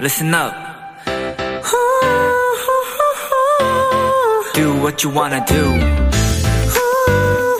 [0.00, 0.52] listen up.
[4.54, 5.62] Do what you wanna do.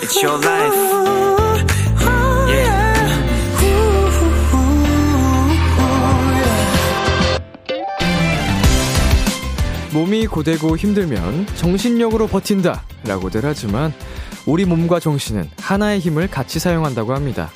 [0.01, 0.75] It's your life.
[2.49, 2.91] Yeah.
[9.93, 13.93] 몸이 고되고 힘들면 정신력으로 버틴다 라고들 하지만
[14.45, 17.49] 우리 몸과 정신은 하나의 힘을 같이 사용한다고 합니다.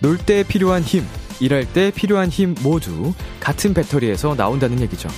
[0.00, 1.06] 놀 때 필요한 힘,
[1.40, 5.08] 일할 때 필요한 힘 모두 같은 배터리에서 나온다는 얘기죠.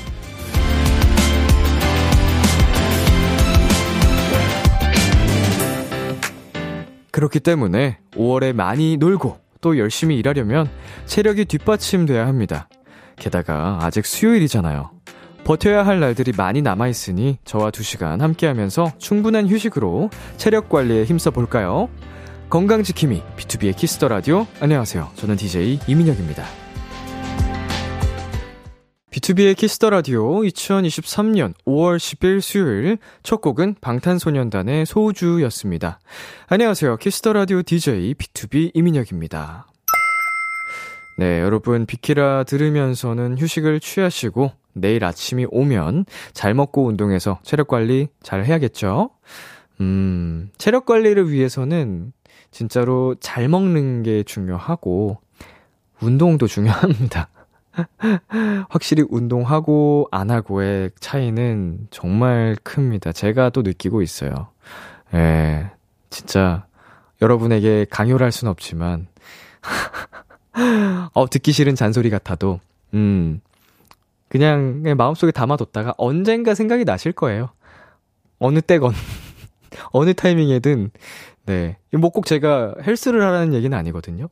[7.11, 10.69] 그렇기 때문에 5월에 많이 놀고 또 열심히 일하려면
[11.07, 12.69] 체력이 뒷받침돼야 합니다.
[13.17, 14.91] 게다가 아직 수요일이잖아요.
[15.45, 21.89] 버텨야 할 날들이 많이 남아있으니 저와 2시간 함께하면서 충분한 휴식으로 체력 관리에 힘써 볼까요?
[22.49, 25.11] 건강지킴이 비투비의 키스 더 라디오 안녕하세요.
[25.17, 26.45] 저는 DJ 이민혁입니다.
[29.11, 35.99] 비투비의 키스 더 라디오 2023년 5월 10일 수요일 첫 곡은 방탄소년단의 소우주였습니다.
[36.47, 36.99] 안녕하세요.
[36.99, 39.67] 키스 더 라디오 DJ 비투비 이민혁입니다.
[41.19, 48.45] 네, 여러분 비키라 들으면서는 휴식을 취하시고 내일 아침이 오면 잘 먹고 운동해서 체력 관리 잘
[48.45, 49.11] 해야겠죠?
[49.81, 52.13] 음, 체력 관리를 위해서는
[52.57, 55.19] 진짜로 잘 먹는 게 중요하고
[56.01, 57.29] 운동도 중요합니다.
[58.71, 63.13] 확실히 운동하고 안 하고의 차이는 정말 큽니다.
[63.13, 64.49] 제가 또 느끼고 있어요.
[65.13, 65.71] 예,
[66.09, 66.65] 진짜
[67.21, 69.09] 여러분에게 강요를 할 순 없지만,
[71.13, 72.61] 어, 듣기 싫은 잔소리 같아도,
[72.95, 73.43] 음,
[74.31, 77.51] 그냥, 그냥 마음속에 담아뒀다가 언젠가 생각이 나실 거예요.
[78.39, 78.95] 어느 때건,
[79.93, 80.91] 어느 타이밍에든,
[81.47, 81.77] 네.
[81.93, 84.29] 뭐 꼭 제가 헬스를 하라는 얘기는 아니거든요.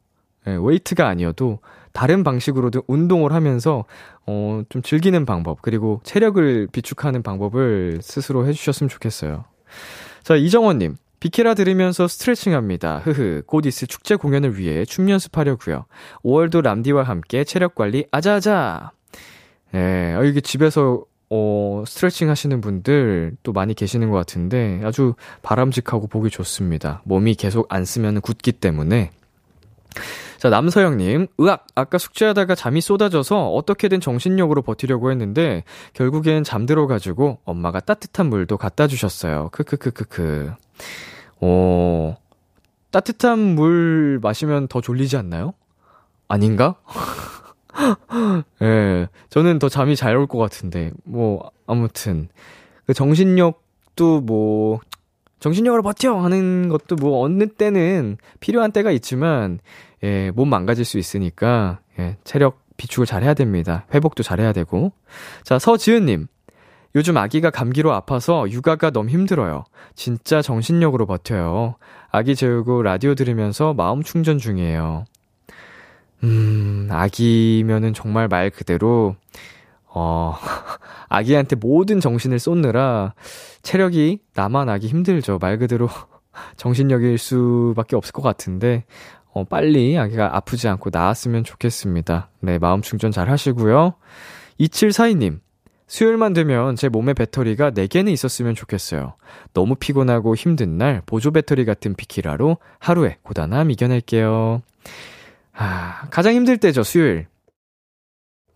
[0.46, 1.60] 네, 웨이트가 아니어도
[1.92, 3.84] 다른 방식으로도 운동을 하면서
[4.26, 9.44] 어, 좀 즐기는 방법 그리고 체력을 비축하는 방법을 스스로 해주셨으면 좋겠어요.
[10.22, 12.98] 자 이정원님 비케라 들으면서 스트레칭합니다.
[12.98, 15.86] 흐흐 곧 있을 축제 공연을 위해 춤 연습하려고요.
[16.22, 18.90] 5월도 람디와 함께 체력 관리 아자아자.
[19.72, 26.06] 예, 네, 이게 집에서 어, 스트레칭 하시는 분들 또 많이 계시는 것 같은데 아주 바람직하고
[26.06, 27.02] 보기 좋습니다.
[27.04, 29.10] 몸이 계속 안 쓰면 굳기 때문에.
[30.38, 31.66] 자, 남서영님, 으악!
[31.74, 35.64] 아까 숙제하다가 잠이 쏟아져서 어떻게든 정신력으로 버티려고 했는데,
[35.94, 39.48] 결국엔 잠들어가지고 엄마가 따뜻한 물도 갖다 주셨어요.
[39.52, 40.52] 크크크크크.
[41.40, 42.16] 어,
[42.90, 45.54] 따뜻한 물 마시면 더 졸리지 않나요?
[46.28, 46.74] 아닌가?
[48.62, 52.28] 예, 네, 저는 더 잠이 잘 올 것 같은데, 뭐, 아무튼.
[52.86, 54.80] 그 정신력도 뭐,
[55.40, 56.18] 정신력으로 버텨!
[56.20, 59.58] 하는 것도 뭐, 어느 때는 필요한 때가 있지만,
[60.02, 63.86] 예, 몸 망가질 수 있으니까, 예, 체력 비축을 잘 해야 됩니다.
[63.94, 64.92] 회복도 잘 해야 되고.
[65.44, 66.26] 자, 서지은님.
[66.96, 69.64] 요즘 아기가 감기로 아파서 육아가 너무 힘들어요.
[69.96, 71.74] 진짜 정신력으로 버텨요.
[72.10, 75.04] 아기 재우고 라디오 들으면서 마음 충전 중이에요.
[76.24, 79.16] 음, 아기면은 정말 말 그대로,
[79.86, 80.34] 어,
[81.08, 83.14] 아기한테 모든 정신을 쏟느라
[83.62, 85.38] 체력이 나만 아기 힘들죠.
[85.40, 85.88] 말 그대로
[86.56, 88.84] 정신력일 수밖에 없을 것 같은데,
[89.32, 92.30] 어, 빨리 아기가 아프지 않고 나았으면 좋겠습니다.
[92.40, 93.94] 네, 마음 충전 잘 하시고요.
[94.60, 95.40] 2742님,
[95.86, 99.14] 수요일만 되면 제 몸의 배터리가 4개는 있었으면 좋겠어요.
[99.52, 104.62] 너무 피곤하고 힘든 날 보조 배터리 같은 비키라로 하루에 고단함 이겨낼게요.
[105.54, 107.26] 아, 가장 힘들 때죠, 수요일.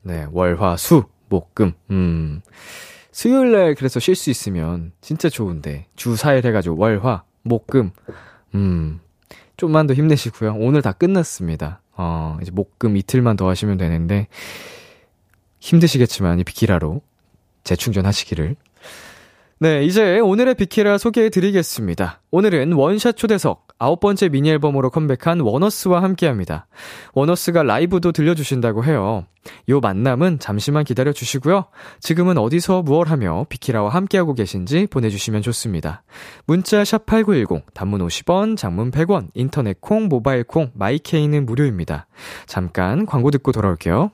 [0.03, 1.73] 네, 월, 화, 수, 목, 금.
[1.91, 2.41] 음.
[3.13, 5.87] 수요일 날 그래서 쉴 수 있으면 진짜 좋은데.
[5.97, 7.91] 주 4일 해가지고 월, 화, 목, 금.
[8.55, 9.01] 음.
[9.57, 10.55] 좀만 더 힘내시고요.
[10.59, 11.83] 오늘 다 끝났습니다.
[11.93, 14.29] 어, 이제 목, 금 이틀만 더 하시면 되는데.
[15.61, 17.03] 힘드시겠지만 이 비키라로
[17.65, 18.57] 재충전하시기를
[19.61, 22.21] 네, 이제 오늘의 비키라 소개해 드리겠습니다.
[22.31, 26.67] 오늘은 원샷 초대석 아홉 번째 미니 앨범으로 컴백한 원어스와 함께 합니다.
[27.15, 29.25] 원어스가 라이브도 들려주신다고 해요.
[29.69, 31.67] 요 만남은 잠시만 기다려 주시고요.
[32.01, 36.03] 지금은 어디서 무얼 하며 비키라와 함께하고 계신지 보내주시면 좋습니다.
[36.47, 42.07] 문자 샵8910, 단문 50원, 장문 100원, 인터넷 콩, 모바일 콩, 마이케이는 무료입니다.
[42.47, 44.11] 잠깐 광고 듣고 돌아올게요.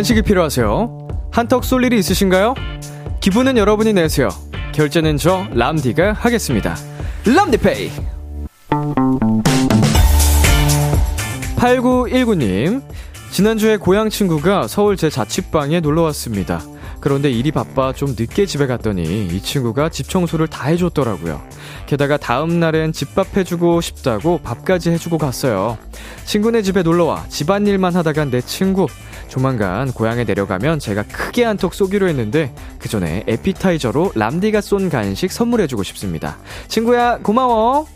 [0.00, 1.08] 간식이 필요하세요?
[1.30, 2.54] 한턱 쏠 일이 있으신가요?
[3.20, 4.30] 기분은 여러분이 내세요.
[4.72, 6.74] 결제는 저 람디가 하겠습니다.
[7.26, 7.90] 람디페이.
[11.56, 12.82] 8919님,
[13.30, 16.62] 지난주에 고향 친구가 서울 제 자취방에 놀러 왔습니다.
[17.00, 21.42] 그런데 일이 바빠 좀 늦게 집에 갔더니 이 친구가 집 청소를 다 해줬더라고요.
[21.86, 25.76] 게다가 다음날엔 집밥 해주고 싶다고 밥까지 해주고 갔어요.
[26.24, 28.86] 친구네 집에 놀러와 집안일만 하다간 내 친구.
[29.30, 35.30] 조만간 고향에 내려가면 제가 크게 한 턱 쏘기로 했는데 그 전에 에피타이저로 람디가 쏜 간식
[35.30, 36.36] 선물해주고 싶습니다.
[36.68, 37.86] 친구야 고마워.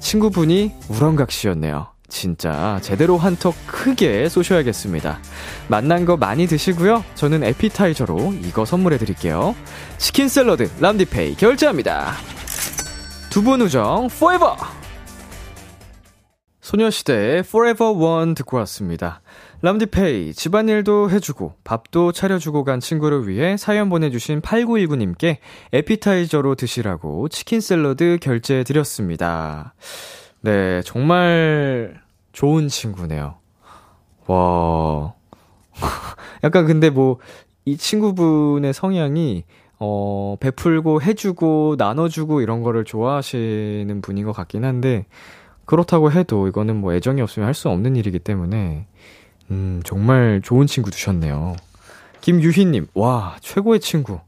[0.00, 1.86] 친구분이 우렁각시였네요.
[2.08, 5.20] 진짜 제대로 한 턱 크게 쏘셔야겠습니다.
[5.68, 7.04] 만난 거 많이 드시고요.
[7.14, 9.54] 저는 에피타이저로 이거 선물해 드릴게요.
[9.98, 12.14] 치킨 샐러드 람디페이 결제합니다.
[13.30, 14.54] 두분 우정 forever.
[16.62, 19.22] 소녀시대의 Forever One 듣고 왔습니다.
[19.62, 25.36] 람디페이, 집안일도 해주고, 밥도 차려주고 간 친구를 위해 사연 보내주신 8919님께
[25.72, 29.74] 에피타이저로 드시라고 치킨 샐러드 결제해드렸습니다.
[30.40, 32.00] 네, 정말
[32.32, 33.36] 좋은 친구네요.
[34.26, 35.12] 와.
[36.42, 37.18] 약간 근데 뭐,
[37.66, 39.44] 이 친구분의 성향이,
[39.78, 45.04] 어, 베풀고 해주고 나눠주고 이런 거를 좋아하시는 분인 것 같긴 한데,
[45.66, 48.86] 그렇다고 해도 이거는 뭐 애정이 없으면 할 수 없는 일이기 때문에,
[49.50, 51.56] 음, 정말 좋은 친구 두셨네요.
[52.20, 54.20] 김유희님, 와, 최고의 친구.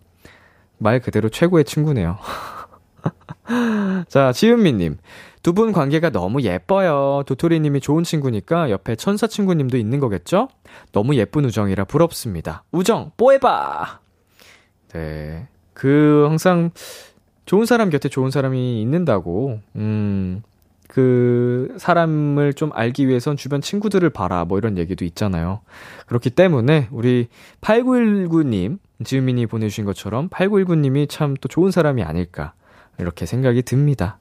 [0.79, 2.19] 말 그대로 최고의 친구네요.
[4.09, 4.99] 자, 지은미님.
[5.43, 7.25] 두 분 관계가 너무 예뻐요.
[7.27, 10.49] 도토리님이 좋은 친구니까 옆에 천사 친구님도 있는 거겠죠?
[10.93, 12.63] 너무 예쁜 우정이라 부럽습니다.
[12.71, 13.99] 우정, 뽀해봐!
[14.95, 15.49] 네.
[15.75, 16.71] 그, 항상,
[17.45, 20.43] 좋은 사람 곁에 좋은 사람이 있는다고, 음,
[20.93, 25.61] 그, 사람을 좀 알기 위해선 주변 친구들을 봐라, 뭐 이런 얘기도 있잖아요.
[26.07, 27.29] 그렇기 때문에, 우리
[27.63, 32.53] 8919님, 지은민이 보내주신 것처럼 8919님이 참 또 좋은 사람이 아닐까.
[32.99, 34.19] 이렇게 생각이 듭니다.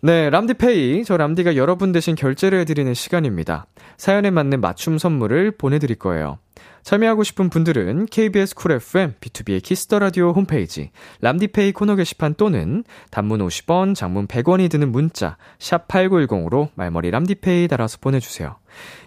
[0.00, 1.04] 네, 람디페이.
[1.04, 3.66] 저 람디가 여러분 대신 결제를 해드리는 시간입니다.
[3.96, 6.38] 사연에 맞는 맞춤 선물을 보내드릴 거예요.
[6.86, 12.84] 참여하고 싶은 분들은 KBS 쿨 FM, 비투비의 키스 더 라디오 홈페이지, 람디페이 코너 게시판 또는
[13.10, 18.54] 단문 50원, 장문 100원이 드는 문자, 샵8910으로 말머리 람디페이 달아서 보내주세요.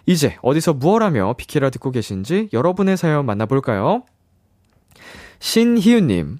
[0.04, 4.02] 이제 어디서 무엇하며 비키라 듣고 계신지 여러분의 사연 만나볼까요?
[5.38, 6.36] 신희윤님,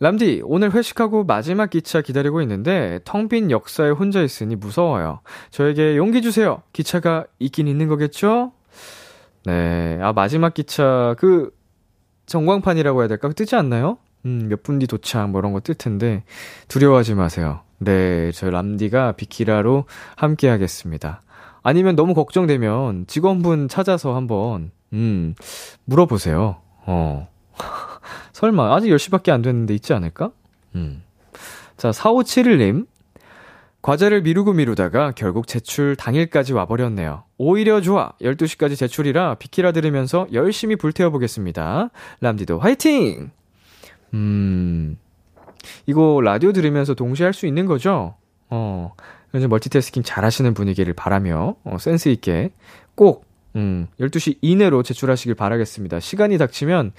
[0.00, 5.20] 람디, 오늘 회식하고 마지막 기차 기다리고 있는데 텅 빈 역사에 혼자 있으니 무서워요.
[5.50, 6.60] 저에게 용기 주세요.
[6.74, 8.52] 기차가 있긴 있는 거겠죠?
[9.46, 9.98] 네.
[10.02, 11.50] 아, 마지막 기차, 그,
[12.26, 13.28] 전광판이라고 해야 될까?
[13.28, 13.98] 뜨지 않나요?
[14.24, 16.24] 음, 몇 분 뒤 도착, 뭐 이런 거 뜰 텐데,
[16.68, 17.60] 두려워하지 마세요.
[17.78, 18.32] 네.
[18.32, 19.84] 저 람디가 비키라로
[20.16, 21.22] 함께 하겠습니다.
[21.62, 25.34] 아니면 너무 걱정되면 직원분 찾아서 한번, 음,
[25.84, 26.56] 물어보세요.
[26.86, 27.28] 어.
[28.32, 30.30] 설마, 아직 10시밖에 안 됐는데 있지 않을까?
[30.74, 31.02] 음.
[31.76, 32.86] 자, 4571님.
[33.82, 37.24] 과제를 미루고 미루다가 결국 제출 당일까지 와버렸네요.
[37.38, 38.12] 오히려 좋아.
[38.20, 41.90] 12시까지 제출이라 비키라 들으면서 열심히 불태워보겠습니다.
[42.20, 43.30] 람디도 화이팅!
[44.14, 44.96] 음,
[45.86, 48.14] 이거 라디오 들으면서 동시에 할 수 있는 거죠?
[48.50, 48.92] 어,
[49.34, 52.50] 요즘 멀티태스킹 잘 하시는 분이기를 바라며, 어, 센스있게
[52.94, 53.24] 꼭,
[53.56, 56.00] 음, 12시 이내로 제출하시길 바라겠습니다.
[56.00, 56.92] 시간이 닥치면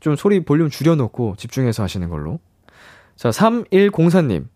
[0.00, 2.38] 좀 소리 볼륨 줄여놓고 집중해서 하시는 걸로.
[3.16, 4.46] 자, 3104님.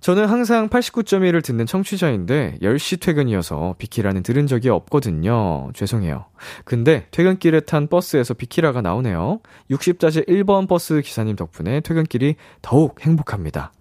[0.00, 5.70] 저는 항상 89.1을 듣는 청취자인데 10시 퇴근이어서 비키라는 들은 적이 없거든요.
[5.74, 6.26] 죄송해요.
[6.64, 9.40] 근데 퇴근길에 탄 버스에서 비키라가 나오네요.
[9.70, 13.72] 60자재 1번 버스 기사님 덕분에 퇴근길이 더욱 행복합니다.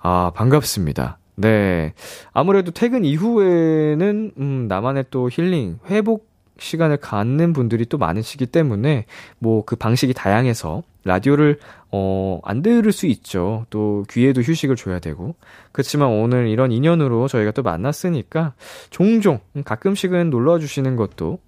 [0.00, 1.18] 아, 반갑습니다.
[1.36, 1.92] 네.
[2.32, 9.06] 아무래도 퇴근 이후에는, 음, 나만의 또 힐링, 회복 시간을 갖는 분들이 또 많으시기 때문에
[9.38, 11.58] 뭐 그 방식이 다양해서 라디오를
[11.90, 13.66] 어, 안 들을 수 있죠.
[13.70, 15.34] 또 귀에도 휴식을 줘야 되고.
[15.72, 18.54] 그렇지만 오늘 이런 인연으로 저희가 또 만났으니까
[18.90, 21.38] 종종 가끔씩은 놀러 주시는 것도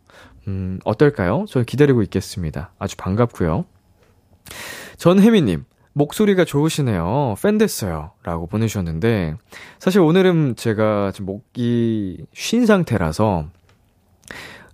[0.49, 1.47] 음, 어떨까요?
[1.49, 2.73] 저 기다리고 있겠습니다.
[2.79, 3.65] 아주 반갑고요.
[4.97, 5.65] 전혜미 님.
[5.95, 7.37] 목소리가 좋으시네요.
[7.41, 8.11] 팬 됐어요.
[8.25, 9.37] 라고 보내주셨는데,
[9.79, 13.47] 사실 오늘은 제가 지금 목이 쉰 상태라서,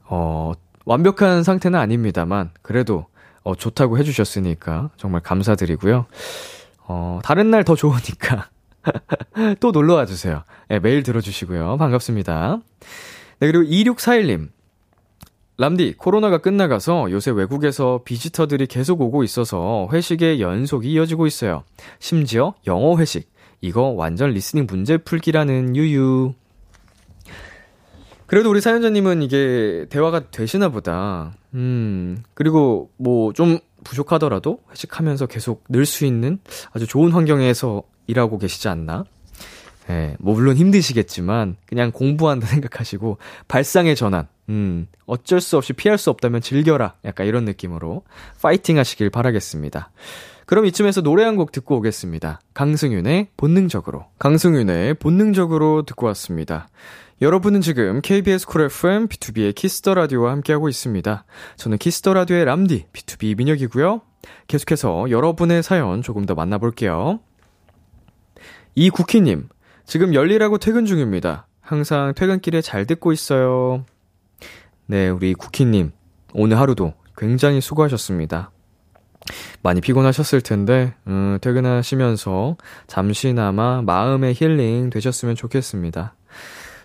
[0.04, 0.52] 어,
[0.86, 3.06] 완벽한 상태는 아닙니다만, 그래도,
[3.42, 6.06] 어, 좋다고 해주셨으니까, 정말 감사드리고요.
[6.86, 8.48] 어, 다른 날 더 좋으니까,
[9.60, 10.42] 또 놀러 와 주세요.
[10.68, 11.76] 네, 매일 들어주시고요.
[11.78, 12.60] 반갑습니다.
[13.40, 14.48] 네, 그리고 2641님.
[15.58, 21.64] 람디, 코로나가 끝나가서 요새 외국에서 visitor들이 계속 오고 있어서 회식의 연속이 이어지고 있어요.
[21.98, 23.30] 심지어 영어 회식.
[23.60, 26.32] 이거 완전 listening 문제 풀기라는 유유.
[28.30, 31.32] 그래도 우리 사연자님은 이게 대화가 되시나 보다.
[31.54, 36.38] 음, 그리고 뭐 좀 부족하더라도 회식하면서 계속 늘 수 있는
[36.72, 39.04] 아주 좋은 환경에서 일하고 계시지 않나?
[39.88, 43.18] 예, 뭐 물론 힘드시겠지만 그냥 공부한다 생각하시고
[43.48, 44.28] 발상의 전환.
[44.48, 46.94] 음, 어쩔 수 없이 피할 수 없다면 즐겨라.
[47.04, 48.04] 약간 이런 느낌으로
[48.40, 49.90] 파이팅 하시길 바라겠습니다.
[50.46, 52.40] 그럼 이쯤에서 노래 한 곡 듣고 오겠습니다.
[52.54, 54.06] 강승윤의 본능적으로.
[54.20, 56.68] 강승윤의 본능적으로 듣고 왔습니다.
[57.22, 61.24] 여러분은 지금 KBS 쿨 FM 비투비의 키스 더 라디오와 함께하고 있습니다.
[61.56, 64.00] 저는 키스 더 라디오의 람디 비투비 민혁이고요.
[64.46, 67.20] 계속해서 여러분의 사연 조금 더 만나볼게요.
[68.74, 69.50] 이국희님,
[69.84, 71.46] 지금 열일하고 퇴근 중입니다.
[71.60, 73.84] 항상 퇴근길에 잘 듣고 있어요.
[74.86, 75.92] 네, 우리 쿠키님.
[76.32, 78.50] 오늘 하루도 굉장히 수고하셨습니다.
[79.62, 86.14] 많이 피곤하셨을 텐데, 음, 퇴근하시면서 잠시나마 마음의 힐링 되셨으면 좋겠습니다.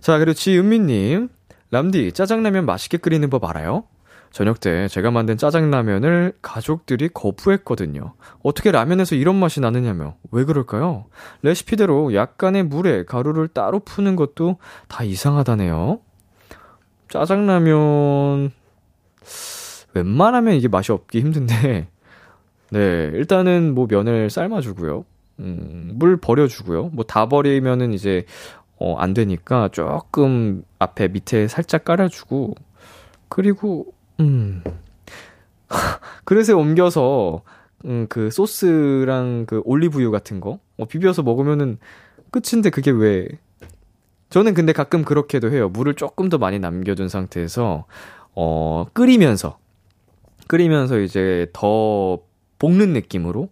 [0.05, 1.29] 자, 그리고 지은미님.
[1.71, 3.85] 람디, 짜장라면 맛있게 끓이는 법 알아요?
[4.29, 8.13] 저녁 때 제가 만든 짜장라면을 가족들이 거부했거든요.
[8.43, 10.15] 어떻게 라면에서 이런 맛이 나느냐며.
[10.31, 11.05] 왜 그럴까요?
[11.41, 16.00] 레시피대로 약간의 물에 가루를 따로 푸는 것도 다 이상하다네요.
[17.09, 18.51] 짜장라면,
[19.95, 21.88] 웬만하면 이게 맛이 없기 힘든데,
[22.69, 25.03] 네, 일단은 뭐 면을 삶아주고요.
[25.39, 26.89] 음, 물 버려주고요.
[26.93, 28.25] 뭐 다 버리면은 이제,
[28.77, 32.55] 어, 안 되니까 조금 앞에 밑에 살짝 깔아주고,
[33.29, 34.63] 그리고 음.
[36.25, 37.41] 그릇에 옮겨서,
[37.86, 41.77] 음, 그 소스랑 그 올리브유 같은 거, 어, 비벼서 먹으면은
[42.32, 43.27] 끝인데 그게 왜,
[44.29, 45.70] 저는 근데 가끔 그렇게도 해요.
[45.70, 47.86] 물을 조금 더 많이 남겨둔 상태에서,
[48.36, 49.58] 어, 끓이면서,
[50.48, 52.20] 끓이면서 이제 더
[52.60, 53.50] 볶는 느낌으로,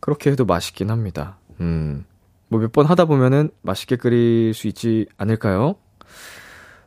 [0.00, 1.38] 그렇게 해도 맛있긴 합니다.
[1.60, 2.04] 음,
[2.48, 5.76] 뭐 몇 번 하다 보면은 맛있게 끓일 수 있지 않을까요?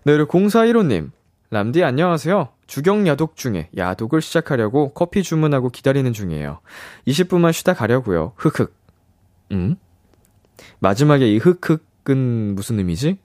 [0.03, 1.11] 네, 그리고 0415님.
[1.51, 2.49] 람디 안녕하세요.
[2.65, 6.59] 주경 야독 중에 야독을 시작하려고 커피 주문하고 기다리는 중이에요.
[7.07, 8.33] 20분만 쉬다 가려고요.
[8.37, 8.73] 흑흑.
[9.51, 9.75] 음?
[10.79, 13.19] 마지막에 이 흑흑은 무슨 의미지?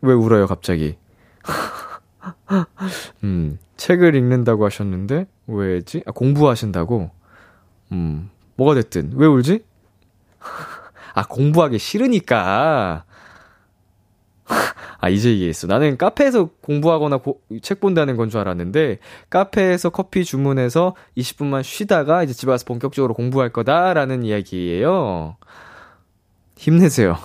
[0.00, 0.96] 왜 울어요, 갑자기?
[3.24, 6.04] 음, 책을 읽는다고 하셨는데, 왜지?
[6.06, 7.10] 아, 공부하신다고?
[7.92, 9.12] 음, 뭐가 됐든.
[9.16, 9.64] 왜 울지?
[11.14, 13.04] 아, 공부하기 싫으니까.
[15.00, 15.66] 아, 이제 이해했어.
[15.66, 18.98] 나는 카페에서 공부하거나 고, 책 본다는 건 줄 알았는데,
[19.30, 25.36] 카페에서 커피 주문해서 20분만 쉬다가 이제 집에 와서 본격적으로 공부할 거다라는 이야기예요.
[26.56, 27.16] 힘내세요.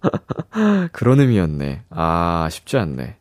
[0.92, 1.82] 그런 의미였네.
[1.90, 3.16] 아, 쉽지 않네.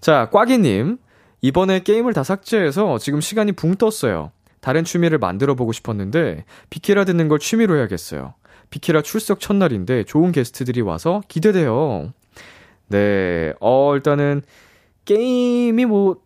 [0.00, 0.98] 자, 꽉이님.
[1.40, 4.32] 이번에 게임을 다 삭제해서 지금 시간이 붕 떴어요.
[4.60, 8.34] 다른 취미를 만들어 보고 싶었는데, 비키라 듣는 걸 취미로 해야겠어요.
[8.70, 12.12] 비키라 출석 첫날인데 좋은 게스트들이 와서 기대돼요.
[12.88, 14.42] 네, 어, 일단은,
[15.04, 16.16] 게임이 뭐,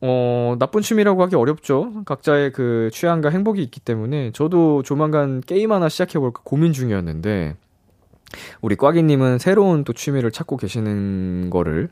[0.00, 2.04] 어, 나쁜 취미라고 하기 어렵죠.
[2.04, 7.56] 각자의 그 취향과 행복이 있기 때문에 저도 조만간 게임 하나 시작해볼까 고민 중이었는데,
[8.60, 11.88] 우리 꽉이님은 새로운 또 취미를 찾고 계시는 거를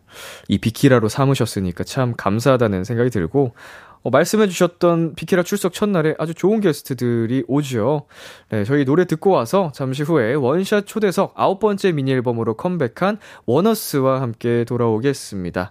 [0.49, 3.55] 이 비키라로 삼으셨으니까 참 감사하다는 생각이 들고,
[4.03, 8.07] 어, 말씀해주셨던 비키라 출석 첫날에 아주 좋은 게스트들이 오죠.
[8.51, 14.21] 네, 저희 노래 듣고 와서 잠시 후에 원샷 초대석 아홉 번째 미니 앨범으로 컴백한 원어스와
[14.21, 15.71] 함께 돌아오겠습니다.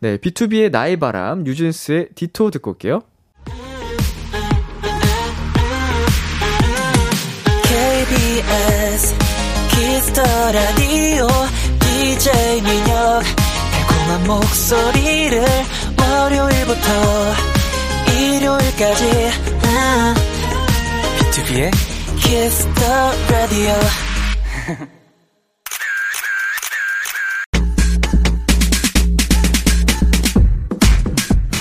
[0.00, 3.00] 네, B2B의 나의 바람, 뉴진스의 디토 듣고 올게요.
[7.64, 9.14] KBS
[9.70, 10.22] 키스터
[10.52, 11.26] 라디오
[11.80, 13.22] DJ 민혁
[13.72, 15.44] 달콤한 목소리를
[15.98, 17.59] 월요일부터
[18.40, 19.04] 일요일까지
[21.18, 21.70] B2B의
[22.18, 22.94] Kiss the
[23.28, 23.74] Radio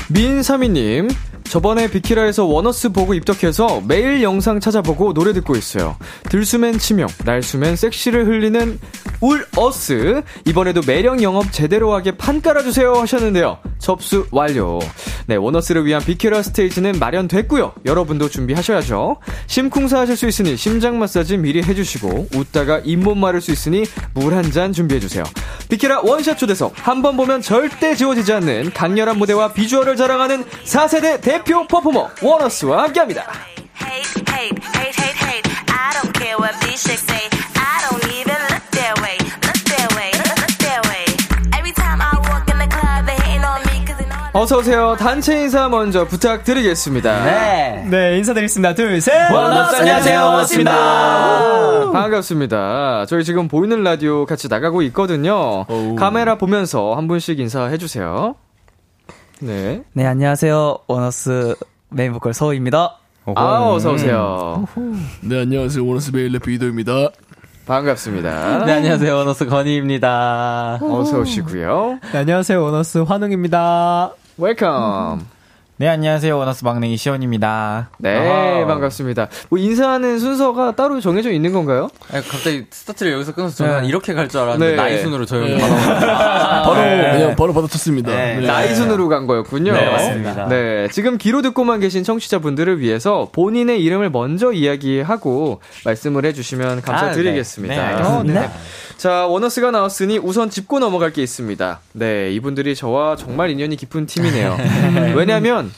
[0.08, 1.10] 민사미님
[1.50, 5.96] 저번에 비키라에서 원어스 보고 입덕해서 매일 영상 찾아보고 노래 듣고 있어요.
[6.30, 8.80] 들숨엔 치명, 날숨엔 섹시를 흘리는
[9.20, 10.22] 원어스.
[10.46, 13.58] 이번에도 매력 영업 제대로 하게 판 깔아주세요 하셨는데요.
[13.80, 14.80] 접수 완료.
[15.26, 17.74] 네, 원어스를 위한 비키라 스테이지는 마련됐고요.
[17.86, 19.18] 여러분도 준비하셔야죠.
[19.48, 24.52] 심쿵사 하실 수 있으니 심장 마사지 미리 해주시고 웃다가 잇몸 마를 수 있으니 물 한
[24.52, 25.24] 잔 준비해주세요.
[25.70, 31.66] 비키라 원샷 초대석 한 번 보면 절대 지워지지 않는 강렬한 무대와 비주얼을 자랑하는 4세대 대표
[31.68, 33.24] 퍼포머 원어스와 함께합니다.
[44.32, 44.96] 어서오세요.
[44.98, 47.24] 단체 인사 먼저 부탁드리겠습니다.
[47.26, 47.88] 네.
[47.90, 48.76] 네, 인사드리겠습니다.
[48.76, 49.32] 둘, 셋.
[49.32, 51.92] 원어스 안녕하세요, 원어스입니다.
[51.92, 53.06] 반갑습니다.
[53.08, 55.66] 저희 지금 보이는 라디오 같이 나가고 있거든요.
[55.98, 58.36] 카메라 보면서 한 분씩 인사해주세요.
[59.40, 59.84] 네.
[59.94, 60.80] 네, 안녕하세요.
[60.88, 61.56] 원어스
[61.90, 62.98] 메인 보컬 서호입니다.
[63.36, 64.68] 아, 어서오세요.
[65.22, 65.86] 네, 안녕하세요.
[65.86, 67.10] 원어스 베일레 이도입니다.
[67.66, 68.66] 반갑습니다.
[68.66, 69.16] 네, 안녕하세요.
[69.16, 70.80] 원어스 건희입니다.
[70.82, 72.00] 어서오시고요.
[72.12, 72.62] 네, 안녕하세요.
[72.62, 74.12] 원어스 환웅입니다.
[74.38, 75.26] Welcome.
[75.80, 76.38] 네, 안녕하세요.
[76.38, 77.90] 원어스 막내 시온입니다.
[78.00, 79.30] 네, 반갑습니다.
[79.48, 81.88] 뭐 인사하는 순서가 따로 정해져 있는 건가요?
[82.12, 84.76] 아, 갑자기 스타트를 여기서 끊어서 저는 이렇게 갈 줄 알았는데 네.
[84.76, 85.58] 나이 순으로 저희 네.
[85.58, 88.12] 바로, 그냥 바로 받아쳤습니다.
[88.14, 88.36] 네.
[88.42, 88.46] 네.
[88.46, 89.72] 나이 순으로 간 거였군요.
[89.72, 90.50] 네, 맞습니다.
[90.50, 97.74] 네, 지금 귀로 듣고만 계신 청취자분들을 위해서 본인의 이름을 먼저 이야기하고 말씀을 해주시면 감사드리겠습니다.
[97.74, 97.84] 아, 네.
[97.84, 98.42] 네, 알겠습니다.
[98.42, 98.50] 네.
[99.00, 101.80] 자, 원어스가 나왔으니 우선 짚고 넘어갈 게 있습니다.
[101.94, 104.58] 네, 이분들이 저와 정말 인연이 깊은 팀이네요.
[105.16, 105.72] 왜냐면,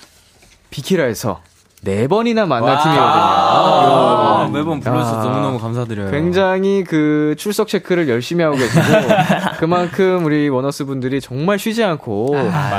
[0.72, 1.40] 비키라에서
[1.84, 3.04] 네 번이나 만난 팀이거든요.
[3.04, 5.24] 아, 매번 불러주셔서 아.
[5.24, 6.10] 너무너무 감사드려요.
[6.10, 8.82] 굉장히 그 출석 체크를 열심히 하고 계시고
[9.60, 12.36] 그만큼 우리 원어스 분들이 정말 쉬지 않고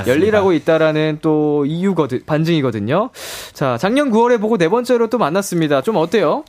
[0.09, 3.11] 열일하고 있다라는 또 이유거든 반증이거든요.
[3.53, 5.83] 자 작년 9월에 보고 네 번째로 또 만났습니다.
[5.83, 6.43] 좀 어때요?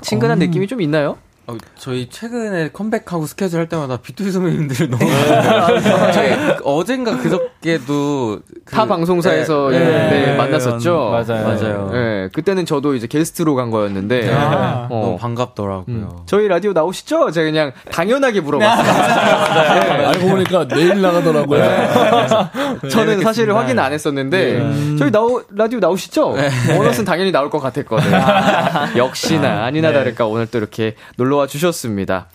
[0.00, 1.18] 친근한 느낌이 좀 있나요?
[1.50, 6.12] 어, 저희 최근에 컴백하고 스케줄 할 때마다 비투비 선배님들을 너무 네.
[6.12, 6.32] 저희
[6.64, 11.10] 어젠가 그저께도 그- 타 방송사에서 네, 네, 네, 만났었죠.
[11.10, 11.44] 맞아요.
[11.46, 11.90] 맞아요.
[11.92, 15.84] 네, 그때는 저도 이제 게스트로 간 거였는데 아, 어, 너무 반갑더라고요.
[15.88, 17.30] 음, 저희 라디오 나오시죠?
[17.30, 18.84] 제가 그냥 당연하게 물어봤어요.
[19.98, 20.04] 네.
[20.06, 21.60] 알고 보니까 내일 나가더라고요.
[22.90, 26.36] 저는 사실 확인 안 했었는데 저희 나오 라디오 나오시죠?
[26.76, 28.10] 원어스는 당연히 나올 것 같았거든.
[28.96, 32.28] 역시나 아니나 다를까 오늘 또 이렇게 놀러 와 주셨습니다.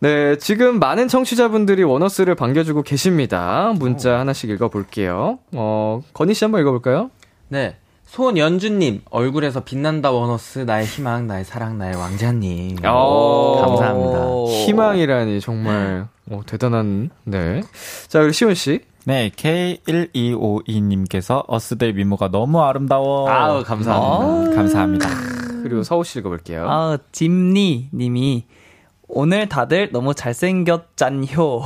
[0.00, 3.72] 네, 지금 많은 청취자분들이 원어스를 반겨주고 계십니다.
[3.76, 5.38] 문자 하나씩 읽어볼게요.
[5.52, 7.10] 어, 건희 씨 한번 읽어볼까요?
[7.48, 7.76] 네.
[8.06, 12.78] 손연주님, 얼굴에서 빛난다 원어스, 나의 희망, 나의 사랑, 나의 왕자님.
[12.84, 14.24] 어, 감사합니다.
[14.64, 17.62] 희망이라니 정말 어, 대단한 네.
[18.08, 18.80] 자, 그리고 시원 씨.
[19.04, 23.28] 네, K1252님께서 어스들 미모가 너무 아름다워.
[23.30, 24.50] 아우, 감사합니다.
[24.50, 25.08] 음, 감사합니다.
[25.68, 26.66] 그리고 서우 씨 읽어볼게요.
[26.68, 28.44] 아, 짐니 님이
[29.08, 31.62] 오늘 다들 너무 잘생겼잖효.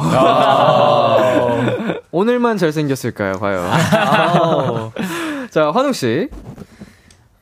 [2.13, 3.71] 오늘만 잘생겼을까요, 과연?
[5.51, 6.29] 자, 환웅 씨.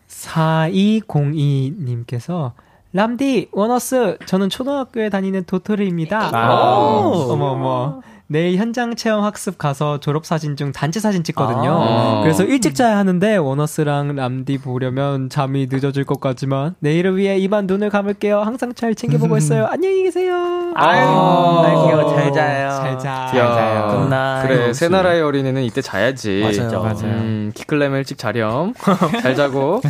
[0.09, 2.53] 4202님께서
[2.93, 6.31] 람디 원어스 저는 초등학교에 다니는 도토리입니다.
[6.33, 6.99] 아.
[7.03, 8.01] 어머 어머.
[8.33, 11.69] 내일 현장 체험 학습 가서 졸업 사진 중 단체 사진 찍거든요.
[11.83, 12.21] 아.
[12.23, 17.91] 그래서 일찍 자야 하는데 원어스랑 람디 보려면 잠이 늦어질 것 같지만 내일을 위해 이만 눈을
[17.91, 18.39] 감을게요.
[18.43, 19.67] 항상 잘 챙겨보고 있어요.
[19.67, 20.73] 안녕히 계세요.
[20.77, 22.71] 아유, 아이고, 잘 자요.
[22.71, 23.33] 잘 자.
[23.37, 24.47] 야, good night.
[24.47, 26.41] 그래, 새 나라의 어린이는 이때 자야지.
[26.45, 27.01] 맞아요, 맞아요.
[27.17, 28.75] 음, 키 클려면 일찍 자렴.
[29.23, 29.81] 잘 자고.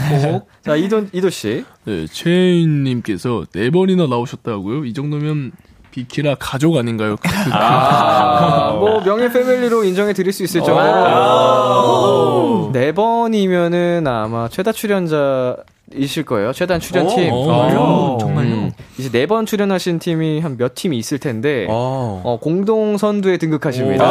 [0.62, 1.66] 자, 이도, 이도 씨.
[1.84, 4.86] 네, 최인님께서 네 번이나 나오셨다고요?
[4.86, 5.52] 이 정도면
[5.90, 7.16] 비키라 가족 아닌가요?
[7.52, 12.70] 아, 뭐, 명예 패밀리로 인정해 드릴 수 있을 정도로.
[12.72, 15.56] 네 번이면은 아마 최다 출연자,
[15.94, 16.52] 이실 거예요.
[16.52, 17.32] 최단 출연팀.
[17.32, 18.50] 오, 어, 정말요?
[18.50, 22.20] 음, 이제 네 번 출연하신 팀이 한 몇 팀이 있을 텐데, 어.
[22.24, 24.04] 어, 공동 선두에 등극하십니다.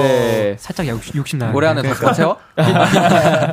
[0.00, 0.56] 네.
[0.58, 1.52] 살짝 욕, 욕심 나요.
[1.54, 2.36] 올해 안에 다 채워?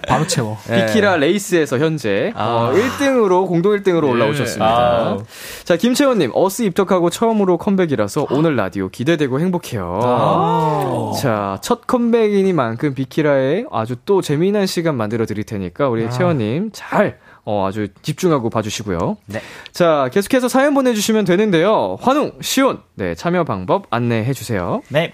[0.08, 0.58] 바로 채워.
[0.66, 5.18] 비키라 레이스에서 현재 어, 1등으로 공동 1등으로 올라오셨습니다.
[5.64, 11.14] 자 김채원님 어스 입덕하고 처음으로 컴백이라서 오늘 라디오 기대되고 행복해요.
[11.22, 16.89] 자첫 컴백이니만큼 비키라에 아주 또 재미난 시간 만들어 드릴 테니까 우리 채원님 잘
[17.46, 19.18] 어, 아주 집중하고 봐주시고요.
[19.26, 19.42] 네.
[19.72, 21.98] 자 계속해서 사연 보내주시면 되는데요.
[22.02, 24.82] 환웅, 시온, 네 참여 방법 안내해 주세요.
[24.90, 25.14] 네.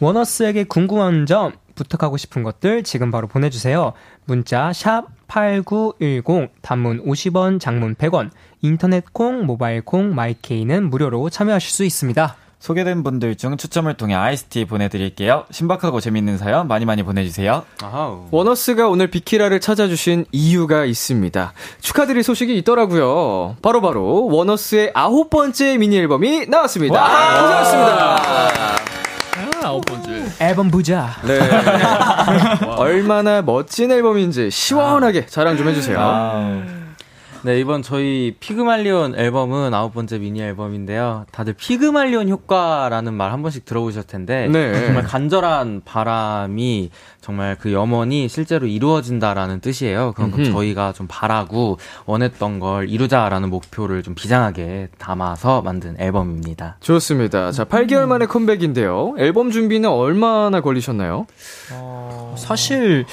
[0.00, 3.92] 원어스에게 궁금한 점, 부탁하고 싶은 것들 지금 바로 보내주세요.
[4.24, 8.30] 문자 샵 8910, 단문 50원, 장문 100원,
[8.62, 12.36] 인터넷 콩, 모바일 콩, 마이케이는 무료로 참여하실 수 있습니다.
[12.66, 15.44] 소개된 분들 중 추첨을 통해 아이스티 보내드릴게요.
[15.52, 17.62] 신박하고 재밌는 사연 많이 많이 보내주세요.
[17.80, 18.26] 아우.
[18.32, 21.52] 원어스가 오늘 비키라를 찾아주신 이유가 있습니다.
[21.80, 23.54] 축하드릴 소식이 있더라고요.
[23.62, 27.00] 바로바로 원어스의 아홉 번째 미니 앨범이 나왔습니다.
[27.40, 28.76] 고생하셨습니다.
[29.62, 30.24] 아홉 번째.
[30.40, 31.10] 앨범 부자.
[31.22, 31.38] 네.
[32.78, 36.75] 얼마나 멋진 앨범인지 시원하게 자랑 좀 해주세요.
[37.46, 41.26] 네, 이번 저희 피그말리온 앨범은 아홉 번째 미니 앨범인데요.
[41.30, 44.86] 다들 피그말리온 효과라는 말 한 번씩 들어보셨을 텐데 네.
[44.86, 50.12] 정말 간절한 바람이 정말 그 염원이 실제로 이루어진다라는 뜻이에요.
[50.16, 50.50] 그만큼 음흠.
[50.52, 56.78] 저희가 좀 바라고 원했던 걸 이루자라는 목표를 좀 비장하게 담아서 만든 앨범입니다.
[56.80, 57.52] 좋습니다.
[57.52, 59.14] 자, 8개월 만에 컴백인데요.
[59.18, 61.26] 앨범 준비는 얼마나 걸리셨나요?
[62.36, 63.04] 사실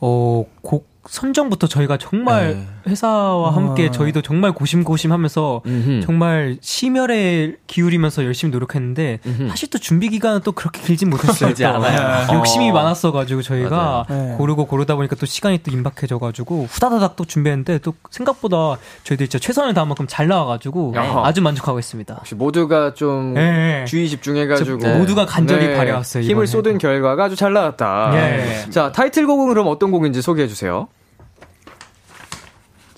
[0.00, 2.66] 어, 곡 선정부터 저희가 정말 네.
[2.86, 6.00] 회사와 함께 저희도 정말 고심고심하면서 음흠.
[6.06, 9.48] 정말 심혈에 기울이면서 열심히 노력했는데 음흠.
[9.48, 11.48] 사실 또 준비 기간은 또 그렇게 길진 못했어요.
[11.48, 11.64] 길지.
[11.64, 12.26] 않아요.
[12.28, 12.34] 네.
[12.34, 12.72] 욕심이 어.
[12.72, 14.36] 많았어가지고 저희가 맞아요.
[14.38, 19.74] 고르고 고르다 보니까 또 시간이 또 임박해져가지고 후다다닥 또 준비했는데 또 생각보다 저희들 진짜 최선을
[19.74, 21.26] 다한 만큼 잘 나와가지고 야하.
[21.26, 22.14] 아주 만족하고 있습니다.
[22.14, 23.84] 혹시 모두가 좀 네.
[23.86, 26.46] 주의 집중해가지고 모두가 간절히 바래왔어요, 힘을.
[26.46, 28.12] 쏟은 결과가 아주 잘 나왔다.
[28.14, 28.70] 예.
[28.70, 30.86] 자 타이틀곡은 그럼 어떤 곡인지 소개해 주세요.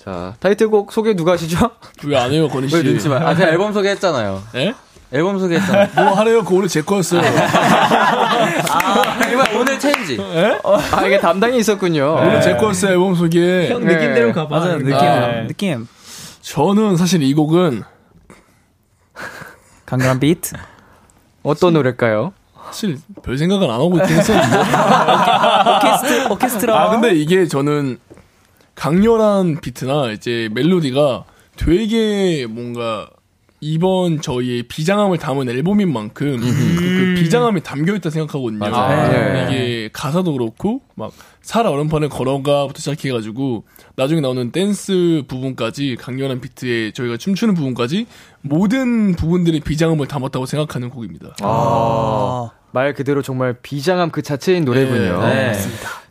[0.03, 1.71] 자 타이틀곡 소개 누가 하시죠?
[2.05, 2.75] 왜 안 해요, 건희 씨?
[2.75, 3.15] 왜 눈치 봐?
[3.17, 4.43] 아, 제가 앨범 소개했잖아요.
[4.55, 4.73] 예?
[5.13, 5.87] 앨범 소개했잖아요.
[5.95, 6.43] 뭐 하래요?
[6.43, 7.21] 그거 원래 제 거였어요.
[7.23, 10.17] 아, 이번 오늘 체인지.
[10.91, 12.13] 아 이게 담당이 있었군요.
[12.15, 13.69] 원래 제 거였어요, 앨범 소개.
[13.69, 14.59] 형 느낌대로 가봐.
[14.59, 14.77] 맞아요.
[14.79, 15.47] 느낌, 아.
[15.47, 15.87] 느낌.
[16.41, 17.83] 저는 사실 이 곡은
[19.85, 20.55] 강렬한 비트.
[21.43, 22.33] 어떤 노래일까요?
[22.65, 24.57] 사실 별 생각은 안 하고 있긴 했었는데.
[25.77, 26.81] 오케스트, 오케스트라.
[26.81, 27.99] 아, 근데 이게 저는
[28.75, 33.09] 강렬한 비트나 이제 멜로디가 되게 뭔가
[33.65, 38.59] 이번 저희의 비장함을 담은 앨범인 만큼 그, 그 비장함이 담겨 있다 생각하거든요.
[38.59, 39.11] 맞아요.
[39.11, 39.47] 네.
[39.49, 43.63] 이게 가사도 그렇고 막 살아 얼음판을 걸어가부터 시작해가지고
[43.95, 48.05] 나중에 나오는 댄스 부분까지 강렬한 비트에 저희가 춤추는 부분까지
[48.41, 51.35] 모든 부분들의 비장함을 담았다고 생각하는 곡입니다.
[51.41, 55.21] 아, 말 그대로 정말 비장함 그 자체인 노래군요.
[55.27, 55.53] 네.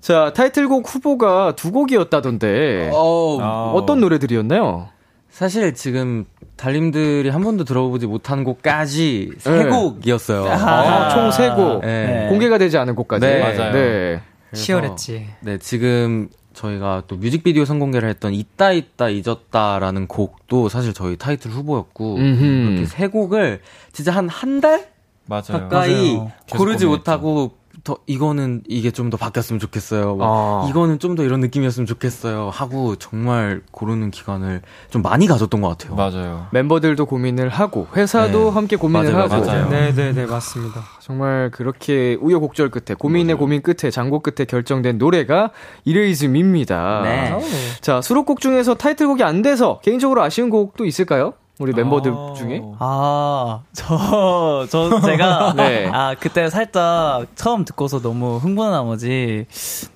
[0.01, 3.73] 자 타이틀곡 후보가 두 곡이었다던데 어, 아.
[3.75, 4.89] 어떤 노래들이었나요?
[5.29, 6.25] 사실 지금
[6.57, 9.65] 달님들이 한 번도 들어보지 못한 곡까지 세 네.
[9.69, 10.45] 곡이었어요.
[10.47, 11.81] 아, 총세 곡.
[11.81, 12.27] 네.
[12.29, 13.27] 공개가 되지 않은 곡까지.
[13.27, 13.41] 네.
[13.41, 13.73] 맞아요.
[13.73, 14.21] 네.
[14.51, 15.27] 그래서 치열했지.
[15.41, 22.17] 네, 지금 저희가 또 뮤직비디오 선공개를 했던 있다 있다 잊었다라는 곡도 사실 저희 타이틀 후보였고
[22.17, 22.45] 음흠.
[22.45, 23.61] 이렇게 세 곡을
[23.93, 24.92] 진짜 한 한 달
[25.27, 25.43] 맞아요.
[25.49, 26.33] 가까이 맞아요.
[26.51, 26.87] 고르지.
[26.87, 27.53] 못하고
[27.85, 30.15] 더 이거는 이게 좀 더 바뀌었으면 좋겠어요.
[30.15, 30.69] 뭐 아.
[30.69, 32.51] 이거는 좀 더 이런 느낌이었으면 좋겠어요.
[32.53, 35.97] 하고 정말 고르는 기간을 좀 많이 가졌던 것 같아요.
[35.97, 36.47] 맞아요.
[36.53, 38.51] 멤버들도 고민을 하고 회사도 네.
[38.51, 39.69] 함께 고민을 맞아요, 하고 맞아요.
[39.69, 40.81] 네 네 네 맞습니다.
[41.01, 45.51] 정말 그렇게 우여곡절 끝에 고민의 고민 끝에 장고 끝에 결정된 노래가
[45.85, 47.01] 이레이즘입니다.
[47.03, 47.39] 네.
[47.81, 51.35] 자 수록곡 중에서 타이틀곡이 안 돼서 개인적으로 아쉬운 곡도 있을까요?
[51.59, 52.35] 우리 멤버들 아.
[52.37, 52.63] 중에?
[52.79, 55.87] 아, 저, 저, 제가, 네.
[55.93, 59.47] 아, 그때 살짝 처음 듣고서 너무 흥분한 나머지,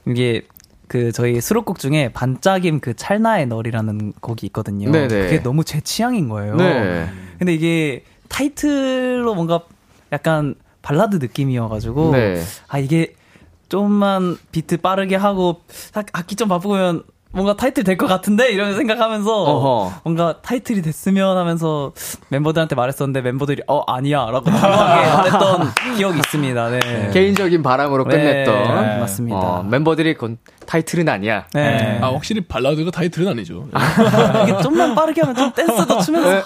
[0.07, 0.43] 이게,
[0.87, 4.91] 그, 저희 수록곡 중에 반짝임 그 찰나의 널이라는 곡이 있거든요.
[4.93, 5.09] 네네.
[5.09, 6.55] 그게 너무 제 취향인 거예요.
[6.57, 7.09] 네.
[7.39, 9.63] 근데 이게 타이틀로 뭔가
[10.13, 12.41] 약간 발라드 느낌이어가지고, 네.
[12.69, 13.15] 아, 이게
[13.69, 15.63] 좀만 비트 빠르게 하고,
[15.95, 17.03] 악- 악기 좀 바꾸면
[17.37, 18.51] 뭔가 타이틀 될 것 같은데?
[18.51, 19.93] 이런 생각하면서, 어허.
[20.05, 21.93] 뭔가 타이틀이 됐으면 하면서
[22.31, 26.71] 멤버들한테 말했었는데 멤버들이 어 아니야 라고 당황하게 말했던 기억이 있습니다.
[26.71, 27.11] 네.
[27.13, 29.37] 개인적인 바람으로 네, 끝냈던 네, 맞습니다.
[29.39, 31.45] 어, 멤버들이 그건 타이틀은 아니야.
[31.53, 31.99] 네.
[32.03, 33.67] 아, 확실히 발라드가 타이틀은 아니죠.
[34.49, 36.43] 이게 좀만 빠르게 하면 좀 댄스도 추면서.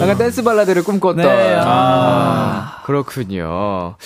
[0.00, 1.24] 약간 댄스 발라드를 꿈꿨던.
[1.26, 3.96] 네, 아, 그렇군요.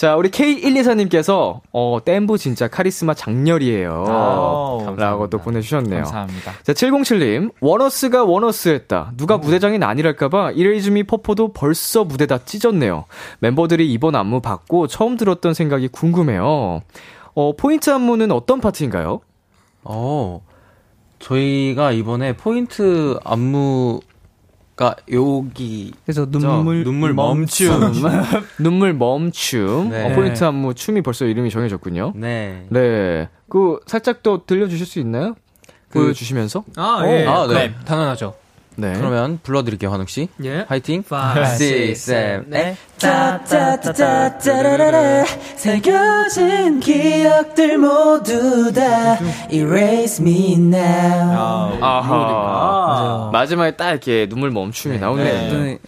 [0.00, 4.04] 자, 우리 K124님께서, 어, 댄브 진짜 카리스마 작렬이에요.
[4.08, 5.38] 아, 라고 또 감사합니다.
[5.44, 6.04] 보내주셨네요.
[6.04, 6.52] 감사합니다.
[6.62, 9.12] 자, 707님, 원어스가 원어스 했다.
[9.18, 13.04] 누가 무대장인 아니랄까봐 Erase Me 퍼포도 벌써 무대 다 찢었네요.
[13.40, 16.80] 멤버들이 이번 안무 받고 처음 들었던 생각이 궁금해요.
[17.34, 19.20] 어, 포인트 안무는 어떤 파트인가요?
[19.84, 20.40] 어,
[21.18, 24.00] 저희가 이번에 포인트 안무
[24.80, 27.92] 가 여기 그래서 저 눈물 눈물 멈춤.
[28.58, 29.90] 눈물 멈춤.
[29.90, 30.10] 네.
[30.10, 32.14] 어, 포인트 안무 춤이 벌써 이름이 정해졌군요.
[32.16, 32.64] 네.
[32.70, 33.28] 네.
[33.50, 35.34] 그, 살짝 또 들려 주실 수 있나요?
[35.90, 36.64] 그- 보여주시면서?
[36.76, 37.26] 아 예.
[37.26, 37.54] 아, 네.
[37.68, 37.74] 네.
[37.84, 38.34] 당연하죠.
[38.80, 38.94] 네.
[38.94, 40.28] 그러면 불러드릴게요, 환욱 씨.
[40.44, 40.64] 예.
[40.68, 41.04] 화이팅.
[41.10, 42.76] 5, 6, 7, 8.
[43.90, 45.24] 짜짜짜짜짜라라
[45.56, 49.18] 새겨진 기억들 모두 다
[49.50, 53.30] erase me now 아하.
[53.32, 55.62] 마지막에 딱 이렇게 눈물 멈춤이 나오네요.
[55.62, 55.78] 네.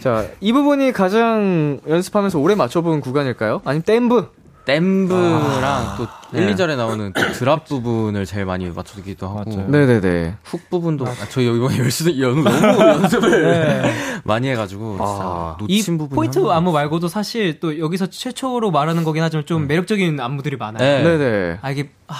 [0.00, 3.62] 자, 이 부분이 가장 연습하면서 오래 맞춰본 구간일까요?
[3.64, 4.28] 아니면 댐브?
[4.74, 6.42] 댐브랑 또 네.
[6.44, 9.50] 1, 2절에 나오는 또 드랍 부분을 제일 많이 맞춰주기도 하고.
[9.50, 9.68] 맞아요.
[9.68, 10.36] 네네네.
[10.44, 13.92] 훅 부분도 아, 저희 이번에 열심히 연, 너무 연습을
[14.24, 15.56] 많이 해가지고 아.
[15.66, 20.20] 이 놓친 부분이 포인트 안무 말고도 사실 또 여기서 최초로 말하는 거긴 하지만 좀 매력적인
[20.20, 20.78] 안무들이 많아요.
[20.78, 21.02] 네.
[21.02, 21.58] 네네.
[21.62, 22.14] 아 이게 아,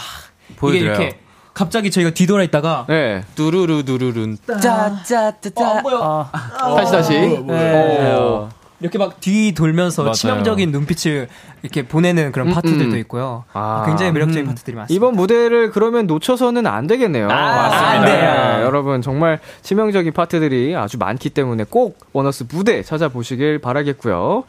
[0.48, 0.94] 이게 보여드려요.
[0.94, 1.20] 이렇게
[1.54, 3.22] 갑자기 저희가 뒤돌아 있다가 네.
[3.36, 4.38] 두루루 두루룬.
[4.46, 5.68] 짜짜짜짜.
[5.76, 6.28] 안 보여.
[6.32, 7.12] 다시 다시.
[7.46, 8.48] 네.
[8.80, 8.82] 어.
[8.82, 10.12] 이렇게 막 뒤 돌면서 맞아요.
[10.14, 11.28] 치명적인 눈빛을
[11.62, 12.98] 이렇게 보내는 그런 파트들도 음.
[13.00, 13.44] 있고요.
[13.52, 13.84] 아.
[13.86, 14.46] 굉장히 매력적인 음.
[14.46, 14.96] 파트들이 많습니다.
[14.96, 17.26] 이번 무대를 그러면 놓쳐서는 안 되겠네요.
[17.28, 17.88] 맞습니다.
[17.90, 18.56] 안 돼요.
[18.58, 24.44] 네, 여러분 정말 치명적인 파트들이 아주 많기 때문에 꼭 원어스 무대 찾아보시길 바라겠고요.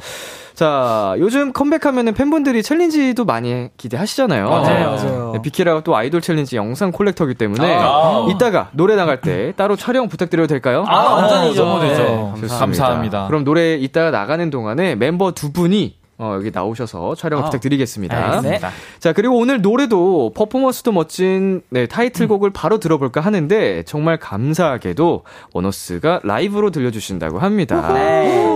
[0.54, 4.50] 자, 요즘 컴백하면은 팬분들이 챌린지도 많이 기대하시잖아요.
[4.50, 5.32] 맞아요, 맞아요.
[5.34, 8.28] 네, 비키라가 또 아이돌 챌린지 영상 collector기 때문에 아.
[8.30, 10.84] 이따가 노래 나갈 때 따로 촬영 부탁드려도 될까요?
[10.88, 11.80] 아, 완전히죠.
[11.80, 12.04] 네, 되죠.
[12.36, 12.58] 좋습니다.
[12.58, 13.28] 감사합니다.
[13.28, 18.16] 그럼 노래 이따가 나가는 동안에 멤버 두 분이 어, 여기 나오셔서 촬영 부탁드리겠습니다.
[18.16, 18.70] 알겠습니다.
[19.00, 26.70] 자, 그리고 오늘 노래도 퍼포먼스도 멋진 네, 타이틀곡을 바로 들어볼까 하는데 정말 감사하게도 원어스가 라이브로
[26.70, 27.82] 들려주신다고 합니다.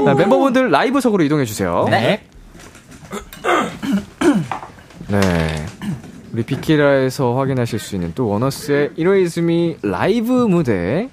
[0.06, 1.88] 자, 멤버분들 라이브석으로 이동해주세요.
[1.90, 2.22] 네.
[5.10, 5.66] 네.
[6.34, 11.10] 우리 비키라에서 확인하실 수 있는 또 원어스의 이로이즈미 라이브 무대.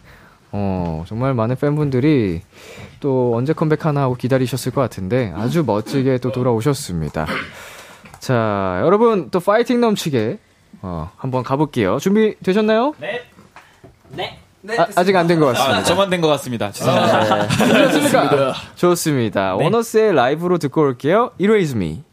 [0.52, 2.42] 어, 정말 많은 팬분들이
[3.00, 7.26] 또 언제 컴백하나 하고 기다리셨을 것 같은데 아주 멋지게 또 돌아오셨습니다.
[8.20, 10.38] 자, 여러분 또 파이팅 넘치게
[10.82, 11.98] 어, 한번 가볼게요.
[11.98, 12.94] 준비 되셨나요?
[12.98, 13.22] 네.
[14.10, 14.78] 네.
[14.78, 15.78] 아, 아직 안 된 것 같습니다.
[15.78, 16.70] 아, 저만 된 것 같습니다.
[16.70, 17.48] 죄송합니다.
[17.88, 18.54] 좋습니까?
[18.76, 19.56] 좋습니다.
[19.56, 21.32] 원어스의 라이브로 듣고 올게요.
[21.40, 22.04] Erase Me.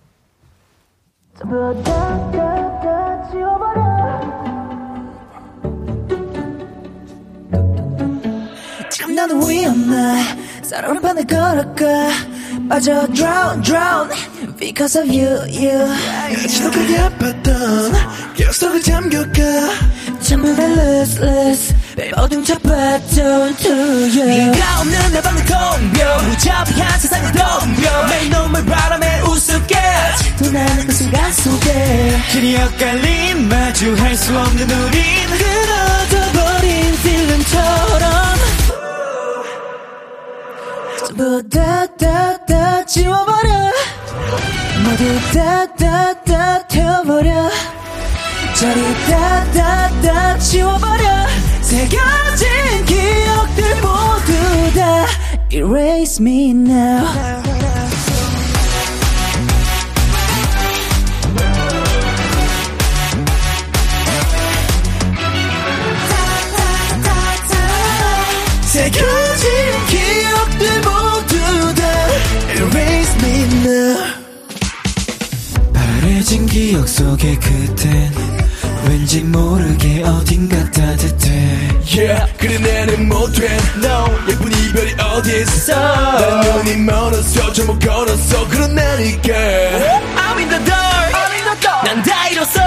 [9.29, 10.37] 나는 위험해.
[10.63, 12.09] 새로운 판을 걸어가
[12.67, 14.09] 빠져 drown drown.
[14.57, 16.47] Because of you you.
[16.47, 19.39] 지독하게 아팠던 기억 속을 잠겨가.
[20.21, 21.75] 전부 다 lose lose
[22.17, 24.25] 모든 잡았던 to you.
[24.25, 29.75] 네가 없는 내 방을 텅벼 무자비한 세상을 덤벼 매일 눈물 바람에 우습게.
[30.39, 32.19] 또 나는 그 순간 속에.
[32.31, 35.03] 길이 엇갈린 마주할 수 없는 우린.
[35.37, 38.29] 끊어져버린 필름처럼
[41.19, 43.49] 전부 다 다 다 지워버려.
[44.85, 45.03] 모두
[45.33, 47.51] 다 다 다 태워버려.
[48.55, 51.03] 저리 다 다 다 지워버려.
[51.59, 54.31] 새겨진 기억들 모두
[54.73, 55.07] 다
[55.51, 57.05] Erase me now.
[68.61, 69.78] 새겨진
[76.19, 78.11] 바래진 기억 속에 그땐
[78.89, 81.29] 왠지 모르게 어딘가 따뜻해.
[81.87, 83.45] Yeah 그래 나는 못돼
[83.77, 85.73] No 예쁜 이별이 어디 있어?
[85.73, 88.47] 난 눈이 멀었어 잘못 걸었어.
[88.49, 91.13] 그런 나니까 I'm in the dark.
[91.85, 92.59] 난 다 잃었어.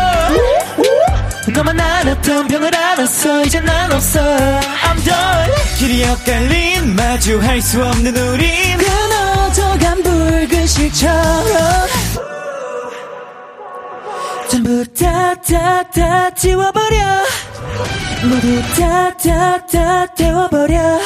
[1.55, 3.45] 너만 안았던 병을 안았어.
[3.45, 4.19] 이제 난 없어.
[4.19, 5.53] I'm done.
[5.77, 11.93] 길이 엇갈린 마주할 수 없는 우린 끊어져간 붉은 실처럼
[14.53, 17.25] 전부 다 다 다 지워버려.
[18.29, 21.01] 모두 다 다 다 태워버려.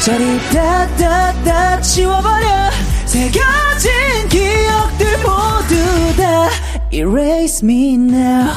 [0.00, 2.48] 저리 다 다 다 지워버려.
[3.04, 6.48] 새겨진 기억들 모두 다
[6.90, 8.48] Erase me now.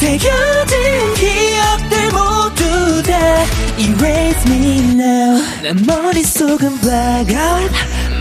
[0.00, 0.81] 새겨진
[3.82, 5.42] Erase me now.
[5.62, 7.72] 내 머릿속은 blackout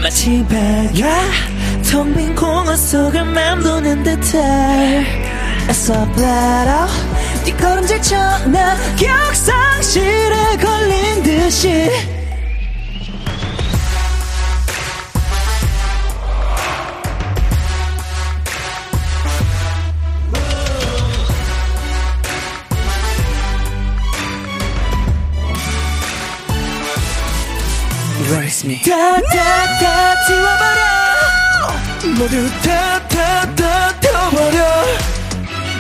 [0.02, 1.22] 마치 배가
[1.90, 5.06] 텅빈 공허 속을 맴도는 듯해.
[5.70, 6.92] 애써 bled out
[7.46, 8.16] 뒷걸음질 쳐
[8.48, 11.90] 난 기억 상실에 걸린 듯이
[28.62, 30.82] Erase me 다다다 지워버려.
[32.18, 34.60] 모두 다다다 태워버려.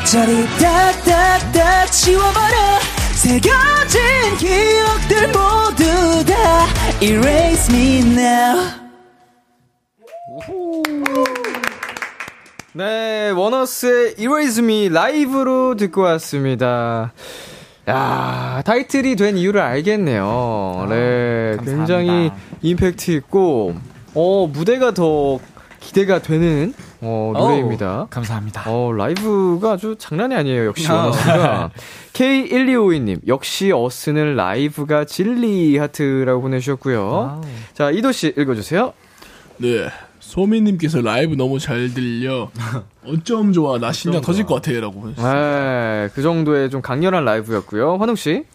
[0.06, 2.80] 저리 다다다 지워버려.
[3.14, 6.68] 새겨진 기억들 모두 다
[7.02, 8.82] Erase me now.
[12.74, 17.14] 네, 원어스의 Erase Me 라이브로 듣고 왔습니다.
[17.90, 20.88] 야, 타이틀이 된 이유를 알겠네요.
[20.90, 21.66] 네, 감사합니다.
[21.66, 23.76] 굉장히 임팩트 있고,
[24.14, 25.40] 어, 무대가 더
[25.80, 28.08] 기대가 되는 어, 노래입니다.
[28.12, 28.64] 감사합니다.
[28.68, 30.96] 어, 라이브가 아주 장난이 아니에요, 역시 아.
[30.96, 31.72] 원어스가.
[32.14, 37.42] K1252님, 역시 어스는 라이브가 진리 하트라고 보내주셨고요.
[37.74, 38.94] 자, 이도 씨 읽어주세요.
[39.58, 39.90] 네.
[40.32, 42.50] 소민님께서 라이브 너무 잘 들려.
[43.06, 43.78] 어쩜 좋아.
[43.78, 44.72] 나 심장 터질 것 같아.
[44.80, 45.10] 라고.
[45.14, 47.98] 네, 그 정도의 좀 강렬한 라이브였고요.
[47.98, 48.46] 환웅씨.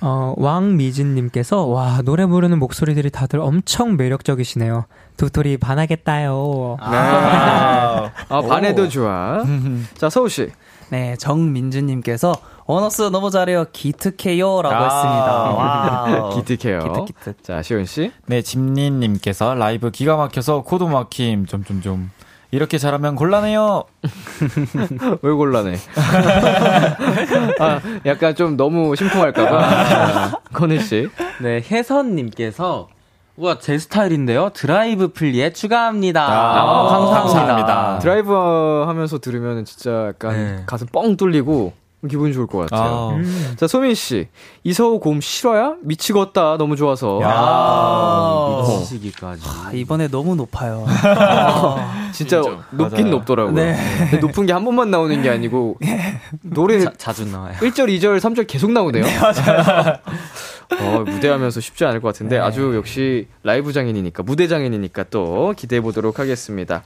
[0.00, 4.86] 어, 왕미진님께서 와 노래 부르는 목소리들이 다들 엄청 매력적이시네요.
[5.18, 6.78] 도토리 반하겠다요.
[6.80, 9.44] 아, 아, 반해도 좋아.
[9.98, 10.48] 자, 서우씨.
[10.90, 12.34] 네, 정민주님께서
[12.70, 13.64] 원어스 너무 잘해요.
[13.72, 16.04] 기특해요라고 아.
[16.04, 16.30] 했습니다.
[16.56, 17.04] 기특해요.
[17.04, 17.42] 기특 기특.
[17.44, 18.12] 자, 시온씨.
[18.26, 22.10] 네, 집니님께서 라이브 기가 막혀서 코도 막힘, 점점점.
[22.52, 23.84] 이렇게 잘하면 곤란해요.
[25.22, 25.76] 왜 곤란해?
[27.60, 30.40] 아, 약간 좀 너무 심쿵할까봐.
[30.52, 31.08] 건희 씨.
[31.42, 32.88] 네, 혜선님께서
[33.36, 34.50] 우와 제 스타일인데요.
[34.52, 36.22] 드라이브 플리에 추가합니다.
[36.24, 37.20] 아, 감사합니다.
[37.22, 37.98] 감사합니다.
[38.00, 40.62] 드라이브 하면서 들으면 진짜 약간 네.
[40.66, 41.72] 가슴 뻥 뚫리고
[42.08, 43.18] 기분이 좋을 것 같아요.
[43.22, 43.54] 아.
[43.56, 44.28] 자, 시온 씨.
[44.64, 45.74] 이서호 고음 실화야?
[45.82, 46.56] 미치겠다.
[46.56, 47.20] 너무 좋아서.
[47.22, 49.42] 아, 미치시기까지.
[49.44, 50.86] 아, 이번에 너무 높아요.
[52.12, 52.62] 진짜 인정.
[52.70, 53.10] 높긴 맞아요.
[53.16, 53.54] 높더라고요.
[53.54, 53.76] 네.
[54.10, 55.78] 근데 높은 게 한 번만 나오는 게 아니고
[56.42, 57.54] 노래 자, 자주 나와요.
[57.60, 59.04] 1절, 2절, 3절 계속 나오네요.
[59.04, 59.96] 맞아요.
[60.78, 66.18] 어, 무대하면서 쉽지 않을 것 같은데 아주 역시 라이브 장인이니까 무대 장인이니까 또 기대해 보도록
[66.18, 66.84] 하겠습니다.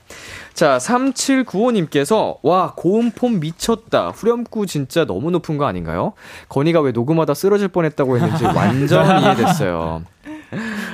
[0.53, 4.09] 자, 3795님께서 와, 고음폼 미쳤다.
[4.09, 6.13] 후렴구 진짜 너무 높은 거 아닌가요?
[6.49, 10.03] 건이가 왜 녹음하다 쓰러질 뻔했다고 했는지 완전 이해됐어요.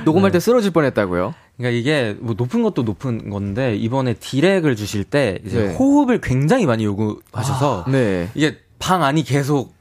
[0.04, 1.34] 녹음할 때 쓰러질 뻔했다고요?
[1.56, 5.74] 그러니까 이게 뭐 높은 것도 높은 건데 이번에 디렉을 주실 때 이제 네.
[5.74, 8.28] 호흡을 굉장히 많이 요구하셔서 네.
[8.34, 9.74] 이게 방 안이 계속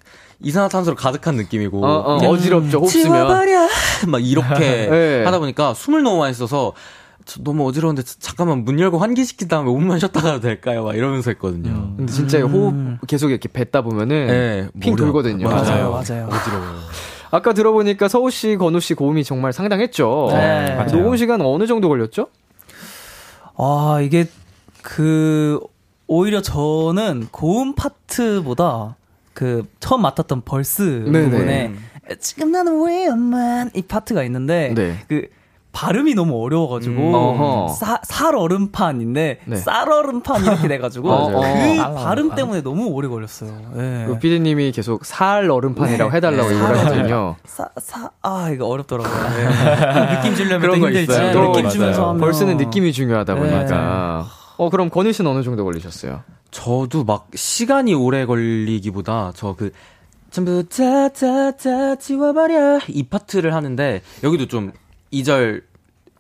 [0.44, 2.80] 이산화탄소로 가득한 느낌이고 어, 어, 이게 어지럽죠.
[2.80, 3.06] 호흡 쓰면.
[3.06, 3.68] 지워버려
[4.08, 5.24] 막 이렇게 네.
[5.26, 6.74] 하다 보니까 숨을 너무 많이 써서
[7.26, 10.84] 저 너무 어지러운데 자- 잠깐만 문 열고 환기시킨 다음에 5분만 쉬었다 가도 될까요?
[10.84, 11.94] 막 이러면서 했거든요.
[11.96, 15.48] 근데 진짜 호흡 계속 이렇게 뱉다 보면은 네, 핑 돌거든요.
[15.48, 16.28] 맞아요, 맞아요.
[16.32, 16.80] 어지러워요.
[17.34, 20.30] 아까 들어보니까 서우 씨, 건우 씨 고음이 정말 상당했죠.
[20.32, 20.84] 네.
[20.90, 22.28] 그 녹음 시간 어느 정도 걸렸죠?
[23.58, 24.26] 아, 이게
[24.82, 25.60] 그
[26.08, 28.98] 오히려 저는 고음 파트보다
[29.34, 31.30] 그 처음 맡았던 벌스 네네.
[31.30, 31.74] 부분에
[32.20, 34.98] 지금 나는 위험한 이 파트가 있는데 네.
[35.08, 35.28] 그
[35.74, 37.74] 발음이 너무 어려워가지고 음.
[37.74, 39.56] 사, 살얼음판인데 네.
[39.56, 41.08] 쌀얼음판 이렇게 돼가지고.
[41.32, 41.94] 그 어.
[41.96, 43.52] 발음 때문에 너무 오래 걸렸어요.
[43.76, 44.04] 네.
[44.06, 46.56] 그 피디님이 계속 살 얼음판이라고 해달라고 네.
[46.56, 47.36] 얘기를 하거든요.
[47.46, 49.30] 사, 사, 아, 이거 어렵더라고요.
[49.30, 50.16] 네.
[50.18, 50.90] 느낌 주려면 그런 또 거.
[50.92, 51.28] 있어요.
[51.28, 52.20] 네, 또 느낌 주면서 하면.
[52.20, 53.40] 벌스는 느낌이 중요하다 네.
[53.40, 54.26] 보니까.
[54.62, 56.22] 어, 그럼 건우 씨는 어느 정도 걸리셨어요?
[56.52, 59.72] 저도 막 시간이 오래 걸리기보다 저그
[60.30, 64.72] 전부 다다다 지워버려 이 파트를 하는데 여기도 좀
[65.12, 65.64] 2절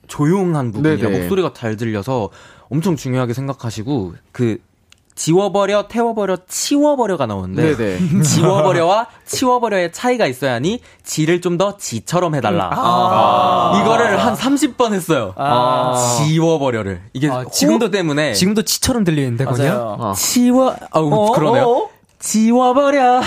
[0.07, 1.19] 조용한 부분이라 네네.
[1.19, 2.31] 목소리가 잘 들려서
[2.69, 4.57] 엄청 중요하게 생각하시고 그
[5.15, 8.21] 지워버려 태워버려 치워버려가 나오는데 네네.
[8.23, 12.69] 지워버려와 치워버려의 차이가 있어야 하니 지를 좀 더 지처럼 해달라.
[13.81, 15.33] 이거를 한 30번 했어요.
[16.17, 17.01] 지워버려를.
[17.13, 19.45] 이게 아, 지금도 때문에 지금도 치처럼 들리는데.
[19.99, 20.13] 어.
[20.15, 21.89] 치워, 아우, 그러네요.
[22.21, 23.21] 지워버려.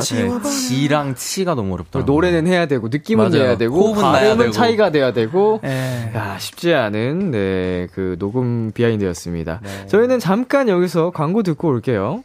[0.00, 2.00] 네, 지랑 치가 너무 어렵다.
[2.00, 3.44] 노래는 해야 되고, 느낌은 맞아요.
[3.44, 4.50] 내야 되고, 발음은 되고.
[4.52, 6.12] 차이가 돼야 되고, 네.
[6.14, 9.60] 야, 쉽지 않은, 네, 그, 녹음 비하인드였습니다.
[9.88, 12.22] 저희는 잠깐 여기서 광고 듣고 올게요.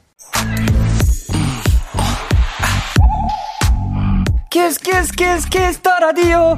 [4.49, 6.57] Kiss kiss kiss Kiss the Radio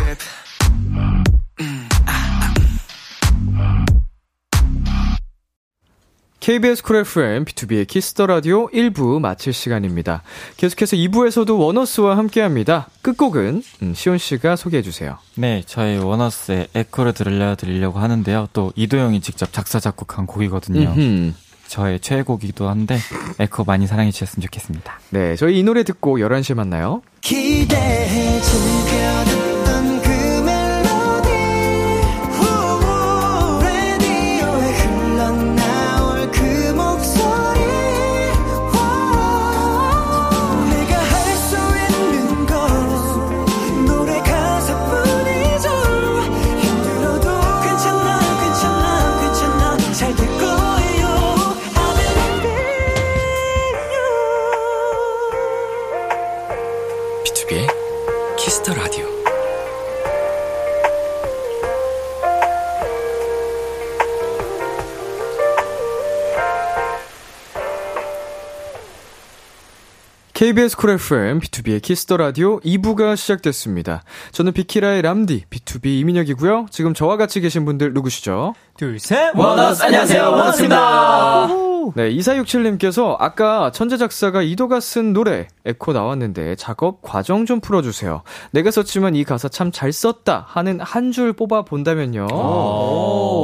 [6.41, 10.23] KBS 쿨 FM, 비투비의 Kiss the Radio 1부 마칠 시간입니다.
[10.57, 12.89] 계속해서 2부에서도 원어스와 함께 합니다.
[13.03, 15.19] 끝곡은, 음, 시온씨가 소개해주세요.
[15.35, 18.49] 네, 저희 원어스의 에코를 들려드리려고 하는데요.
[18.53, 20.89] 또 이도영이 직접 작사, 작곡한 곡이거든요.
[20.97, 21.33] 음흠.
[21.67, 22.97] 저의 최애곡이기도 한데,
[23.37, 24.99] 에코 많이 사랑해 주셨으면 좋겠습니다.
[25.11, 27.03] 네, 저희 이 노래 듣고 11시에 만나요.
[27.21, 29.50] 기대해 즐겨
[70.41, 74.01] KBS 쿨 FM, 비투비의 Kiss the Radio 2부가 시작됐습니다.
[74.31, 76.65] 저는 비키라의 람디, B2B 이민혁이고요.
[76.71, 78.55] 지금 저와 같이 계신 분들 누구시죠?
[78.81, 79.35] 둘, 셋.
[79.35, 81.47] 원어스 안녕하세요, 원어스입니다.
[81.95, 88.23] 네, 2467님께서 아까 천재 작사가 이도가 쓴 노래 에코 나왔는데 작업 과정 좀 풀어 주세요.
[88.49, 92.25] 내가 썼지만 이 가사 참 잘 썼다 하는 한 줄 뽑아 본다면요.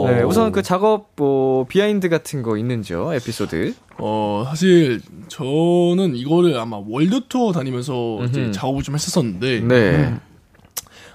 [0.07, 3.13] 네, 우선 그 작업 뭐 비하인드 같은 거 있는지요?
[3.13, 3.75] 에피소드.
[3.99, 8.49] 어, 사실 저는 이거를 아마 월드 투어 다니면서 이제.
[8.49, 10.15] 작업을 좀 했었었는데 네.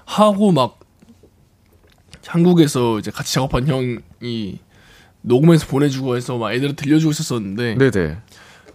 [0.05, 0.79] 하고 막
[2.25, 4.59] 한국에서 이제 같이 작업한 형이
[5.21, 8.17] 녹음해서 보내주고 해서 막 애들한테 들려주고 있었었는데 네네.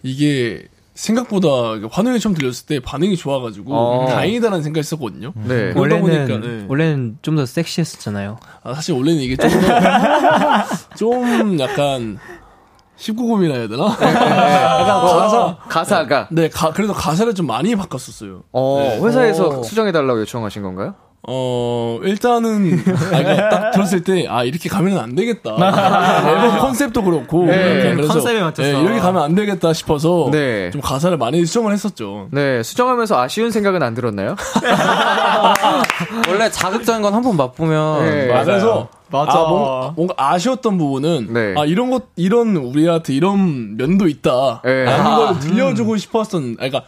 [0.02, 1.48] 이게 생각보다
[1.90, 4.06] 환영이 처음 들렸을 때 반응이 좋아가지고 어.
[4.08, 5.32] 다행이다라는 생각이 있었거든요.
[5.36, 5.72] 네.
[5.72, 6.64] 그러다 원래는 보니까 네.
[6.68, 8.38] 원래는 좀 더 섹시했었잖아요.
[8.64, 9.48] 아, 사실 원래는 이게 좀,
[10.98, 12.18] 좀 약간
[12.98, 13.84] 19금이라 해야 되나?
[13.94, 16.28] 약간 가사, 가사가.
[16.32, 18.42] 네, 가, 그래서 가사를 좀 많이 바꿨었어요.
[18.50, 19.00] 어, 네.
[19.06, 20.94] 회사에서 수정해달라고 요청하신 건가요?
[21.26, 25.56] 어, 일단은, 아, 그러니까 딱 들었을 때, 아, 이렇게 가면은 안 되겠다.
[26.30, 27.44] 앨범 컨셉도 그렇고.
[27.44, 28.68] 네, 그래서, 컨셉에 맞춰서.
[28.70, 30.70] 네, 이렇게 가면 안 되겠다 싶어서, 네.
[30.70, 32.28] 좀 가사를 많이 수정을 했었죠.
[32.30, 34.36] 네, 수정하면서 아쉬운 생각은 안 들었나요?
[36.28, 38.32] 원래 자극적인 건 한 번 맛보면 네.
[38.32, 39.32] 아, 그래서, 맞아.
[39.38, 41.54] 아, 뭔가, 뭔가 아쉬웠던 부분은, 네.
[41.58, 44.62] 아, 이런 것, 이런, 우리한테 이런 면도 있다.
[44.64, 44.84] 네.
[44.84, 46.84] 라는 아, 걸 들려주고 싶었던, 아, 그러니까,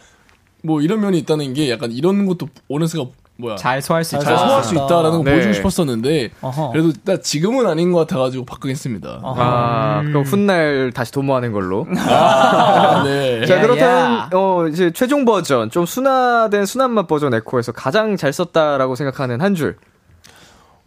[0.63, 3.05] 뭐 이런 면이 있다는 게 약간 이런 것도 오너스가
[3.41, 3.55] 뭐야.
[3.57, 4.37] 잘 소화할 수잘 있다.
[4.37, 5.31] 소화할 수 있다라는 걸 네.
[5.31, 6.71] 보여주고 싶었었는데, 어허.
[6.71, 9.21] 그래도 딱 지금은 아닌 것 같아가지고 바꾸겠습니다.
[9.23, 11.85] 아, 그럼 훗날 다시 도모하는 걸로.
[11.97, 13.43] 아, 네.
[13.47, 14.29] 자, 야, 그렇다면, 야.
[14.33, 19.55] 어, 이제 최종 버전, 좀 순화된 순한 맛 버전 에코에서 가장 잘 썼다라고 생각하는 한
[19.55, 19.77] 줄.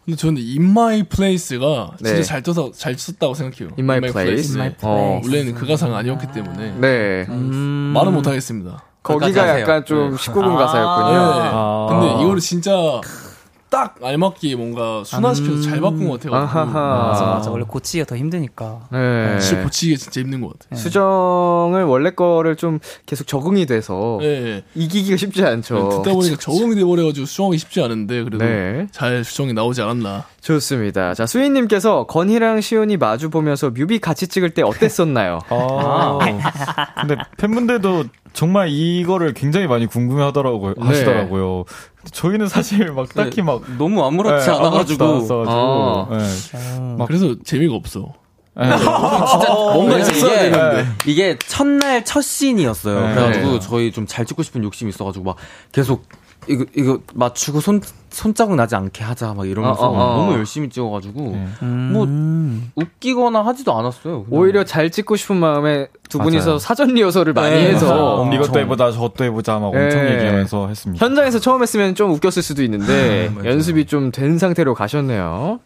[0.05, 2.11] 근데 저는 In My Place가 네.
[2.11, 3.71] 진짜 잘 떠서 잘 썼다고 생각해요.
[3.79, 4.55] In My Place.
[4.55, 4.61] 네.
[4.65, 7.27] In My 어, 원래는 그 가사가 아니었기 때문에 네.
[7.31, 7.93] 음.
[7.95, 8.85] 말은 못하겠습니다.
[9.05, 9.61] 거기가.
[9.61, 11.43] 약간 좀 19금 가사였군요.
[11.43, 11.51] 네.
[11.53, 11.87] 아.
[11.91, 12.73] 근데 이거를 진짜
[13.71, 16.41] 딱 알맞게 뭔가 순화시켜서 잘 바꾼 것 같아요.
[16.41, 17.09] 아하하.
[17.09, 17.51] 맞아, 맞아.
[17.51, 18.83] 원래 고치기가 더 힘드니까.
[18.93, 19.41] 네.
[19.41, 20.79] 진짜 고치기가 진짜 힘든 것 같아요.
[20.79, 24.63] 수정을 원래 거를 좀 계속 적응이 돼서 네.
[24.77, 25.89] 이기기가 쉽지 않죠.
[25.89, 28.87] 듣다 보니까 적응이 돼버려가지고 수정하기 쉽지 않은데 그래도 네.
[28.93, 30.25] 잘 수정이 나오지 않았나.
[30.41, 31.15] 좋습니다.
[31.15, 35.41] 자, 수인님께서 건희랑 시온이 마주 보면서 뮤비 같이 찍을 때 어땠었나요?
[35.49, 36.19] 아.
[37.01, 40.75] 근데 팬분들도 정말 이거를 굉장히 많이 궁금해 하더라고요.
[40.77, 40.87] 네.
[40.87, 41.65] 하시더라고요.
[42.11, 45.57] 저희는 사실 막 딱히 막 너무 아무렇지 네, 않아 가지고 아무렇지도 않았어가지고.
[45.57, 46.09] 어.
[46.19, 46.95] 네.
[46.99, 48.13] 막 그래서 재미가 없어.
[48.57, 48.69] 네.
[48.77, 50.89] 진짜 뭔가 이게- 있었어야 되는데 네.
[51.07, 53.09] 이게 첫날 첫 씬이었어요.
[53.09, 53.15] 네.
[53.15, 55.37] 그래가지고 저희 좀 잘 찍고 싶은 욕심이 있어가지고 막
[55.73, 56.05] 계속
[56.49, 57.81] 이거 이거 맞추고 손
[58.11, 60.17] 손자국 나지 않게 하자 막 이러면서 어, 어, 어.
[60.19, 61.21] 너무 열심히 찍어가지고
[61.61, 61.67] 네.
[61.67, 62.07] 뭐
[62.77, 64.25] 웃기거나 하지도 않았어요.
[64.25, 64.41] 그냥.
[64.41, 66.59] 오히려 잘 찍고 싶은 마음에 두 분이서 맞아요.
[66.59, 67.87] 사전 리허설을 많이 네, 해서.
[68.23, 70.15] 어, 이것도 엄청 해보자 저것도 해보자 막 엄청 네.
[70.15, 71.05] 얘기하면서 했습니다.
[71.05, 75.59] 현장에서 처음 했으면 좀 웃겼을 수도 있는데 연습이 좀 된 상태로 가셨네요.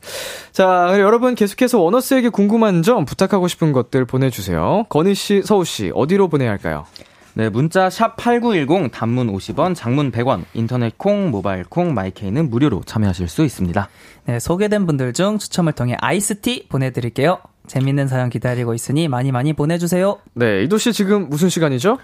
[0.52, 4.86] 자, 여러분 계속해서 원어스에게 궁금한 점 부탁하고 싶은 것들 보내주세요.
[4.88, 6.86] 건희 씨, 서우 씨 어디로 보내야 할까요?
[7.34, 13.28] 네, 문자 샵 8910 단문 50원, 장문 100원, 인터넷 콩, 모바일 콩, 마이케이는 무료로 참여하실
[13.28, 13.88] 수 있습니다.
[14.24, 17.38] 네, 소개된 분들 중 추첨을 통해 아이스티 보내 드릴게요.
[17.68, 20.18] 재밌는 사연 기다리고 있으니 많이 많이 보내 주세요.
[20.34, 21.98] 네, 이도 씨 지금 무슨 시간이죠?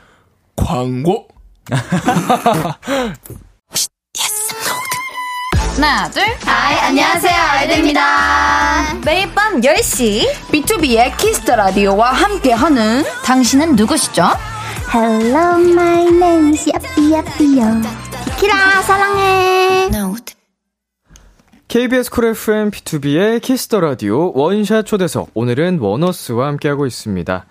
[0.56, 1.26] 광고.
[5.76, 6.22] 하나, 둘.
[6.44, 7.34] Hi, 안녕하세요.
[7.34, 9.00] 아이들입니다.
[9.04, 14.22] 매일 밤 10시 B2B의 키스터 라디오와 함께하는 당신은 누구시죠?
[14.90, 17.82] Hello, my name is Yappy Yappy요.
[18.38, 19.90] 키라 사랑해.
[21.68, 27.46] KBS 쿨 FM B2B의 키스터 라디오 원샷 초대석 오늘은 원어스와 함께하고 있습니다.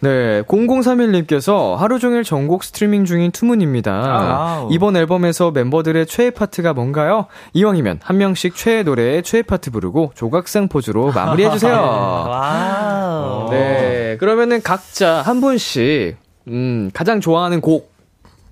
[0.00, 3.92] 네, 0031님께서 하루 종일 전곡 스트리밍 중인 투문입니다.
[3.92, 4.68] 아우.
[4.72, 7.26] 이번 앨범에서 멤버들의 최애 파트가 뭔가요?
[7.52, 11.74] 이왕이면 한 명씩 최애 노래의 최애 파트 부르고 조각상 포즈로 마무리해주세요.
[12.30, 13.50] Wow.
[13.50, 16.16] 네, 그러면은 각자 한 분씩
[16.48, 17.92] 음, 가장 좋아하는 곡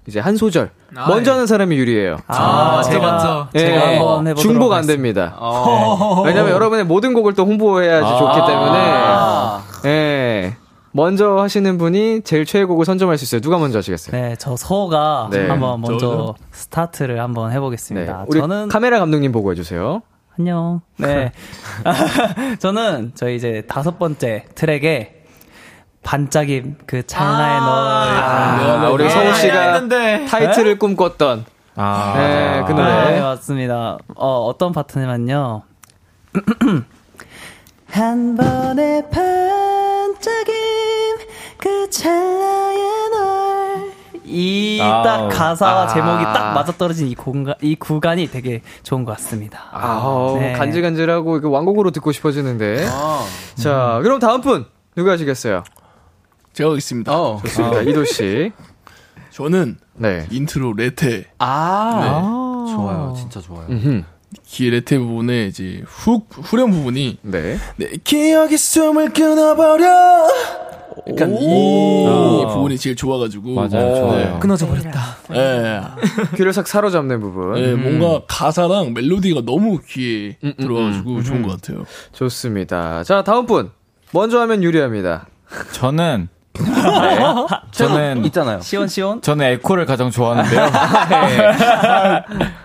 [0.06, 1.32] 이제 한 소절 아, 먼저 예.
[1.32, 2.18] 하는 사람이 유리해요.
[2.26, 3.48] 아, 맞죠, 제가, 맞죠.
[3.54, 5.30] 예, 제가 한번 해보도록 중복 안 하겠습니다.
[5.30, 5.38] 됩니다.
[5.40, 6.22] 네.
[6.26, 8.80] 왜냐면 여러분의 모든 곡을 또 홍보해야지 좋기 때문에
[9.86, 10.56] 예.
[10.92, 13.40] 먼저 하시는 분이 제일 최애 곡을 선점할 수 있어요.
[13.40, 14.20] 누가 먼저 하시겠어요?
[14.20, 15.48] 네, 저 서호가 네.
[15.48, 16.34] 한번 먼저 저요?
[16.52, 17.56] 스타트를 한번 네.
[17.56, 18.26] 해보겠습니다.
[18.28, 20.02] 우리 저는 카메라 감독님 보고 해주세요.
[20.38, 20.82] 안녕.
[20.98, 21.32] 네.
[22.60, 25.13] 저는 저희 이제 다섯 번째 트랙에
[26.04, 27.68] 반짝임 그 찰나의 널.
[27.68, 29.88] 아, 우리 서우 씨가
[30.28, 31.46] 타이틀을 꿈꿨던
[31.76, 33.20] 아, 네, 그 아, 네, 노래.
[33.20, 33.98] 맞습니다.
[34.14, 35.62] 어, 어떤 파트냐면요.
[37.90, 40.54] 한 번의 반짝임
[41.58, 42.78] 그 찰나의
[44.24, 45.02] 널이 아우.
[45.04, 45.86] 딱 가사와 아.
[45.88, 49.64] 제목이 딱 맞아떨어진 이 공간, 이 구간이 되게 좋은 것 같습니다.
[49.72, 50.52] 아, 네.
[50.52, 52.86] 간질간질하고 이거 완곡으로 듣고 싶어지는데.
[52.88, 53.24] 아.
[53.56, 55.64] 자, 그럼 다음 분 누구 하시겠어요?
[56.54, 57.12] 제가 하겠습니다.
[57.42, 57.82] 좋습니다.
[57.82, 58.52] 이도 씨.
[59.30, 60.26] 저는 네.
[60.30, 61.26] 인트로 레테.
[61.38, 63.14] 아, 좋아요.
[63.16, 63.66] 진짜 좋아요.
[64.44, 67.58] 기 레테 부분에 이제 훅 후렴 부분이 네.
[67.76, 70.28] 내 기억의 숨을 끊어버려.
[71.08, 72.46] 약간 이 오.
[72.48, 74.38] 부분이 제일 좋아가지고 맞아요, 좋아요.
[74.38, 75.16] 끊어져 버렸다.
[75.34, 75.80] 예.
[76.36, 77.58] 귀를 싹 사로잡는 부분.
[77.58, 77.82] 예, 음.
[77.82, 81.42] 뭔가 가사랑 멜로디가 너무 귀에 들어와가지고 음, 좋은 음.
[81.48, 81.84] 것 같아요.
[82.12, 83.02] 좋습니다.
[83.02, 83.70] 자, 다음 분.
[84.12, 85.26] 먼저 하면 유리합니다.
[85.72, 86.33] 저는 네.
[87.72, 88.60] 저는 있잖아요.
[88.60, 89.20] 시원 시원.
[89.22, 90.66] 저는 에코를 가장 좋아하는데요.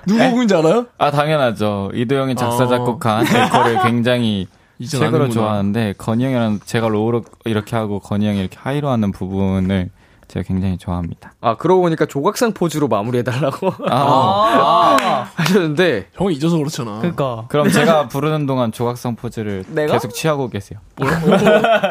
[0.08, 0.86] 누구 곡인지 알아요?
[0.98, 1.92] 아 당연하죠.
[1.94, 2.68] 이도 형이 작사 어.
[2.68, 4.48] 작곡한 에코를 굉장히
[4.86, 5.30] 최고로 아는구나.
[5.30, 9.90] 좋아하는데 건희 형이랑 제가 low로 이렇게 하고 건희 형이 이렇게 high로 하는 부분을
[10.30, 11.34] 제가 굉장히 좋아합니다.
[11.42, 15.26] 아, 그러고 보니까 조각상 포즈로 마무리해달라고 아.
[15.36, 16.10] 하셨는데.
[16.14, 17.00] 형이 잊어서 그렇잖아.
[17.02, 17.46] 그니까.
[17.48, 19.66] 그럼 제가 부르는 동안 조각성 포즈를?
[19.76, 20.80] 계속 취하고 계세요.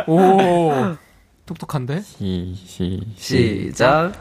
[0.07, 0.73] 오.
[1.49, 2.03] 똑똑한데?
[2.03, 4.13] 시, 시, 시작.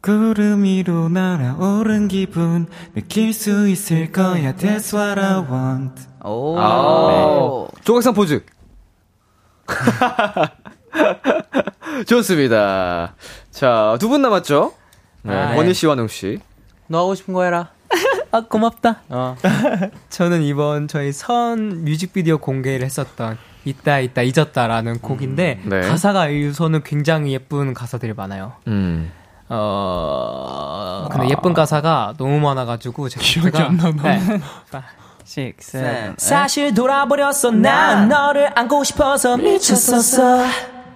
[0.00, 6.56] 구름 위로 날아오른 기분 느낄 수 있을 거야 That's what I want 오.
[6.58, 8.42] 아, 조각상 포즈.
[12.06, 13.14] 좋습니다.
[13.50, 14.72] 자, 두 분 남았죠?
[15.22, 15.72] 네, 아, 권희 네.
[15.74, 16.38] 씨와 농 씨.
[16.86, 17.70] 너 하고 싶은 거 해라.
[18.32, 19.02] 아 고맙다.
[19.08, 19.36] 어.
[20.08, 25.80] 저는 이번 저희 선 뮤직비디오 공개를 했었던 있다 있다 잊었다라는 곡인데 네.
[25.82, 28.52] 가사가 우선은 굉장히 예쁜 가사들이 많아요.
[28.66, 29.12] 음.
[29.48, 34.02] 어 근데 예쁜 가사가 너무 많아가지고 제가 기억이 안 나나.
[34.02, 34.20] 네.
[35.24, 35.78] Six, 네.
[35.78, 36.14] seven.
[36.18, 40.44] 사실 돌아버렸어 난 너를 안고 싶어서 미쳤었어.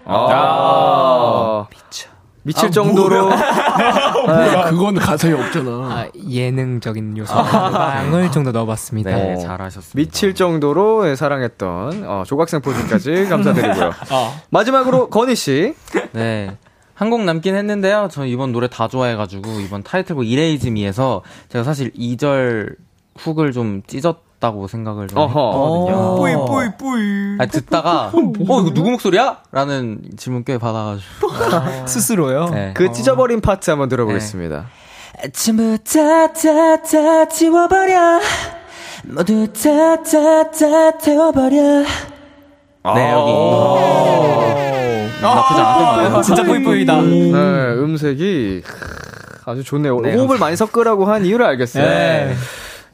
[0.07, 1.67] 아.
[1.71, 2.14] 미쳐.
[2.45, 3.33] 미칠 정도로.
[3.33, 5.71] 아, 그건 가사에 없잖아.
[5.71, 9.11] 아, 예능적인 요소 방을 좀 더 넣어봤습니다.
[9.11, 9.39] 네, 어.
[9.39, 9.97] 잘하셨습니다.
[9.97, 13.93] 미칠 정도로 예, 사랑했던 어, 조각상 포즈까지 감사드리고요.
[14.51, 15.75] 마지막으로 건희 씨.
[16.13, 16.55] 네.
[16.95, 18.09] 한곡 남긴 했는데요.
[18.13, 22.77] 저 이번 노래 다 좋아해가지고 이번 타이틀곡 이레이즈미에서 제가 사실 2절
[23.17, 25.87] 훅을 좀 찢었 다고 생각을 좀 어허.
[25.87, 26.17] 했거든요.
[26.17, 27.37] 뿌이 뿌이 뿌이.
[27.39, 29.39] 아니, 듣다가 어 이거 누구 목소리야?
[29.53, 31.31] 라는 질문 꽤 받아가지고
[31.89, 32.51] 스스로요.
[32.51, 32.75] 네.
[32.75, 34.67] 그 찢어버린 파트 한번 들어보겠습니다.
[35.25, 38.21] 아침부터 다다 지워버려
[39.05, 41.53] 모두 다다다 태워버려
[42.95, 43.33] 네 여기
[45.23, 47.01] 나쁘지 않았던 진짜 뿌이뿌이다.
[47.01, 47.33] 네,
[47.79, 50.01] 음색이 크, 아주 좋네요.
[50.01, 51.83] 네, 호흡을 많이 섞으라고 한 이유를 알겠어요.
[51.83, 52.35] 네.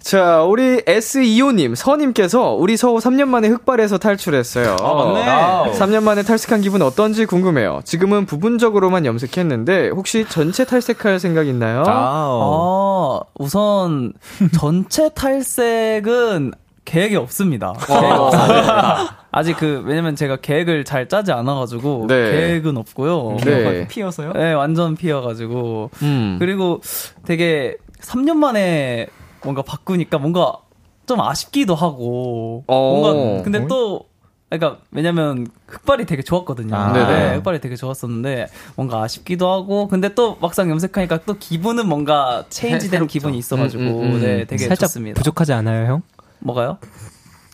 [0.03, 4.77] 자, 우리 S25님, 서님께서 우리 서호 3년 만에 흑발에서 탈출했어요.
[4.81, 5.79] 아, 맞네.
[5.79, 7.81] 3년 만에 탈색한 기분 어떤지 궁금해요.
[7.85, 11.85] 지금은 부분적으로만 염색했는데, 혹시 전체 탈색할 생각 있나요?
[11.87, 14.15] 어, 우선
[14.59, 16.53] 전체 탈색은
[16.87, 17.71] 계획이 없습니다.
[17.71, 18.01] 어.
[18.01, 19.17] 계획 없습니다.
[19.33, 22.33] 아직 그 왜냐면 제가 계획을 잘 짜지 않아가지고 네.
[22.33, 23.37] 계획은 없고요.
[23.45, 23.87] 네.
[23.87, 24.33] 피어서요?
[24.33, 26.37] 네, 완전 피어가지고 음.
[26.41, 26.81] 그리고
[27.25, 29.07] 되게 3년 만에
[29.43, 30.59] 뭔가 바꾸니까 뭔가
[31.07, 33.01] 좀 아쉽기도 하고 어.
[33.01, 34.11] 뭔가 근데 또
[34.51, 36.75] 그러니까 왜냐면 흑발이 되게 좋았거든요.
[36.75, 36.93] 아.
[36.93, 43.07] 네, 흑발이 되게 좋았었는데 뭔가 아쉽기도 하고 근데 또 막상 염색하니까 또 기분은 뭔가 체인지된
[43.07, 44.21] 기분이 있어가지고 음, 음, 음.
[44.21, 45.19] 네 되게 살짝 좋습니다.
[45.19, 46.03] 부족하지 않아요, 형?
[46.41, 46.79] 뭐가요?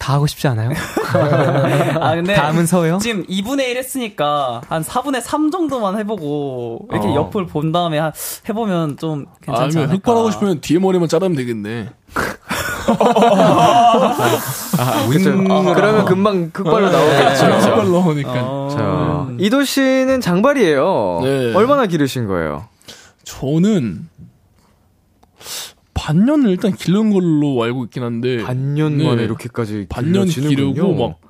[0.07, 0.71] 다 하고 싶지 않아요?
[2.01, 2.99] 아 근데 다음은 서요?
[2.99, 7.15] 지금 2분의 1 했으니까 한 4분의 3 정도만 해보고 이렇게 어.
[7.17, 8.13] 옆을 본 다음에 한-
[8.49, 9.95] 해보면 좀 괜찮지 않을까.
[9.95, 11.89] 흑발하고 싶으면 뒤에 머리만 자르면 되겠네.
[15.11, 15.75] 그쵸.
[15.75, 17.45] 그러면 금방 흑발로 나오겠죠.
[17.47, 18.33] 흑발 나오니까.
[18.45, 18.69] 어.
[18.71, 21.21] 자, 이도 씨는 장발이에요.
[21.25, 21.53] 네.
[21.55, 22.69] 얼마나 기르신 거예요?
[23.25, 24.09] 저는
[26.07, 29.05] 반년을 일단 기른 걸로 알고 있긴 한데 반년 네.
[29.05, 30.27] 만에 이렇게까지 반년.
[30.27, 31.21] 기르고 막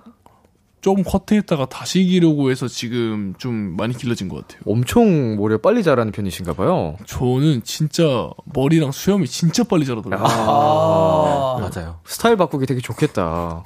[0.86, 4.62] 좀 커트했다가 다시 기르고 해서 지금 좀 많이 길러진 것 같아요.
[4.66, 6.94] 엄청 머리가 빨리 자라는 편이신가 봐요.
[7.06, 10.28] 저는 진짜 머리랑 수염이 진짜 빨리 자라더라고요.
[10.28, 11.58] 아.
[11.58, 11.98] 맞아요.
[12.04, 13.64] 스타일 바꾸기 되게 좋겠다.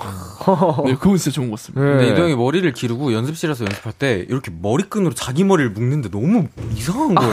[0.87, 1.85] 네, 그건 진짜 좋은 것 같습니다.
[1.85, 1.91] 네.
[1.91, 7.33] 근데 이동이 머리를 기르고 연습실에서 연습할 때 이렇게 머리끈으로 자기 머리를 묶는데 너무 이상한 거예요.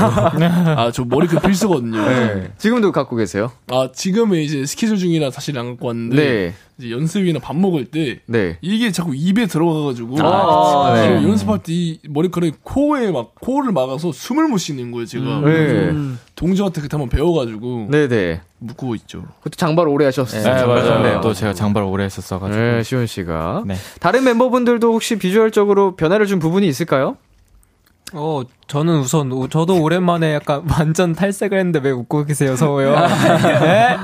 [0.77, 2.05] 아, 저 머리끈 필수거든요.
[2.05, 2.51] 네.
[2.57, 3.53] 지금도 갖고 계세요?
[3.69, 6.53] 아, 지금은 이제 스케줄 중이라 사실 안 갖고 왔는데 네.
[6.79, 8.57] 이제 연습이나 밥 먹을 때 네.
[8.61, 11.09] 이게 자꾸 입에 들어가가지고 아, 네.
[11.09, 15.41] 그리고 연습할 때 이 머리카락이 코에 막 코를 막아서 숨을 못 쉬는 거예요 제가 네.
[15.41, 15.97] 그래서
[16.35, 18.41] 동지한테 그때 한번 배워가지고 네네.
[18.59, 20.43] 묶고 있죠 그것도 장발 오래 하셨어요.
[20.43, 21.03] 네, 맞아요.
[21.03, 21.21] 네.
[21.21, 22.59] 또 제가 장발 오래 했었어가지고.
[22.59, 23.63] 네, 시온 씨가.
[23.67, 23.75] 네.
[23.99, 27.17] 다른 멤버분들도 혹시 비주얼적으로 변화를 준 부분이 있을까요?
[28.13, 32.95] 어, 저는 우선, 오- 저도 오랜만에 약간 완전 탈색을 했는데 왜 웃고 계세요, 서우요?
[33.61, 33.97] 네?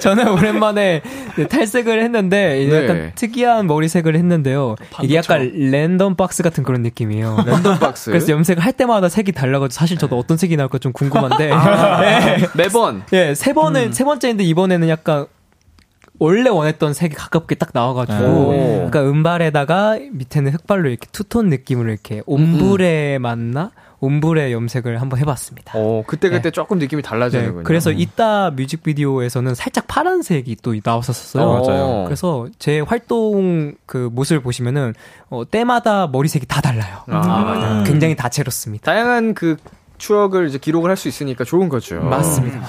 [0.00, 1.00] 저는 오랜만에
[1.36, 2.84] 네, 탈색을 했는데, 이제 네.
[2.84, 4.76] 약간 특이한 머리색을 했는데요.
[5.02, 7.38] 이게 약간 랜덤 박스 같은 그런 느낌이에요.
[7.46, 8.10] 랜덤 박스.
[8.10, 11.50] 그래서 염색을 할 때마다 색이 달라가지고 사실 저도 어떤 색이 나올까 좀 궁금한데.
[11.50, 12.00] 아,
[12.36, 12.46] 네.
[12.54, 13.02] 매번.
[13.12, 15.26] 예, 세 번을, 세 번째인데 이번에는 약간
[16.20, 18.82] 원래 원했던 색이 가깝게 딱 나와가지고 오.
[18.86, 23.72] 약간 은발에다가 밑에는 흑발로 이렇게 투톤 느낌으로 이렇게 옴브레 맞나?
[24.00, 25.72] 옴브레 염색을 한번 해봤습니다.
[25.76, 27.64] 어, 그때 그때 조금 느낌이 네, 달라지는군요.
[27.64, 31.42] 그래서 이따 뮤직비디오에서는 살짝 파란색이 또 나왔었어요.
[31.42, 32.04] 어, 맞아요.
[32.04, 34.94] 그래서 제 활동 그 모습을 보시면은
[35.30, 36.98] 어, 때마다 머리색이 다 달라요.
[37.08, 37.84] 아, 맞아요.
[37.84, 38.84] 굉장히 다채롭습니다.
[38.92, 39.56] 다양한 그
[39.98, 42.00] 추억을 이제 기록을 할 수 있으니까 좋은 거죠.
[42.02, 42.60] 맞습니다.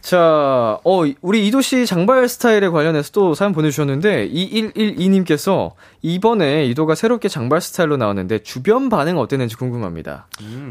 [0.00, 5.72] 자, 어, 우리 이도 씨 장발 스타일에 관련해서 또 사연 보내주셨는데, 2112님께서
[6.02, 10.26] 이번에 이도가 새롭게 장발 스타일로 나왔는데, 주변 반응 어땠는지 궁금합니다.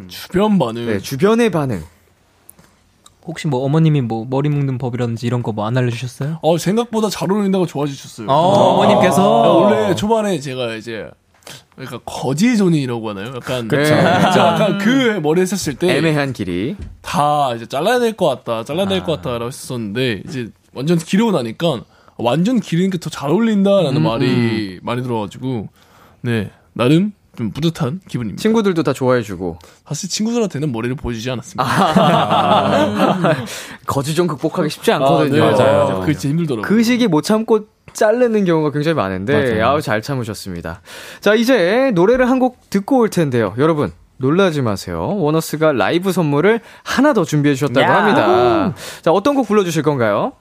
[0.07, 0.85] 주변 반응?
[0.87, 1.83] 네, 주변의 반응.
[3.27, 6.39] 혹시 뭐 어머님이 뭐 머리 묶는 법이라든지 이런 거 뭐 안 알려주셨어요?
[6.41, 8.27] 어, 생각보다 잘 어울린다고 좋아해 주셨어요.
[8.27, 9.21] 어, 어머님께서?
[9.43, 11.07] 아, 원래 초반에 제가 이제
[11.79, 13.33] 약간 거지존이라고 하나요?
[13.35, 13.83] 약간 그쵸.
[13.85, 16.75] 진짜 약간 그 머리 했었을 때 애매한 길이.
[17.01, 21.81] 다 이제 잘라야 될것 같다, 잘라야 될것 같다라고 했었는데 이제 완전 기르고 나니까
[22.17, 25.69] 완전 기르는 게더잘 어울린다라는 음, 말이 많이 들어가지고
[26.21, 28.41] 네 나름 좀 뿌듯한 기분입니다.
[28.41, 29.59] 친구들도 다 좋아해주고.
[29.87, 31.65] 사실 친구들한테는 머리를 보여주지 않았습니다.
[33.87, 35.43] 거지 좀 극복하기 쉽지 않거든요.
[35.45, 35.99] 아, 네, 맞아요.
[36.01, 36.67] 그게 진짜 힘들더라고요.
[36.67, 39.61] 그 시기 못 참고 자르는 경우가 굉장히 많은데.
[39.61, 40.81] 아우, 잘 참으셨습니다.
[41.21, 43.53] 자, 이제 노래를 한 곡 듣고 올 텐데요.
[43.57, 45.15] 여러분, 놀라지 마세요.
[45.17, 47.95] 원어스가 라이브 선물을 하나 더 준비해 주셨다고 야.
[48.03, 48.73] 합니다.
[49.01, 50.33] 자, 어떤 곡 불러주실 건가요?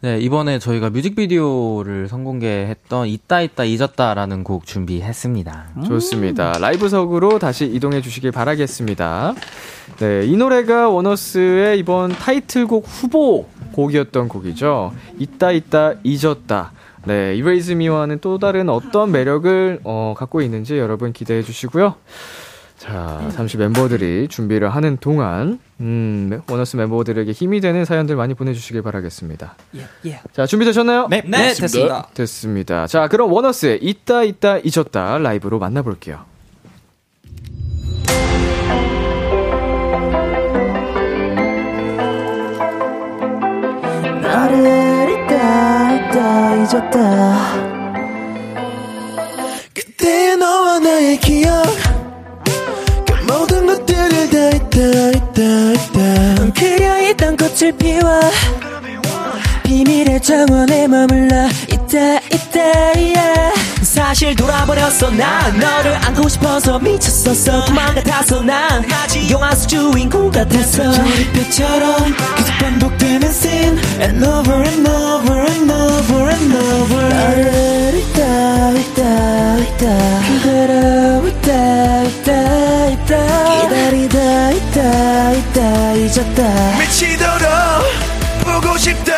[0.00, 5.66] 네, 이번에 저희가 뮤직비디오를 선공개했던 있다 있다 잊었다라는 곡 준비했습니다.
[5.86, 6.58] 좋습니다.
[6.58, 9.34] 라이브석으로 다시 이동해 주시길 바라겠습니다.
[10.00, 14.92] 네, 이 노래가 원어스의 이번 타이틀곡 후보 곡이었던 곡이죠.
[15.18, 16.72] 있다 있다 잊었다.
[17.04, 21.96] 네, ERASE ME와는 또 다른 어떤 매력을 어, 갖고 있는지 여러분 기대해 주시고요.
[22.82, 29.54] 자, 잠시 멤버들이 준비를 하는 동안 음, 워너스 멤버들에게 힘이 되는 사연들 많이 보내주시길 바라겠습니다.
[30.32, 31.06] 자, 준비되셨나요?
[31.08, 32.08] 네, 네, 됐습니다.
[32.12, 32.86] 됐습니다.
[32.88, 36.24] 자, 그럼 워너스의 있다 있다 잊었다 라이브로 만나볼게요.
[44.32, 46.96] 잊다 잊다 잊었다.
[49.74, 51.62] 그때 너와 나의 기억.
[53.06, 54.78] 그 모든 것들을 다 잊다
[55.10, 56.52] 잊다 잊다.
[56.54, 58.20] 그려있던 꽃을 피워.
[59.64, 61.48] 비밀의 정원에 머물러.
[61.70, 62.60] 있다 있다
[62.96, 63.31] yeah.
[63.92, 65.10] 사실 돌아버렸어.
[65.10, 67.66] 난 너를 안고 싶어서 미쳤었어.
[67.66, 68.82] 그만 같아서 난
[69.30, 70.92] 영화 속 주인공 같았어.
[70.92, 73.78] 저리표처럼 계속 반복되는 scene.
[74.00, 77.08] And over and over and over and over.
[77.10, 80.20] 나를 잊다 잊다 잊다.
[80.26, 83.68] 그대로 잊다 잊다 잊다.
[83.68, 85.92] 기다리다 있다 있다.
[85.92, 86.78] 잊었다.
[86.80, 87.48] 미치도록
[88.42, 89.12] 보고 싶다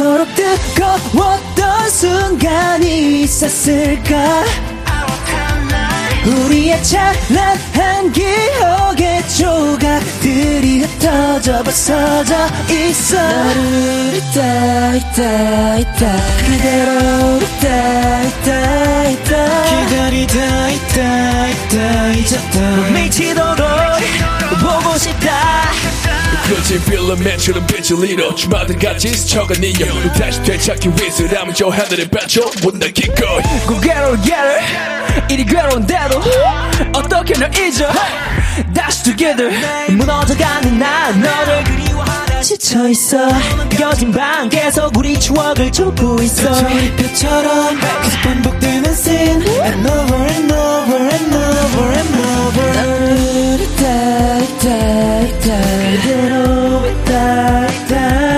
[0.00, 4.44] 이토록 뜨거웠던 순간이 있었을까?
[6.24, 12.34] 우리의 찬란한 기억의 조각들이 흩어져 벗어져
[12.70, 13.18] 있어.
[13.20, 16.16] 너를 잊다 잊다 잊다.
[16.46, 19.64] 그대로 잊다 잊다 잊다.
[19.64, 22.90] 기다리다 있다 있다 잊었다.
[22.94, 23.66] 미치도록
[24.62, 25.60] 보고 싶다
[26.46, 28.34] 그렇지 필름맨처럼 빛을 잃어.
[28.34, 32.50] 주마등 같이 스쳐간 이여 다시 되찾기 위해서 라면 저 하늘에 받쳐.
[32.62, 33.42] 못나 기꺼이.
[33.66, 34.60] 고개로 개를
[35.28, 36.22] 이리 괴로운데도
[36.94, 37.88] 어떻게 널 잊어?
[38.74, 39.50] 다시 together.
[39.92, 41.89] 무너져가는 난 너를 그리워하다
[42.42, 43.28] 지쳐있어.
[43.80, 46.52] 여진 방 계속 우리 추억을 쫓고 있어.
[46.52, 49.42] 저리표처럼 계속 반복되는 scene.
[49.62, 52.72] And over and over and over and over.
[56.00, 58.29] 그대로 있다 있다 있다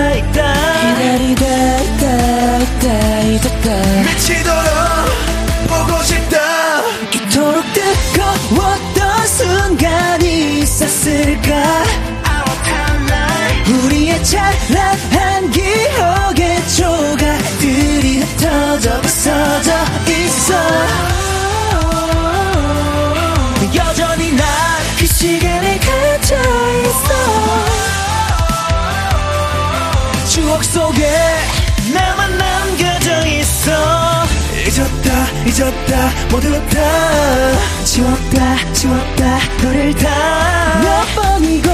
[36.31, 40.53] 모두 다 지웠다 지웠다 너를 다
[40.83, 41.69] 몇 번이고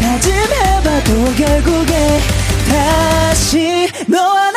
[0.00, 2.20] 다짐해봐도 결국에
[2.68, 4.49] 다시 너와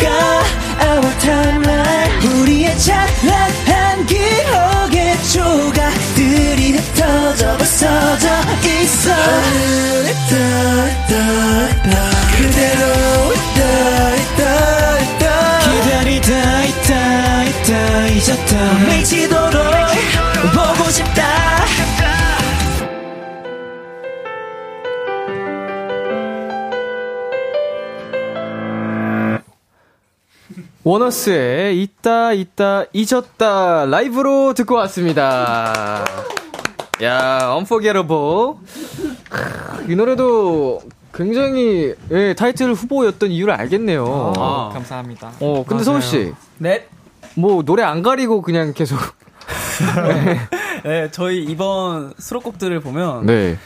[0.00, 0.40] 있었을까
[0.82, 2.40] Our timeline.
[2.40, 8.28] 우리의 찬란한 기억의 조각들이 흩어져 부서져
[8.82, 9.10] 있어.
[10.30, 11.14] 떠있다
[12.36, 12.82] 그대로
[13.34, 13.60] 있다
[15.60, 18.52] 기다리다 있다 있다 잊었다.
[18.88, 19.49] 미치도
[30.82, 36.04] 원어스의 있다 있다 잊었다 라이브로 듣고 왔습니다.
[37.02, 38.54] 야, Unforgettable.
[39.28, 40.80] 크, 이 노래도
[41.12, 44.32] 굉장히 예, 타이틀 후보였던 이유를 알겠네요.
[44.36, 45.32] 아, 감사합니다.
[45.40, 46.32] 어, 근데 서우 씨.
[46.58, 46.88] 네.
[47.34, 48.98] 뭐 노래 안 가리고 그냥 계속
[50.84, 53.58] 네, 저희 이번 수록곡들을 보면 네.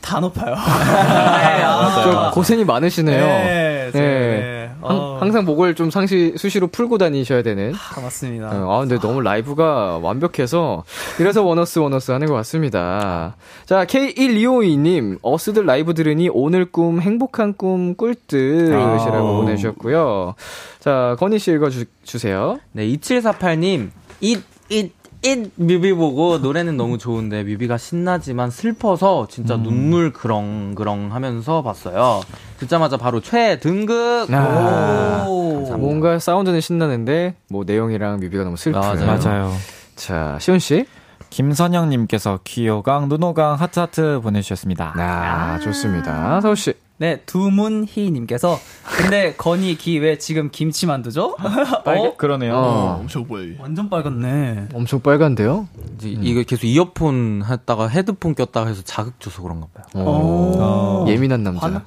[0.00, 0.54] 다 높아요.
[2.02, 3.26] 좀 고생이 많으시네요.
[3.26, 4.00] 네, 네.
[4.00, 4.70] 네.
[4.80, 5.14] 어.
[5.14, 7.72] 항, 항상 목을 좀 상시 수시로 풀고 다니셔야 되는.
[7.74, 8.48] 아, 맞습니다.
[8.48, 10.84] 어, 아, 근데 너무 라이브가 완벽해서,
[11.18, 13.36] 이래서 원어스 원어스 하는 것 같습니다.
[13.66, 19.32] 자, K1252님, 어스들 라이브 들으니 오늘 꿈, 행복한 꿈, 꿀 듯이라고 아.
[19.40, 20.34] 보내주셨고요.
[20.80, 22.58] 자, 건희 씨 읽어주세요.
[22.72, 23.90] 네, 2748님,
[24.20, 24.92] 잇, 잇,
[25.22, 32.20] 잇 뮤비 보고 노래는 너무 좋은데 뮤비가 신나지만 슬퍼서 진짜 눈물 그렁그렁 하면서 봤어요.
[32.58, 34.32] 듣자마자 바로 최등급!
[34.32, 35.76] 아, 오.
[35.76, 39.06] 뭔가 사운드는 신나는데, 뭐 내용이랑 뮤비가 너무 슬프요 맞아요.
[39.06, 39.52] 맞아요.
[39.96, 40.86] 자, 시온 씨.
[41.30, 44.94] 김선영님께서 귀요강, 눈호강, 하트하트 보내주셨습니다.
[44.96, 46.40] 아, 좋습니다.
[46.40, 46.74] 서우 씨.
[47.00, 48.58] 네, 두문희님께서
[48.96, 51.36] 근데 건이 기왜 지금 김치만두죠?
[51.84, 52.14] 빨개?
[52.16, 52.56] 그러네요.
[52.56, 52.96] 어.
[53.00, 53.54] 엄청 보여.
[53.60, 54.70] 완전 빨갛네.
[54.74, 55.68] 엄청 빨간데요?
[55.94, 59.84] 이제 이거 계속 이어폰 했다가 헤드폰 꼈다가 해서 자극 줘서 그런가 봐요.
[59.94, 61.04] 어.
[61.08, 61.84] 예민한 남자.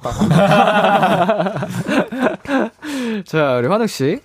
[3.26, 4.20] 자, 우리 환웅 씨.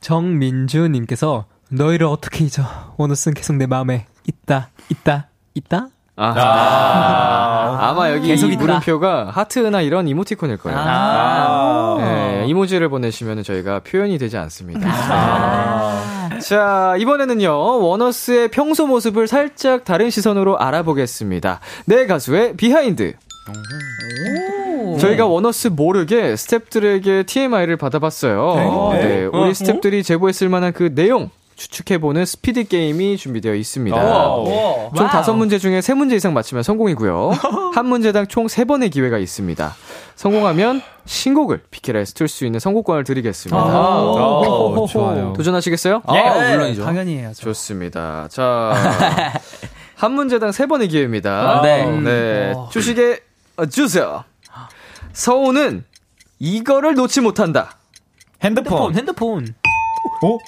[0.00, 2.62] 정민주님께서 너희를 어떻게 잊어?
[2.98, 5.88] 원어스는 계속 내 마음에 있다, 있다, 있다.
[6.16, 7.78] 아.
[7.78, 8.50] 아 마 여기 계속.
[8.50, 10.78] 물음표가 하트나 이런 이모티콘일 거예요.
[10.80, 11.96] 아.
[11.98, 14.80] 네, 이모지를 보내시면 저희가 표현이 되지 않습니다.
[16.30, 16.38] 네.
[16.40, 17.50] 자, 이번에는요,
[17.80, 21.60] 원어스의 평소 모습을 살짝 다른 시선으로 알아보겠습니다.
[21.86, 23.14] 내 가수의 behind.
[24.98, 28.92] 저희가 원어스 모르게 스탭들에게 TMI를 받아봤어요.
[28.94, 28.98] 네.
[29.04, 33.96] 네, 우리 스탭들이 제보했을 만한 그 내용 추측해보는 스피드 게임이 준비되어 있습니다.
[33.96, 34.90] 오.
[34.94, 35.10] 총 wow.
[35.10, 37.32] 다섯 문제 중에 세 문제 이상 맞히면 성공이고요.
[37.74, 39.74] 한 문제당 총 세 번의 기회가 있습니다.
[40.16, 43.56] 성공하면 신곡을 비키라에서 틀 수 있는 선곡권을 드리겠습니다.
[44.02, 45.32] 오, 좋아요.
[45.34, 46.02] 도전하시겠어요?
[46.14, 46.84] 예, 아, 물론이죠.
[46.84, 47.42] 당연히 해야죠.
[47.42, 48.28] 좋습니다.
[48.30, 48.72] 자,
[49.96, 51.58] 한 문제당 세 번의 기회입니다.
[51.58, 51.86] 아, 네.
[52.00, 52.54] 네.
[52.70, 53.20] 주식에
[53.56, 54.24] 어, 주세요.
[55.12, 55.84] 서우는
[56.38, 57.78] 이거를 놓지 못한다.
[58.44, 58.94] 핸드폰.
[58.94, 59.54] 핸드폰.
[60.22, 60.38] 어?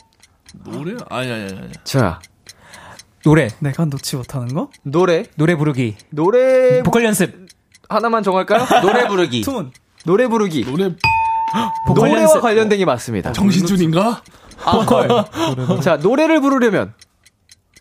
[0.65, 0.97] 노래?
[1.11, 1.73] 아니 아니 아니.
[1.85, 2.21] 자,
[3.25, 4.71] 노래, 내가 놓지 못하는 거?
[4.83, 5.25] 노래.
[5.37, 7.47] 노래 부르기, 노래 보컬 연습,
[7.89, 8.67] 하나만 정할까요?
[8.83, 9.43] 노래 부르기.
[9.43, 9.73] 톤.
[10.05, 10.65] 노래 부르기.
[10.65, 10.95] 노래
[11.87, 12.41] 보컬 노래와 연습.
[12.41, 13.33] 관련된 게 맞습니다.
[13.33, 14.23] 정신줄인가?
[14.65, 15.09] 보컬,
[15.83, 16.95] 자, 노래를 부르려면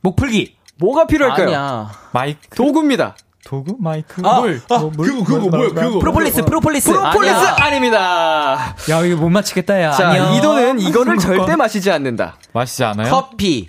[0.01, 1.45] 목풀기, 뭐가 필요할까요?
[1.47, 1.91] 아니야.
[2.13, 2.55] 마이크.
[2.55, 3.15] 도구입니다.
[3.47, 3.77] 도구?
[3.79, 4.19] 마이크?
[4.19, 4.59] 물.
[4.67, 5.99] 그거 그거 뭐야 그거.
[5.99, 6.91] 프로폴리스, 프로폴리스.
[6.91, 7.55] 프로폴리스 아니야.
[7.57, 8.75] 아닙니다.
[8.89, 9.91] 야 이거 못 맞히겠다 야.
[9.91, 10.33] 자, 안녕.
[10.33, 12.35] 이도는 이거를 절대 마시지 않는다.
[12.51, 13.09] 마시지 않아요?
[13.09, 13.67] 커피.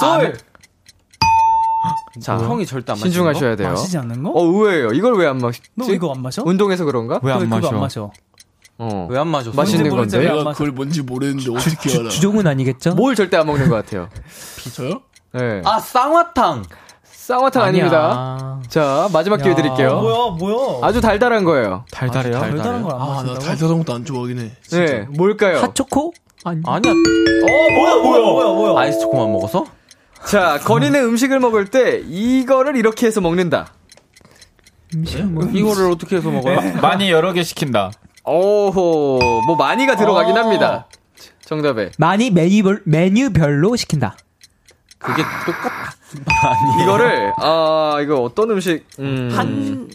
[0.00, 0.36] 솔.
[2.20, 3.68] 자, 형이 절대 안 마시는 신중하셔야 돼요.
[3.68, 4.30] 마시지 않는 거?
[4.30, 4.88] 어, 의외예요.
[4.88, 5.68] 이걸 왜 안 마시지?
[5.76, 6.42] 너 이거 안 마셔?
[6.44, 7.20] 운동해서 그런가?
[7.22, 7.68] 왜 안 마셔?
[7.68, 8.10] 안 마셔?
[8.78, 9.06] 어.
[9.08, 9.54] 왜 안 마셨어?
[9.56, 10.18] 맛있는 건데.
[10.18, 10.58] 내가 마셔?
[10.58, 12.08] 그걸 뭔지 모르는데 어떻게 주, 알아?
[12.08, 12.94] 주종은 아니겠죠?
[12.96, 14.08] 뭘 절대 안 먹는 것 같아요.
[14.74, 15.00] 저요?
[15.32, 15.62] 네.
[15.64, 16.64] 아, 쌍화탕.
[17.22, 17.84] 쌍화탕 아니야.
[17.84, 18.58] 아닙니다.
[18.68, 19.54] 자, 마지막 기회 야.
[19.54, 20.00] 드릴게요.
[20.00, 20.78] 뭐야, 뭐야?
[20.82, 21.84] 아주 달달한 거예요.
[21.92, 22.40] 달달해요?
[22.40, 23.38] 별다른 걸안 아, 나?
[23.38, 24.50] 달달한 것도 안 좋아하긴 해.
[24.66, 24.84] 진짜.
[24.84, 25.58] 네, 뭘까요?
[25.60, 26.12] 핫초코?
[26.42, 26.60] 아니.
[26.66, 26.92] 아니야.
[26.92, 28.80] 뭐야, 뭐야, 뭐야, 뭐야?
[28.80, 29.66] 아이스 초코만 먹어서?
[30.26, 33.68] 자, 건이는 음식을 먹을 때 이거를 이렇게 해서 먹는다.
[34.92, 36.58] 이거를 어떻게 해서 먹어요?
[36.82, 37.92] 많이 여러 개 시킨다.
[38.24, 40.86] 오호, 뭐 많이가 들어가긴 합니다.
[41.44, 41.92] 정답에.
[41.98, 44.16] 많이 메뉴별, 메뉴별로 시킨다.
[45.02, 45.72] 그게 똑같.
[46.82, 48.84] 이거를 아 이거 어떤 음식?
[48.98, 49.88] 음, 한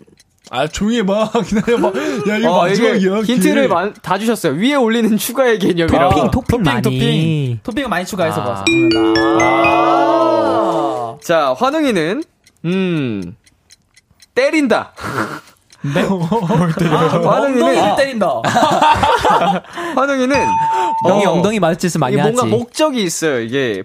[0.50, 1.92] 아 조용히 해봐 기다려봐
[2.30, 3.68] 야 이거 어, 마지막이야 힌트를.
[3.68, 4.54] 마- 다 주셨어요.
[4.54, 6.16] 위에 올리는 추가의 개념이라고.
[6.16, 6.82] 토핑, 토핑 많이.
[6.82, 7.60] 토핑.
[7.64, 8.46] 토핑을 많이 추가해서 아.
[8.46, 8.64] 봤어.
[11.22, 12.24] 자, 환웅이는
[12.64, 13.36] 음
[14.36, 14.94] 때린다.
[15.94, 16.02] 네?
[16.08, 18.42] 아, 엉덩이를 때린다.
[19.96, 20.48] 환웅이는
[21.08, 22.32] 형이 어, 엉덩이 맞을 짓을 많이 하지.
[22.32, 23.42] 뭔가 목적이 있어요.
[23.42, 23.84] 이게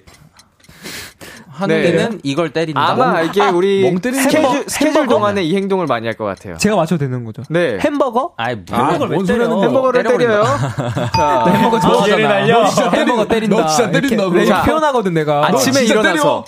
[1.63, 1.93] 하는 네.
[1.93, 2.81] 데는 이걸 때린다.
[2.91, 5.07] 아마 이게 우리 멍 때리는 스케줄, 스케줄?
[5.07, 6.57] 동안에 이 행동을 많이 할 것 같아요.
[6.59, 7.43] 제가 맞춰도 되는 거죠.
[7.49, 7.79] 네.
[7.81, 8.33] 햄버거?
[8.37, 9.67] 아이 아, 뭘뭔 소리 하는 거야.
[9.69, 10.45] 햄버거를 때려요.
[11.17, 12.47] 자, 햄버거 좋아하잖아.
[12.47, 13.57] 너 진짜 때린- 햄버거 때린다.
[13.57, 14.65] 너 진짜 이렇게 때린다고.
[14.67, 15.47] 표현하거든 내가.
[15.49, 16.45] 아침에 일어나서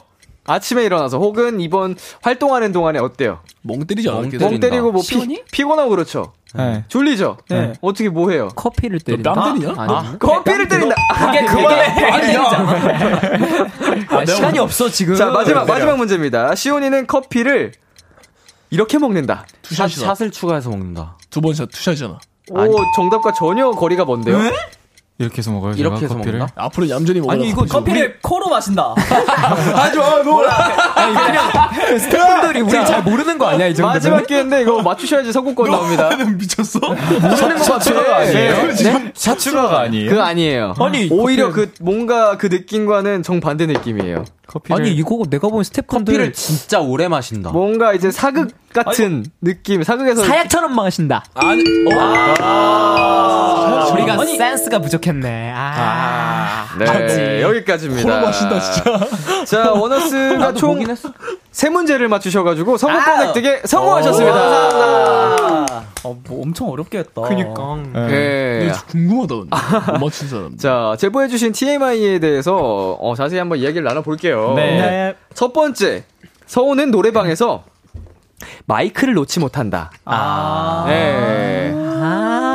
[0.46, 3.40] 아침에 일어나서 혹은 이번 활동하는 동안에 어때요?
[3.62, 5.42] 멍 때리지 않아 멍멍멍 때리고 뭐 피, 시원히?
[5.50, 6.32] 피곤하고 그렇죠.
[6.54, 6.84] 네.
[6.88, 7.38] 졸리죠.
[7.48, 7.72] 네.
[7.80, 8.48] 어떻게 뭐 해요?
[8.54, 9.32] 커피를 때린다.
[9.32, 9.74] 뺨 때리냐?
[9.76, 10.94] 아니, 커피를 때린다.
[11.14, 12.04] 그게 그만해.
[14.10, 15.14] 아, 시간이 없어 지금.
[15.16, 16.54] 자 마지막 마지막 문제입니다.
[16.54, 17.72] 시온이는 커피를
[18.70, 19.46] 이렇게 먹는다.
[19.62, 21.16] 샷, 샷을 추가해서 먹는다.
[21.30, 22.18] 두 번 샷 투샷이잖아
[22.50, 24.38] 오 정답과 전혀 거리가 먼데요.
[25.18, 25.74] 이렇게 해서 먹어요.
[25.76, 26.38] 이렇게 제가 해서 커피를.
[26.40, 26.60] 먹는다?
[26.60, 28.94] 앞으로 얌전히 먹어라 아니 이거 커피를 코로 마신다.
[28.98, 30.42] 하지마 너
[31.98, 33.94] 스태프분들이 우리 잘 모르는 거 아니야 이 정도면?
[33.94, 36.10] 마지막 기회인데 이거 맞추셔야지 성공권 나옵니다.
[36.16, 36.80] 미쳤어?
[36.82, 38.16] 모르는 것 같아.
[38.16, 38.72] 아니에요?
[38.72, 39.12] 네?
[39.14, 40.10] 샤츠가가 아니에요?
[40.10, 40.74] 그 아니에요.
[40.80, 44.24] 아니, 오히려 커피를- 그 뭔가 그 느낌과는 정 반대 느낌이에요.
[44.48, 47.50] 커피를 아니 이거 내가 본 스태프분들 커피를 진짜 오래 마신다.
[47.50, 49.84] 뭔가 이제 사극 같은 느낌.
[49.84, 51.24] 사극에서 사약처럼 마신다.
[51.34, 51.62] 아니
[53.80, 55.52] 아, 우리가 센스가 부족했네.
[55.54, 58.02] 아, 네, 여기까지입니다.
[58.02, 58.98] 코로 마신다 진짜
[59.44, 60.78] 자, 원어스가 총
[61.52, 64.36] 세 문제를 맞추셔가지고 성공권 획득에 성공하셨습니다.
[66.02, 67.22] 어, 뭐 엄청 어렵게 했다.
[67.22, 67.78] 그니까.
[68.08, 68.66] 네.
[68.66, 74.54] 이거 궁금하다 맞춘 사람 자, 제보해주신 TMI에 대해서 어, 자세히 한번 이야기를 나눠볼게요.
[74.56, 75.14] 네.
[75.34, 76.04] 첫 번째,
[76.46, 77.62] 서우는 노래방에서
[78.66, 79.90] 마이크를 놓지 못한다.
[80.04, 80.84] 아.
[80.88, 81.72] 네.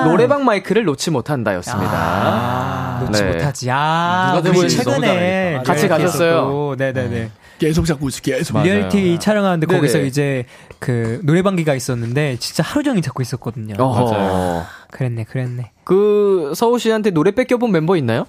[0.06, 1.92] 노래방 마이크를 놓지 못한다였습니다.
[1.94, 3.32] 아, 놓지 네.
[3.32, 3.70] 못하지.
[3.72, 4.68] 아, 누가?
[4.68, 6.76] 최근에 너무 같이 가셨어요?
[6.78, 7.32] 네네네.
[7.60, 9.80] 계속 잡고 있어 계속 리얼리티 촬영하는데 네네.
[9.80, 10.46] 거기서 이제
[10.80, 13.76] 그 노래방기가 있었는데 진짜 하루 종일 잡고 있었거든요.
[13.78, 14.66] 어허.
[14.92, 15.72] 그랬네, 그랬네.
[15.84, 18.26] 그 서호 씨한테 노래 뺏겨본 멤버 있나요?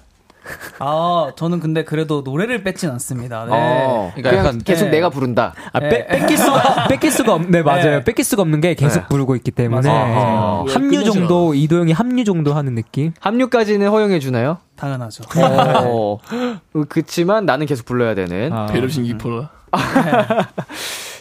[0.79, 3.45] 아, 저는 근데 그래도 노래를 뺏진 않습니다.
[3.45, 3.51] 네.
[3.53, 4.91] 어, 그러니까 약간- 계속 네.
[4.91, 5.53] 내가 부른다.
[5.71, 5.89] 아, 네.
[5.89, 7.83] 빼, 뺏길 수가, 뺏길 수가 없, 네, 맞아요.
[7.99, 8.03] 네.
[8.03, 9.07] 뺏길 수가 없는 게 계속 네.
[9.07, 9.87] 부르고 있기 때문에.
[9.87, 10.63] 맞아요.
[10.67, 10.73] 네.
[10.73, 13.13] 합류 정도, 이도 형이 합류 정도 하는 느낌?
[13.19, 14.57] 합류까지는 허용해 주나요?
[14.75, 15.23] 당연하죠.
[15.85, 16.17] 어,
[16.89, 18.51] 그치만 나는 계속 불러야 되는.
[18.51, 18.65] 아.
[18.65, 19.49] 배려심 깊어라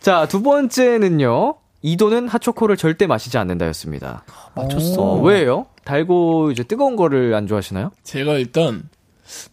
[0.00, 1.54] 자, 두 번째는요.
[1.82, 4.24] 이도는 핫초코를 절대 마시지 않는다였습니다.
[4.54, 5.00] 맞췄어.
[5.02, 5.66] 어, 왜요?
[5.84, 7.90] 달고 이제 뜨거운 거를 안 좋아하시나요?
[8.02, 8.82] 제가 일단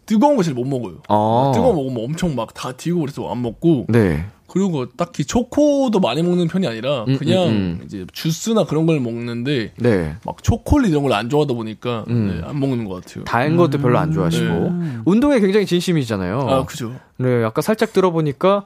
[0.05, 1.51] 뜨거운 거 잘 못 먹어요 아.
[1.53, 4.25] 뜨거운 거 먹으면 엄청 막 다 튀고 그래서 안 먹고 네.
[4.47, 7.81] 그리고 딱히 초코도 많이 먹는 편이 아니라 음, 그냥 음, 음.
[7.85, 10.15] 이제 주스나 그런 걸 먹는데 네.
[10.25, 12.39] 막 초콜릿 이런 걸 안 좋아하다 보니까 음.
[12.41, 13.23] 네, 안 먹는 것 같아요.
[13.23, 14.45] 단 것도 별로 안 좋아하시고.
[14.45, 14.97] 네.
[15.05, 16.39] 운동에 굉장히 진심이잖아요.
[16.41, 16.93] 아 그죠.
[17.17, 18.63] 네, 아까 살짝 들어보니까,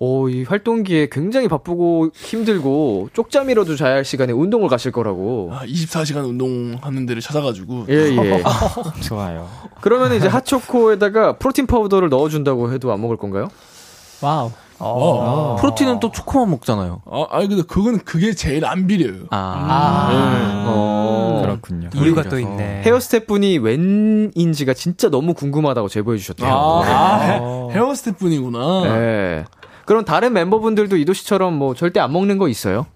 [0.00, 5.50] 오, 이 활동기에 굉장히 바쁘고 힘들고, 쪽잠이라도 자야 할 시간에 운동을 가실 거라고.
[5.52, 8.42] 아 24시간 운동하는 데를 찾아가지고 예, 예.
[9.04, 9.48] 좋아요.
[9.80, 13.48] 그러면 이제 핫초코에다가 프로틴 파우더를 넣어준다고 해도 안 먹을 건가요?
[14.20, 14.50] Wow.
[14.78, 15.56] 어.
[15.60, 17.02] 프로틴은 또 초코만 먹잖아요.
[17.10, 19.26] 아, 아니 근데 그건 그게 제일 안 비려요.
[19.30, 20.08] 아.
[20.10, 20.64] 네.
[20.66, 21.40] 어.
[21.42, 21.90] 그렇군요.
[21.94, 22.48] 이유가 또 그래서.
[22.48, 22.82] 있네.
[22.84, 26.48] 헤어 스태프분이 웬인지가 진짜 너무 궁금하다고 제보해 주셨대요.
[26.50, 28.82] 아, 헤어 스태프분이구나.
[28.84, 29.44] 네.
[29.86, 32.86] 그럼 다른 멤버분들도 이도 씨처럼 뭐 절대 안 먹는 거 있어요?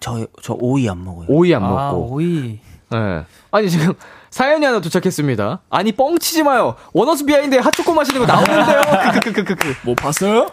[0.00, 1.26] 저, 저 오이 안 먹어요.
[1.28, 2.12] 오이 안 아, 먹고.
[2.14, 2.58] 오이.
[2.90, 3.22] 네.
[3.50, 3.94] 아니 지금
[4.36, 5.60] 사연이 하나 도착했습니다.
[5.70, 6.74] 아니 뻥치지 마요.
[6.92, 8.82] 원어스 비하인드에 핫초코 마시는 거 나오는데요.
[9.22, 9.74] 크크크크크.
[9.82, 10.50] 뭐 봤어요?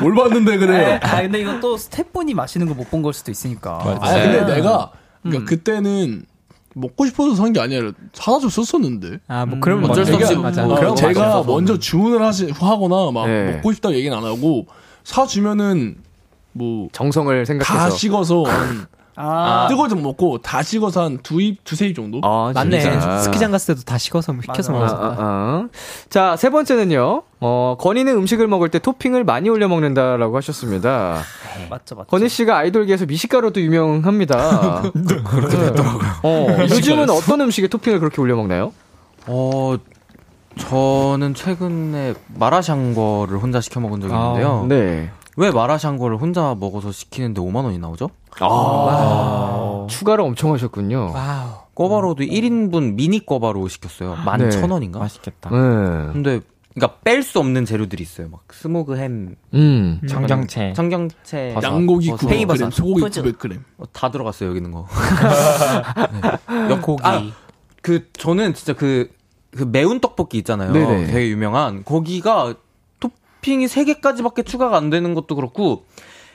[0.00, 0.98] 뭘 봤는데 그래요?
[1.02, 3.78] 아, 근데 이건 또 스태프분이 마시는 거 못 본 걸 수도 있으니까.
[4.00, 4.54] 아 근데 네.
[4.56, 4.90] 내가
[5.22, 6.24] 그러니까 그때는
[6.74, 9.20] 먹고 싶어서 산 게 아니라 사다 줬었었는데.
[9.28, 10.64] 아, 뭐, 그럼 어쩔 수 먼저- 없이 맞아.
[10.64, 11.42] 어, 그런 거 제가 맞아.
[11.46, 13.52] 먼저 주문을 하시, 하거나 막 네.
[13.52, 14.66] 먹고 싶다고 얘기는 안 하고
[15.04, 15.98] 사 주면은
[16.50, 17.90] 뭐 정성을 다 생각해서.
[17.96, 18.86] 식어서 한
[19.20, 22.20] 아, 뜨거워서 먹고 다 식어서 한 두 입, 두세 입 정도?
[22.22, 22.80] 아, 맞네.
[22.80, 23.18] 진짜.
[23.18, 24.94] 스키장 갔을 때도 다 식어서 시켜서 맞아.
[24.94, 25.12] 아, 먹었어.
[25.12, 25.68] 아, 아.
[26.08, 27.22] 자, 세 번째는요.
[27.40, 31.18] 어, 건이는 음식을 먹을 때 토핑을 많이 올려 먹는다라고 하셨습니다.
[31.70, 32.06] 맞죠, 맞죠.
[32.08, 34.82] 건희 씨가 아이돌계에서 미식가로도 유명합니다.
[34.92, 36.08] 그렇게 됐더라고요.
[36.22, 38.72] 어, 요즘은 어떤 음식에 토핑을 그렇게 올려 먹나요?
[39.26, 39.76] 어,
[40.56, 44.66] 저는 최근에 마라샹궈를 혼자 시켜 먹은 적이 있는데요.
[44.68, 45.10] 네.
[45.38, 48.10] 왜 마라샹궈를 혼자 먹어서 시키는데 5만 원이 나오죠?
[48.40, 51.12] 아, 추가를 엄청 하셨군요.
[51.76, 54.16] 꿔바로도 1인분 미니 꿔바로 시켰어요.
[54.16, 54.98] 11,000원인가?
[54.98, 55.50] 맛있겠다.
[55.50, 56.12] 네.
[56.12, 56.40] 근데
[56.74, 58.28] 그러니까 뺄 수 없는 재료들이 있어요.
[58.30, 60.00] 막 스모그 햄, 음.
[60.08, 60.72] 청경채.
[60.74, 61.68] 청경채, 버섯.
[61.68, 62.72] 양고기 버섯, 900g, 페이버섯.
[62.72, 63.22] 소고기 푸즈.
[63.22, 63.60] 900g.
[63.78, 64.88] 어, 다 들어갔어요 여기 있는 거.
[66.68, 66.80] 네.
[66.80, 67.02] 고기.
[67.04, 67.22] 아,
[67.80, 69.08] 그 저는 진짜 그,
[69.52, 70.72] 그 매운 떡볶이 있잖아요.
[70.72, 71.06] 네네.
[71.06, 72.54] 되게 유명한 거기가
[73.38, 75.84] 토핑이 3 개까지밖에 추가가 안 되는 것도 그렇고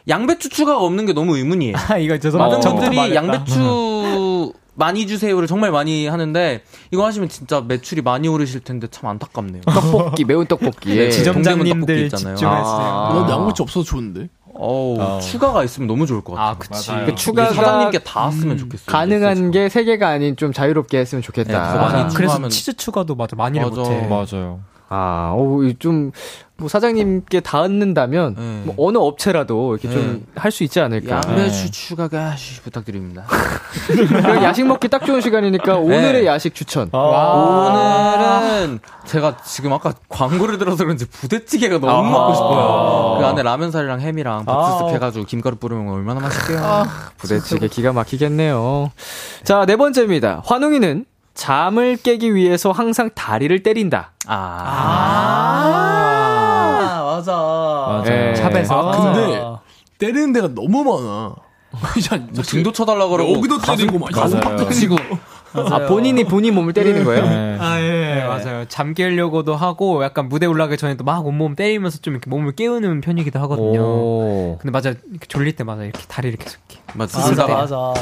[0.08, 1.76] 양배추 추가가 없는 게 너무 의문이에요.
[1.90, 2.70] 아, 이거 죄송합니다.
[2.70, 3.16] 많은 분들이.
[3.16, 9.62] 양배추 많이 주세요를 정말 많이 하는데 이거 하시면 진짜 매출이 많이 오르실 텐데 참 안타깝네요.
[9.66, 12.36] 떡볶이 매운 떡볶이에 네, 지점장님들 동대문 떡볶이 있잖아요.
[12.36, 12.66] 집중했어요.
[12.66, 13.14] 아.
[13.28, 14.30] 난 양배추 없어서 좋은데.
[14.56, 15.20] 어우, 어.
[15.20, 16.52] 추가가 있으면 너무 좋을 것 같아요.
[16.52, 16.92] 아, 그치.
[17.06, 18.86] 그 추가가 사장님께 다 쓰면 좋겠어요.
[18.88, 21.76] 가능한 게 세 개가 아닌 좀 자유롭게 했으면 네, 더 좋겠다.
[21.76, 23.82] 많이 그래서 추가하면- 치즈 추가도 맞아 많이를 맞아.
[23.82, 24.08] 못해.
[24.08, 24.60] 맞아요.
[24.90, 25.36] 아,
[25.80, 28.62] 좀뭐 사장님께 닿는다면 네.
[28.66, 29.96] 뭐 어느 업체라도 이렇게 네.
[30.36, 31.22] 좀할 수 있지 않을까.
[31.28, 33.24] 양배추 추가가 시- 부탁드립니다.
[33.88, 36.90] 그럼 야식 먹기 딱 좋은 시간이니까 오늘의 야식 추천.
[36.94, 43.18] 오늘은 제가 지금 아까 광고를 들어서 그런지 부대찌개가 너무 먹고 싶어요.
[43.20, 46.86] 그 안에 라면살이랑 햄이랑 박스스 해가지고 김가루 뿌리면 얼마나 맛있게요.
[47.18, 48.92] 부대찌개 기가 막히겠네요.
[49.44, 50.42] 자, 네 번째입니다.
[50.46, 54.12] 환웅이는 잠을 깨기 위해서 항상 다리를 때린다.
[54.28, 54.36] 아,
[57.16, 57.32] 맞아.
[57.34, 58.04] 맞아요.
[58.08, 58.36] 예.
[58.36, 58.92] 샵에서.
[58.92, 59.42] 아, 근데
[59.98, 61.36] 때리는 데가 너무 많아.
[62.14, 64.16] 야, 뭐 등도 쳐달라 그러고 여기도 때리고 막.
[64.16, 64.96] 양팍도 때리고.
[65.54, 67.24] 아, 본인이 본인 몸을 때리는 거예요?
[67.30, 67.58] 네.
[67.60, 68.66] 아, 예, 맞아요.
[68.68, 73.40] 잠 깨려고도 하고, 약간 무대 올라가기 전에도 막 온몸 때리면서 좀 이렇게 몸을 깨우는 편이기도
[73.42, 73.82] 하거든요.
[73.82, 74.58] 오.
[74.60, 76.82] 근데 맞아, 이렇게 졸릴 때 맞아, 이렇게 다리 이렇게 이렇게.
[76.94, 77.94] 맞아, 맞아, 맞아.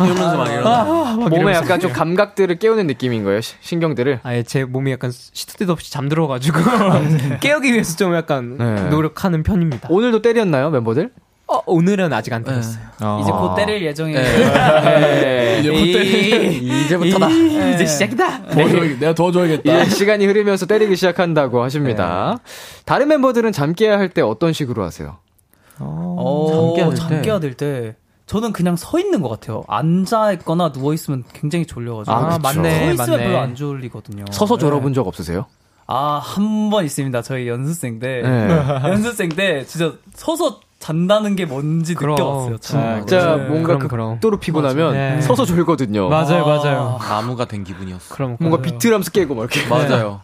[0.00, 0.84] 이러면서 막 일어나.
[1.28, 4.20] 몸에 약간 좀 감각들을 깨우는 느낌인 거예요, 시- 신경들을.
[4.22, 6.58] 아예 제 몸이 약간 시도 때도 없이 잠들어가지고
[7.40, 8.88] 깨우기 위해서 좀 약간 네.
[8.90, 9.88] 노력하는 편입니다.
[9.90, 11.10] 오늘도 때렸나요, 멤버들?
[11.50, 12.82] 어, 오늘은 아직 안 때렸어요.
[13.00, 13.20] 아.
[13.22, 14.20] 이제 곧 때릴 예정이에요.
[14.22, 15.60] 네.
[15.60, 16.56] 이제 곧 때리.
[16.84, 17.30] 이제부터다.
[17.30, 18.42] 이- 이제 시작이다.
[18.48, 19.82] 도와줘야- 내가 도와줘야겠다.
[19.84, 22.36] 이제 시간이 흐르면서 때리기 시작한다고 하십니다.
[22.84, 25.16] 다른 멤버들은 잠 깨야 할 때 어떤 식으로 하세요?
[25.78, 27.22] 어, 잠 깨야 될잠 때.
[27.22, 27.96] 깨야 될 때.
[28.26, 29.64] 저는 그냥 서 있는 것 같아요.
[29.68, 32.14] 앉아 있거나 누워 있으면 굉장히 졸려가지고.
[32.14, 32.40] 아, 그쵸.
[32.60, 33.24] 맞네, 서 있으면 맞네.
[33.24, 34.26] 별로 안 졸리거든요.
[34.30, 34.60] 서서 네.
[34.60, 35.46] 졸아본 적 없으세요?
[35.86, 37.22] 아, 한 번 있습니다.
[37.22, 38.20] 저희 연습생 때.
[38.22, 38.48] 네.
[38.92, 42.58] 연습생 때 진짜 서서 잔다는 게 뭔지 그럼, 느껴봤어요.
[42.58, 42.96] 진짜.
[42.98, 43.44] 진짜 네.
[43.48, 44.12] 뭔가 그럼, 그럼.
[44.14, 45.20] 극도로 피곤하면 네.
[45.20, 46.08] 서서 졸거든요.
[46.08, 46.98] 맞아요, 맞아요.
[47.00, 48.14] 나무가 된 기분이었어.
[48.14, 48.72] 그럼 뭔가 맞아요.
[48.72, 49.68] 비트람스 깨고 막 이렇게.
[49.68, 50.20] 맞아요.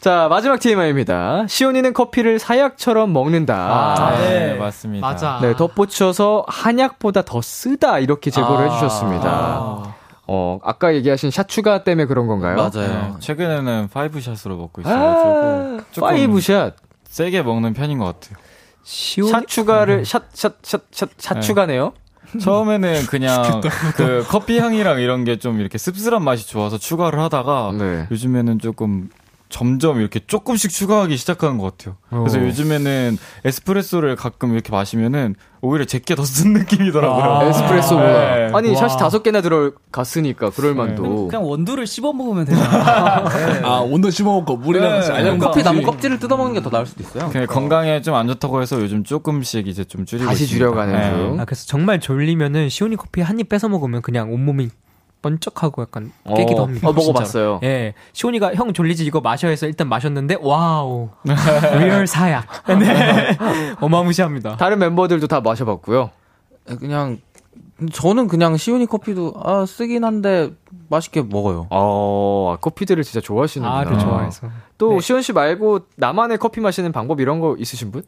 [0.00, 1.46] 자, 마지막 TMI입니다.
[1.48, 3.54] 시온이는 커피를 사약처럼 먹는다.
[3.56, 4.54] 아, 네, 네.
[4.54, 5.06] 맞습니다.
[5.06, 5.38] 맞아.
[5.42, 8.72] 네, 덧붙여서 한약보다 더 쓰다 이렇게 제보를 아.
[8.72, 9.94] 해주셨습니다.
[10.30, 12.70] 어, 아까 얘기하신 shot추가 때문에 그런 건가요?
[12.70, 13.16] 네, 맞아요.
[13.18, 16.74] 최근에는 five shot으로 먹고 있어가지고 아, 조금 five shot.
[17.08, 18.38] 세게 먹는 편인 것 같아요.
[18.90, 21.40] 시온 샷 추가를 샷샷샷샷샷 네.
[21.40, 21.92] 추가네요.
[22.40, 23.60] 처음에는 그냥
[23.96, 28.06] 그 커피 향이랑 이런 게 좀 이렇게 씁쓸한 맛이 좋아서 추가를 하다가 네.
[28.10, 29.10] 요즘에는 조금
[29.48, 31.96] 점점 이렇게 조금씩 추가하기 시작하는 것 같아요.
[32.10, 32.42] 그래서 어.
[32.42, 37.22] 요즘에는 에스프레소를 가끔 이렇게 마시면은 오히려 제게 더 쓴 느낌이더라고요.
[37.24, 38.06] 아, 에스프레소보다.
[38.36, 38.50] 네.
[38.54, 38.74] 아니, 와.
[38.76, 41.28] 샷이 다섯 개나 들어갔으니까 그럴 만도.
[41.28, 43.24] 그냥 원두를 씹어 먹으면 되잖아.
[43.28, 43.60] 네.
[43.64, 45.14] 아, 온도 씹어 먹고 물이랑 같이 네.
[45.18, 45.82] 알약 커피 나무.
[45.82, 47.28] 껍질을 뜯어 먹는 게 더 나을 수도 있어요.
[47.30, 50.64] 그냥 건강에 좀 안 좋다고 해서 요즘 조금씩 이제 좀 줄이고 다시 있습니다.
[50.66, 51.10] 줄여가는 네.
[51.10, 51.40] 중.
[51.40, 54.68] 아, 그래서 정말 졸리면은 시온이 커피 한 입 뺏어 먹으면 그냥 온몸이
[55.22, 56.88] 번쩍하고 약간 깨기도 어, 합니다.
[56.88, 57.60] 어, 먹어봤어요.
[57.62, 57.94] 예.
[58.12, 61.08] 시온이가 형 졸리지 이거 마셔 해서 일단 마셨는데 wow.
[61.78, 62.46] Real 사약.
[62.66, 63.36] 네.
[63.80, 64.56] 어마무시합니다.
[64.56, 66.10] 다른 멤버들도 다 마셔봤고요.
[66.78, 67.18] 그냥
[67.92, 70.50] 저는 그냥 시온이 커피도 아 쓰긴 한데
[70.88, 71.68] 맛있게 먹어요.
[71.70, 73.78] 어, 커피들을 진짜 좋아하시는구나.
[73.78, 74.48] 아아를 좋아해서.
[74.78, 75.00] 또 네.
[75.00, 78.02] 시온 씨 말고 나만의 커피 마시는 방법 이런 거 있으신 분?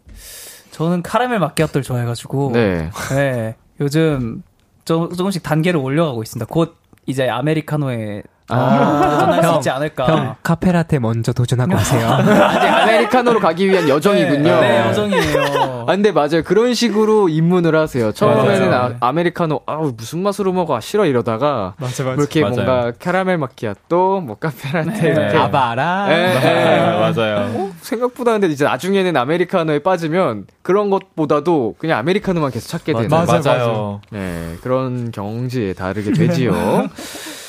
[0.73, 2.51] 저는 카라멜 마키아토를 좋아해가지고.
[2.53, 2.91] 네.
[3.11, 3.57] 네.
[3.81, 4.43] 요즘
[4.85, 6.47] 조, 조금씩 단계를 올려가고 있습니다.
[6.53, 6.77] 곧
[7.11, 10.07] 이제 아메리카노에 도전할 수 있지 않을까.
[10.07, 12.07] 형 카페라테 먼저 도전하고 오세요.
[12.11, 14.61] 아직 아메리카노로 가기 위한 여정이군요.
[14.61, 15.85] 네, 여정이에요.
[15.87, 16.43] 아, 근데 맞아요.
[16.45, 18.13] 그런 식으로 입문을 하세요.
[18.13, 18.97] 처음에는 맞아요.
[19.01, 20.77] 아, 메리카노 아우, 무슨 맛으로 먹어?
[20.77, 21.07] 아, 싫어.
[21.07, 21.75] 이러다가.
[21.79, 22.55] 맞아 뭐 이렇게 맞아요.
[22.55, 25.01] 뭔가 캐러멜 마키아또, 뭐 카페라테.
[25.01, 25.09] 네.
[25.09, 25.37] 이렇게.
[25.37, 26.07] 아바라.
[26.11, 26.41] 예, 예.
[26.41, 27.37] 네, 맞아요.
[27.55, 33.09] 어, 생각보다 근데 이제 나중에는 아메리카노에 빠지면 그런 것보다도 그냥 아메리카노만 계속 찾게 되는.
[33.09, 34.01] 맞아요, 맞아요.
[34.11, 36.53] 네, 그런 경지에 다르게 되지요.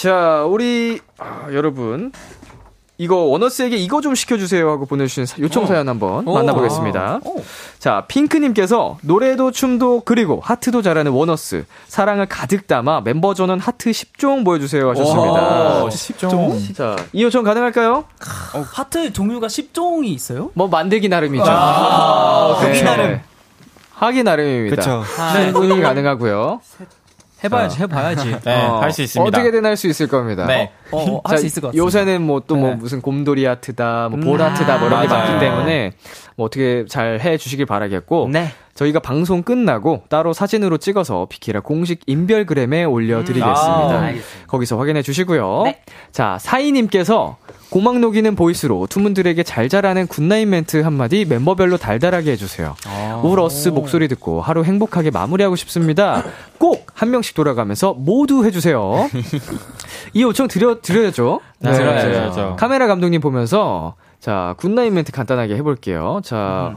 [0.00, 2.12] 자, 우리 아, 여러분
[2.98, 7.20] 이거 원어스에게 이거 좀 시켜주세요 하고 보내주신 사- 요청 사연 한번 만나보겠습니다.
[7.78, 14.44] 자, 핑크님께서 노래도 춤도 그리고 하트도 잘하는 원어스 사랑을 가득 담아 member 전원 하트 10종
[14.44, 15.84] 보여주세요 하셨습니다.
[15.84, 16.74] 오, 10종?
[16.76, 18.04] 자, 이 요청 가능할까요?
[18.74, 20.50] 하트 종류가 10종이 있어요?
[20.52, 21.44] 뭐 만들기 나름이죠.
[21.48, 22.66] 아, 네.
[22.68, 23.20] 하기 나름.
[23.94, 24.76] 하기 나름입니다.
[24.76, 25.04] 그쵸.
[25.52, 26.60] 충분히 가능하고요.
[27.44, 28.36] 해봐야지, 자, 해봐야지.
[28.44, 29.28] 네, 할수 있습니다.
[29.28, 30.46] 어떻게든 할 수 있을 겁니다.
[30.46, 30.72] 네.
[30.90, 31.84] 어, 할수 있을 것 같습니다.
[31.84, 32.74] 요새는 뭐 또뭐 네.
[32.76, 35.08] 무슨 곰돌이 하트다, 뭐 볼 음, 하트다, 뭐 이런 게.
[35.08, 35.92] 많기 때문에
[36.36, 38.28] 뭐 어떻게 잘 해 주시길 바라겠고.
[38.32, 38.48] 네.
[38.74, 43.54] 저희가 방송 끝나고 따로 사진으로 찍어서 비키라 공식 인별그램에 올려드리겠습니다.
[43.54, 44.12] 아,
[44.48, 45.62] 거기서 확인해 주시고요.
[45.64, 45.80] 네.
[46.12, 47.38] 자, 사이님께서
[47.76, 52.74] 고막 녹이는 보이스로 투문들에게 잘 자라는 good night 멘트 한마디 멤버별로 달달하게 해주세요.
[53.22, 56.24] 원어스 목소리 듣고 하루 행복하게 마무리하고 싶습니다.
[56.56, 59.10] 꼭 한 명씩 돌아가면서 모두 해주세요.
[60.14, 61.40] 이 요청 드려, 드려야죠.
[61.58, 62.56] 네, 드려야죠.
[62.58, 66.20] 카메라 감독님 보면서 자, good night 멘트 간단하게 해볼게요.
[66.24, 66.74] 자,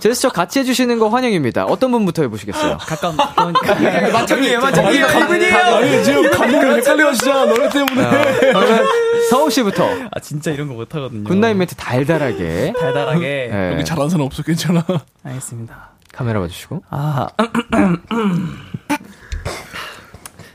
[0.00, 1.64] 제스처 같이 해주시는 거 환영입니다.
[1.64, 2.78] 어떤 분부터 해보시겠어요?
[2.78, 5.06] 가까운 맞짱이에요, 맞짱이에요.
[5.06, 8.40] 아니 지금 감독님 헷갈려 하시잖아 노래 때문에.
[8.40, 8.86] 그러면
[9.30, 11.24] 서호 씨부터 아 진짜 이런 거 못하거든요.
[11.24, 12.74] good night 멘트 달달하게.
[12.78, 13.48] 달달하게.
[13.50, 13.72] 네.
[13.72, 14.84] 여기 잘하는 사람 없어 괜찮아.
[15.24, 15.90] 알겠습니다.
[16.12, 16.82] 카메라 봐주시고.
[16.90, 17.26] 아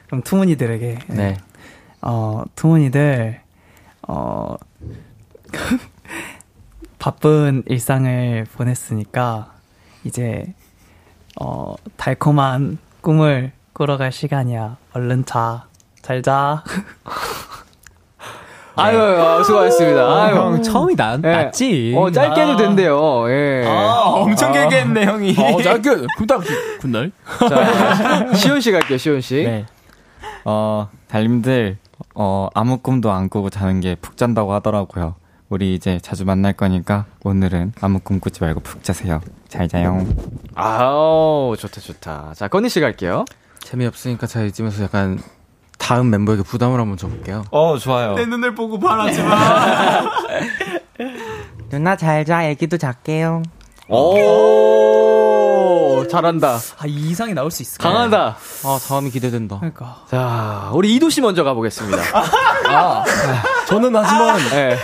[0.07, 1.37] 그럼 투문이들에게 네.
[2.01, 3.41] 어 투문이들
[4.07, 4.55] 어
[6.99, 9.53] 바쁜 일상을 보냈으니까
[10.03, 10.53] 이제
[11.39, 14.77] 어 달콤한 꿈을 꾸러갈 시간이야.
[14.93, 15.65] 얼른 자.
[16.01, 16.63] 잘 자.
[18.75, 20.01] 아유, 아유, 수고하셨습니다.
[20.23, 21.17] 아유, 형, 처음이 나, 예.
[21.17, 21.93] 낫지.
[21.97, 23.29] 어, 짧게 해도 된대요.
[23.29, 23.65] 예.
[23.67, 25.35] 엄청 길게 했네, 형이.
[25.37, 26.41] 어 짧게 굿딱
[26.79, 27.11] 굿날.
[27.49, 29.43] 자, 시온 씨 갈게요, 시온 씨.
[29.43, 29.65] 네.
[30.45, 31.77] 어, 달님들,
[32.15, 35.15] 어, 아무 꿈도 안 꾸고 자는 게 푹 잔다고 하더라고요.
[35.49, 39.19] 우리 이제 자주 만날 거니까 오늘은 아무 꿈 꾸지 말고 푹 자세요.
[39.47, 40.05] 잘 자요.
[40.53, 42.33] 아우, 좋다, 좋다.
[42.35, 43.25] 자, 건희 씨 갈게요.
[43.61, 45.19] 재미없으니까 제가 이쯤에서 약간
[45.79, 47.45] 다음 멤버에게 부담을 한번 줘볼게요.
[47.49, 48.13] 어, 좋아요.
[48.13, 50.07] 눈을 보고 바라지 마.
[51.69, 53.41] 누나 잘 자, 애기도 잘게요.
[53.91, 56.59] 오, 잘한다.
[56.77, 57.89] 아, 이 이상이 나올 수 있을까?
[57.89, 58.37] 강하다.
[58.65, 59.57] 아, 다음이 기대된다.
[59.57, 60.03] 그러니까.
[60.11, 61.97] 자, 우리 이도 씨 먼저 가보겠습니다.
[63.67, 64.77] 저는 하지만 예,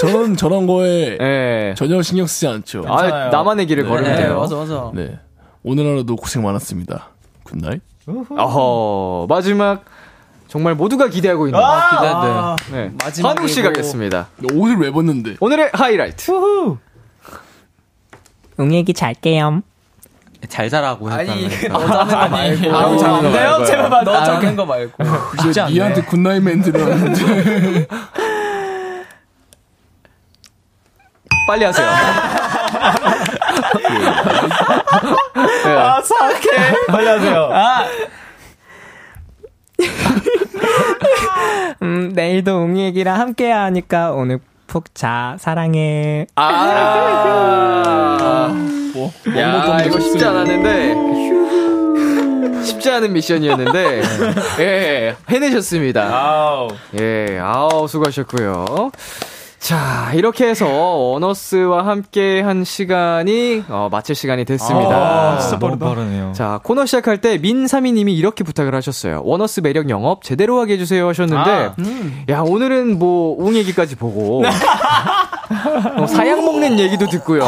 [0.00, 1.74] 저는 저런 거에 예.
[1.76, 2.84] 전혀 신경 쓰지 않죠.
[2.86, 4.40] 아, 나만의 길을 걸으면 네, 돼요.
[4.40, 4.90] 맞아, 맞아.
[4.94, 5.18] 네.
[5.62, 7.08] 오늘 하루도 고생 많았습니다.
[7.44, 7.80] Good night.
[8.06, 9.84] 어허, 마지막.
[10.48, 11.60] 정말 모두가 기대하고 있는.
[11.62, 12.90] 아, 네.
[13.04, 13.28] 마지막이고.
[13.40, 14.28] 환웅 씨 가겠습니다.
[14.54, 15.36] 옷을 왜 벗는데?
[15.40, 16.32] 오늘의 하이라이트.
[18.56, 19.62] 웅애기 잘게요.
[20.48, 22.76] 잘 자라고 했다는 너 자는 거 말고.
[22.76, 23.64] 아우, 자는 거 말고요.
[23.66, 25.04] 제발 너 자는 거 말고.
[25.50, 27.86] 이제 니한테 good night 멘트를 하는데.
[31.48, 31.86] 빨리 하세요.
[35.64, 35.76] 네.
[35.76, 36.48] 아, 사악해.
[36.88, 37.48] 빨리 하세요.
[37.50, 37.86] 아.
[41.80, 45.38] 음, 내일도 웅이 얘기랑 함께 하니까 오늘 푹 자.
[45.40, 46.26] 사랑해.
[46.36, 48.48] 아.
[48.92, 50.94] 뭐, 야, 이거 쉽지 않았는데.
[52.62, 54.02] 쉽지 않은 미션이었는데.
[54.60, 56.68] 예, 해내셨습니다.
[57.00, 58.90] 예, 아우, 수고하셨고요.
[59.58, 64.94] 자, 이렇게 해서 원어스와 함께 한 시간이, 어, 마칠 시간이 됐습니다.
[64.96, 66.32] 아, 진짜 너무 빠르네요.
[66.32, 69.22] 자, 코너 시작할 때 민사미님이 이렇게 부탁을 하셨어요.
[69.24, 71.74] 원어스 매력 영업 제대로 하게 해 주세요 하셨는데, 아,
[72.30, 74.42] 야, 오늘은 뭐, 웅 얘기까지 보고,
[75.96, 77.42] 어, 사약 먹는 얘기도 듣고요.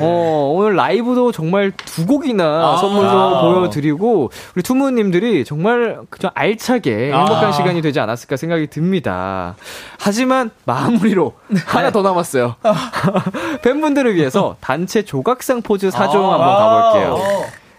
[0.00, 7.82] 어, 오늘 라이브도 정말 두 곡이나 선물로 보여드리고, 우리 투무님들이 정말 그저 알차게 행복한 시간이
[7.82, 9.56] 되지 않았을까 생각이 듭니다.
[9.98, 11.34] 하지만 마 무리로
[11.66, 12.56] 하나 더 남았어요.
[13.62, 17.18] 팬분들을 위해서 단체 조각상 포즈 사종 한번 가볼게요.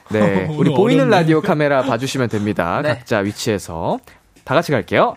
[0.09, 1.09] 네, 우리 오늘 보이는.
[1.09, 2.82] 라디오 카메라 봐주시면 됩니다.
[2.84, 3.99] 각자 위치에서
[4.43, 5.15] 다 같이 갈게요.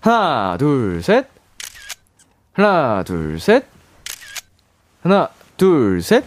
[0.00, 1.26] 하나, 둘, 셋.
[2.52, 3.64] 하나, 둘, 셋.
[5.02, 6.24] 하나, 둘, 셋.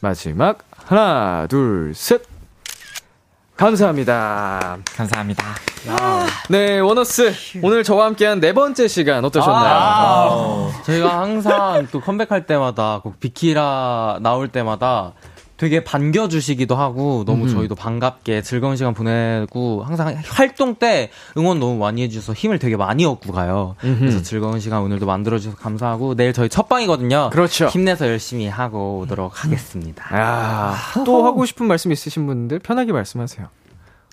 [0.00, 2.22] 마지막 하나, 둘, 셋.
[3.62, 4.78] 감사합니다.
[4.96, 5.44] 감사합니다.
[6.48, 7.32] 네, 원어스
[7.62, 10.72] 오늘 저와 함께한 네 번째 시간 어떠셨나요?
[10.84, 15.12] 저희가 항상 또 컴백할 때마다 꼭 비키라 나올 때마다
[15.58, 22.02] 되게 반겨주시기도 하고 너무 저희도 반갑게 즐거운 시간 보내고 항상 활동 때 응원 너무 많이
[22.02, 23.76] 해주셔서 힘을 되게 많이 얻고 가요.
[23.78, 27.30] 그래서 즐거운 시간 오늘도 만들어주셔서 감사하고 내일 저희 첫 방이거든요.
[27.30, 27.66] 그렇죠.
[27.66, 30.04] 힘내서 열심히 하고 오도록 하겠습니다.
[30.10, 30.74] 아,
[31.06, 33.46] 또 하고 싶은 말씀 있으신 분들 편하게 말씀하세요.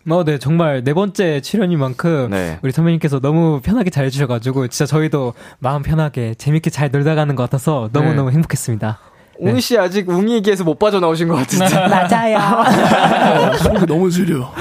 [0.07, 2.59] 어, 네, 정말 네 번째 출연이만큼 네.
[2.61, 7.43] 우리 선배님께서 너무 편하게 잘 해주셔가지고 진짜 저희도 마음 편하게 재밌게 잘 놀다 가는 것
[7.43, 8.99] 같아서 너무너무 행복했습니다.
[9.39, 11.73] 웅이 씨 아직 웅애기에서 못 빠져나오신 것 같은데.
[11.87, 13.55] 맞아요.
[13.57, 14.51] 속이 너무 쓰려.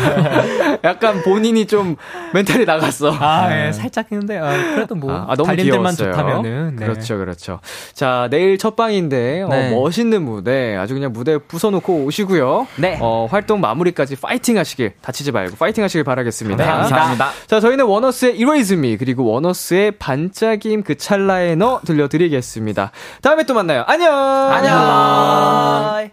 [0.85, 1.97] 약간 본인이 좀
[2.33, 3.13] 멘탈이 나갔어.
[3.19, 6.13] 아, 예, 살짝 했는데, 아, 그래도 뭐, 아, 너무 달님들만 귀여웠어요.
[6.13, 6.77] 좋다면은.
[6.77, 6.87] 네.
[6.87, 7.61] 그렇죠, 그렇죠.
[7.95, 9.73] 자, 내일 첫 방인데, 네.
[9.75, 12.69] 어, 멋있는 무대, 아주 그냥 무대 부숴놓고 오시고요.
[12.77, 12.99] 네.
[13.01, 16.65] 어, 활동 마무리까지 파이팅 하시길, 다치지 말고 파이팅 하시길 바라겠습니다.
[16.65, 17.31] 네, 감사합니다.
[17.47, 22.93] 자, 저희는 원어스의 Erase Me, 그리고 원어스의 반짝임 그 찰나에 너 들려드리겠습니다.
[23.23, 23.85] 다음에 또 만나요.
[23.89, 24.15] 안녕!
[24.15, 24.68] 안녕.
[24.69, 26.11] 한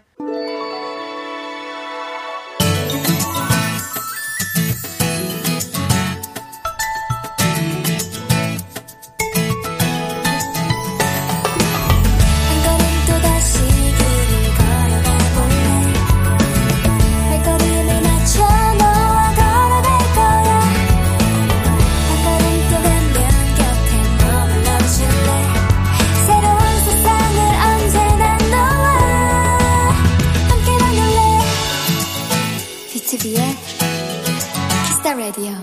[35.26, 35.56] Radio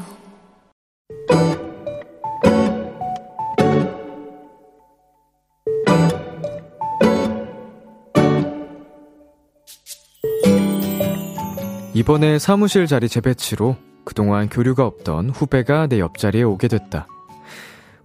[11.95, 17.07] 이번에 사무실 자리 재배치로 그동안 교류가 없던 후배가 내 옆자리에 오게 됐다.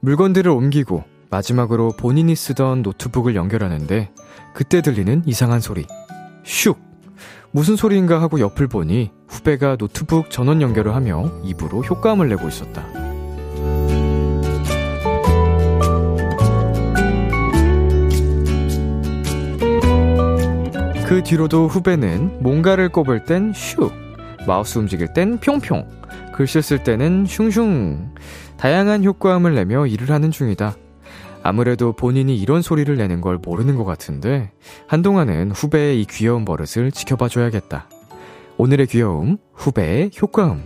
[0.01, 4.11] 물건들을 옮기고 마지막으로 본인이 쓰던 노트북을 연결하는데
[4.53, 5.88] 그때 들리는 이상한 소리.
[6.43, 6.86] 슉!
[7.57, 12.85] 무슨 소리인가 하고 옆을 보니 후배가 노트북 전원 연결을 하며 입으로 효과음을 내고 있었다.
[21.07, 23.91] 그 뒤로도 후배는 뭔가를 꼽을 땐 슉,
[24.45, 25.89] 마우스 움직일 땐 평평,
[26.35, 28.13] 글씨 쓸 때는 슝슝,
[28.57, 30.75] 다양한 효과음을 내며 일을 하는 중이다.
[31.48, 34.52] 아무래도 본인이 이런 소리를 내는 걸 모르는 것 같은데,
[34.88, 37.88] 한동안은 후배의 이 귀여운 버릇을 지켜봐 줘야겠다.
[38.57, 40.65] 오늘의 귀여움, 후배의 효과음.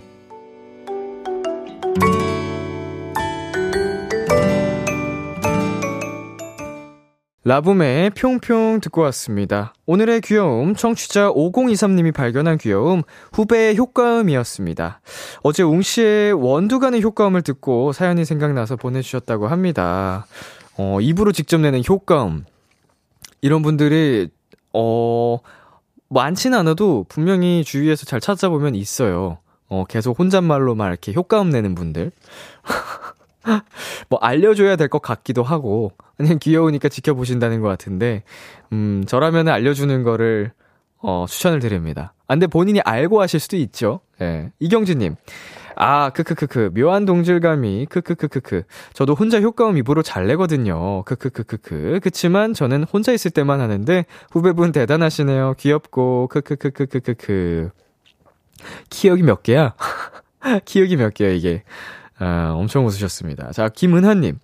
[7.43, 9.75] 라붐의 평평 듣고 왔습니다.
[9.85, 13.03] 오늘의 귀여움, 청취자 5023님이 발견한 귀여움,
[13.33, 15.01] 후배의 효과음이었습니다.
[15.43, 20.25] 어제 웅씨의 원두 가는 효과음을 듣고 사연이 생각나서 보내주셨다고 합니다.
[20.77, 22.45] 어, 입으로 직접 내는 효과음.
[23.41, 24.29] 이런 분들이,
[24.73, 25.37] 어,
[26.09, 29.39] 많진 않아도 분명히 주위에서 잘 찾아보면 있어요.
[29.69, 32.11] 어, 계속 혼잣말로만 이렇게 효과음 내는 분들.
[34.09, 38.23] 뭐 알려줘야 될 것 같기도 하고 그냥 귀여우니까 지켜보신다는 것 같은데
[38.71, 40.51] 음 저라면 알려주는 거를
[40.99, 42.13] 어 추천을 드립니다.
[42.27, 44.01] 아, 근데 본인이 알고 하실 수도 있죠.
[44.21, 44.51] 예.
[44.59, 45.15] 이경진님.
[45.83, 46.73] 아, 크크크크.
[46.75, 48.63] 묘한 동질감이, 크크크크크.
[48.93, 51.01] 저도 혼자 효과음 입으로 잘 내거든요.
[51.05, 52.01] 크크크크크.
[52.03, 55.55] 그치만 저는 혼자 있을 때만 하는데, 후배분 대단하시네요.
[55.57, 57.71] 귀엽고, 크크크크크크크.
[58.91, 59.73] 기억이 몇 개야?
[60.65, 61.63] 기억이 몇 개야, 이게.
[62.19, 63.51] 아, 엄청 웃으셨습니다.
[63.51, 64.37] 자, 김은하님.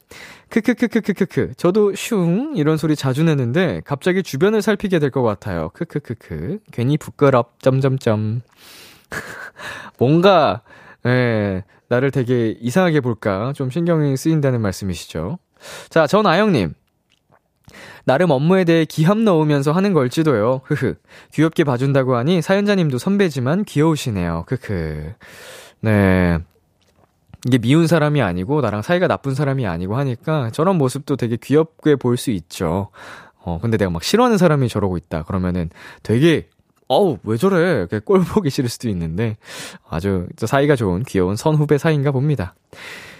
[0.49, 1.51] 크크크크크크크.
[1.55, 5.69] 저도 슝 이런 소리 자주 내는데 갑자기 주변을 살피게 될 것 같아요.
[5.75, 6.59] 크크크크.
[6.71, 7.59] 괜히 부끄럽.
[7.61, 8.41] 점점점.
[9.99, 10.61] 뭔가
[11.07, 15.39] 예, 나를 되게 이상하게 볼까 좀 신경이 쓰인다는 말씀이시죠.
[15.89, 16.73] 자, 전 아영님.
[18.05, 20.61] 나름 업무에 대해 기합 넣으면서 하는 걸지도요.
[20.63, 20.95] 흐흐.
[21.33, 24.45] 귀엽게 봐준다고 하니 사연자님도 선배지만 귀여우시네요.
[24.47, 25.13] 크크.
[25.81, 26.39] 네.
[27.45, 32.17] 이게 미운 사람이 아니고 나랑 사이가 나쁜 사람이 아니고 하니까 저런 모습도 되게 귀엽게 보일
[32.17, 32.89] 수 있죠.
[33.39, 35.23] 어, 근데 내가 막 싫어하는 사람이 저러고 있다.
[35.23, 35.69] 그러면은
[36.03, 36.47] 되게
[36.87, 37.85] 어우, 왜 저래?
[38.05, 39.37] 꼴 보기 싫을 수도 있는데,
[39.89, 42.55] 아주 사이가 좋은 귀여운 선후배 사이인가 봅니다.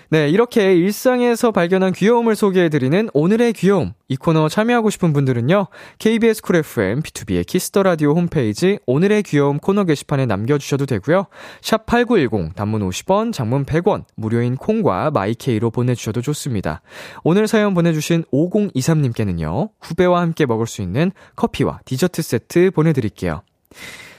[0.09, 3.91] 네, 이렇게 일상에서 발견한 귀여움을 소개해드리는 오늘의 귀여움.
[4.07, 5.67] 이 코너 참여하고 싶은 분들은요,
[5.99, 11.25] KBS 쿨 FM, B2B의 키스터 라디오 홈페이지 오늘의 귀여움 코너 게시판에 남겨주셔도 되고요.
[11.59, 16.81] 샵8910, 단문 50원, 장문 100원, 무료인 콩과 마이케이로 보내주셔도 좋습니다.
[17.25, 23.41] 오늘 사연 보내주신 5023님께는요, 후배와 함께 먹을 수 있는 커피와 디저트 세트 보내드릴게요.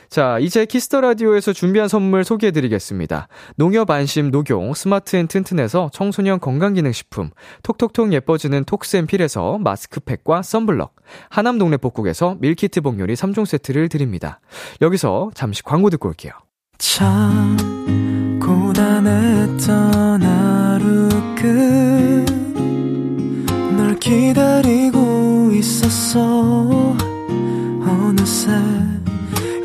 [0.08, 3.28] 자, 이제 Kiss the Radio에서 준비한 선물 소개해 드리겠습니다.
[3.56, 7.30] 농협 안심 녹용 스마트 앤 튼튼에서 청소년 건강기능식품,
[7.62, 10.94] 톡톡톡 예뻐지는 톡스앤필에서 마스크팩과 썬블럭,
[11.28, 14.40] 하남 동네 복국에서 밀키트 복요리 3종 세트를 드립니다.
[14.80, 16.32] 여기서 잠시 광고 듣고 올게요.
[16.78, 21.08] 참 고단했던 하루
[23.76, 26.96] 끝널 기다리고 있었어
[27.82, 28.52] 어느새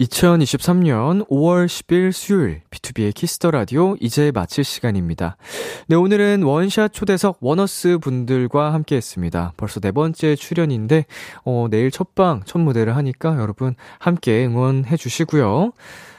[0.00, 5.36] 2023년 5월 10일 수요일 B2B의 키스터 라디오 이제 마칠 시간입니다.
[5.88, 9.52] 네, 오늘은 원샷 초대석 원어스 분들과 함께 했습니다.
[9.56, 11.06] 벌써 네 번째 출연인데
[11.44, 15.72] 어, 내일 첫방 첫 무대를 하니까 여러분 함께 응원해 주시고요.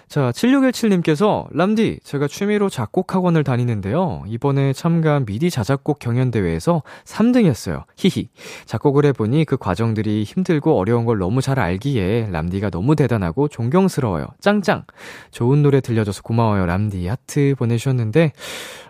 [0.08, 4.24] 자, 7617님께서, 람디, 제가 취미로 작곡 학원을 다니는데요.
[4.28, 7.84] 이번에 참가한 미디 자작곡 경연대회에서 3등 했어요.
[7.98, 8.30] 히히.
[8.66, 14.28] 작곡을 해보니 그 과정들이 힘들고 어려운 걸 너무 잘 알기에 람디가 너무 대단하고 존경스러워요.
[14.40, 14.86] 짱짱.
[15.32, 16.66] 좋은 노래 들려줘서 고마워요.
[16.66, 17.06] 람디.
[17.08, 18.32] 하트 보내주셨는데,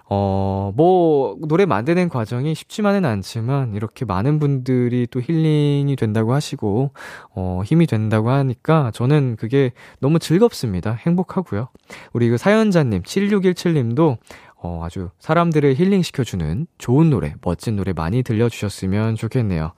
[0.09, 6.91] 어, 뭐, 노래 만드는 과정이 쉽지만은 않지만, 이렇게 많은 분들이 또 힐링이 된다고 하시고,
[7.35, 10.93] 어, 힘이 된다고 하니까, 저는 그게 너무 즐겁습니다.
[10.93, 11.67] 행복하고요.
[12.13, 14.17] 우리 그 사연자님, 7617님도,
[14.59, 19.73] 어, 아주 사람들을 힐링시켜주는 좋은 노래, 멋진 노래 많이 들려주셨으면 좋겠네요.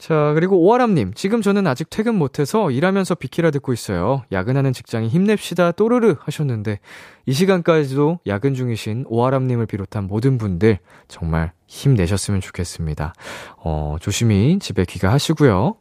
[0.00, 4.22] 자, 그리고 오아람님, 지금 저는 아직 퇴근 못해서 일하면서 비키라 듣고 있어요.
[4.32, 6.80] 야근하는 직장에 힘냅시다, 또르르 하셨는데,
[7.26, 13.12] 이 시간까지도 야근 중이신 오아람님을 비롯한 모든 분들, 정말 힘내셨으면 좋겠습니다.
[13.58, 15.76] 어, 조심히 집에 귀가하시고요.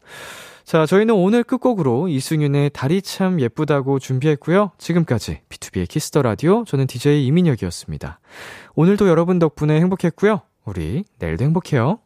[0.66, 4.72] 자, 저희는 오늘 끝곡으로 이승윤의 달이 참 예쁘다고 준비했고요.
[4.78, 8.20] 지금까지 비투비의 키스 더 라디오, 저는 DJ 이민혁이었습니다.
[8.76, 10.42] 오늘도 여러분 덕분에 행복했고요.
[10.66, 12.00] 우리 내일도 행복해요.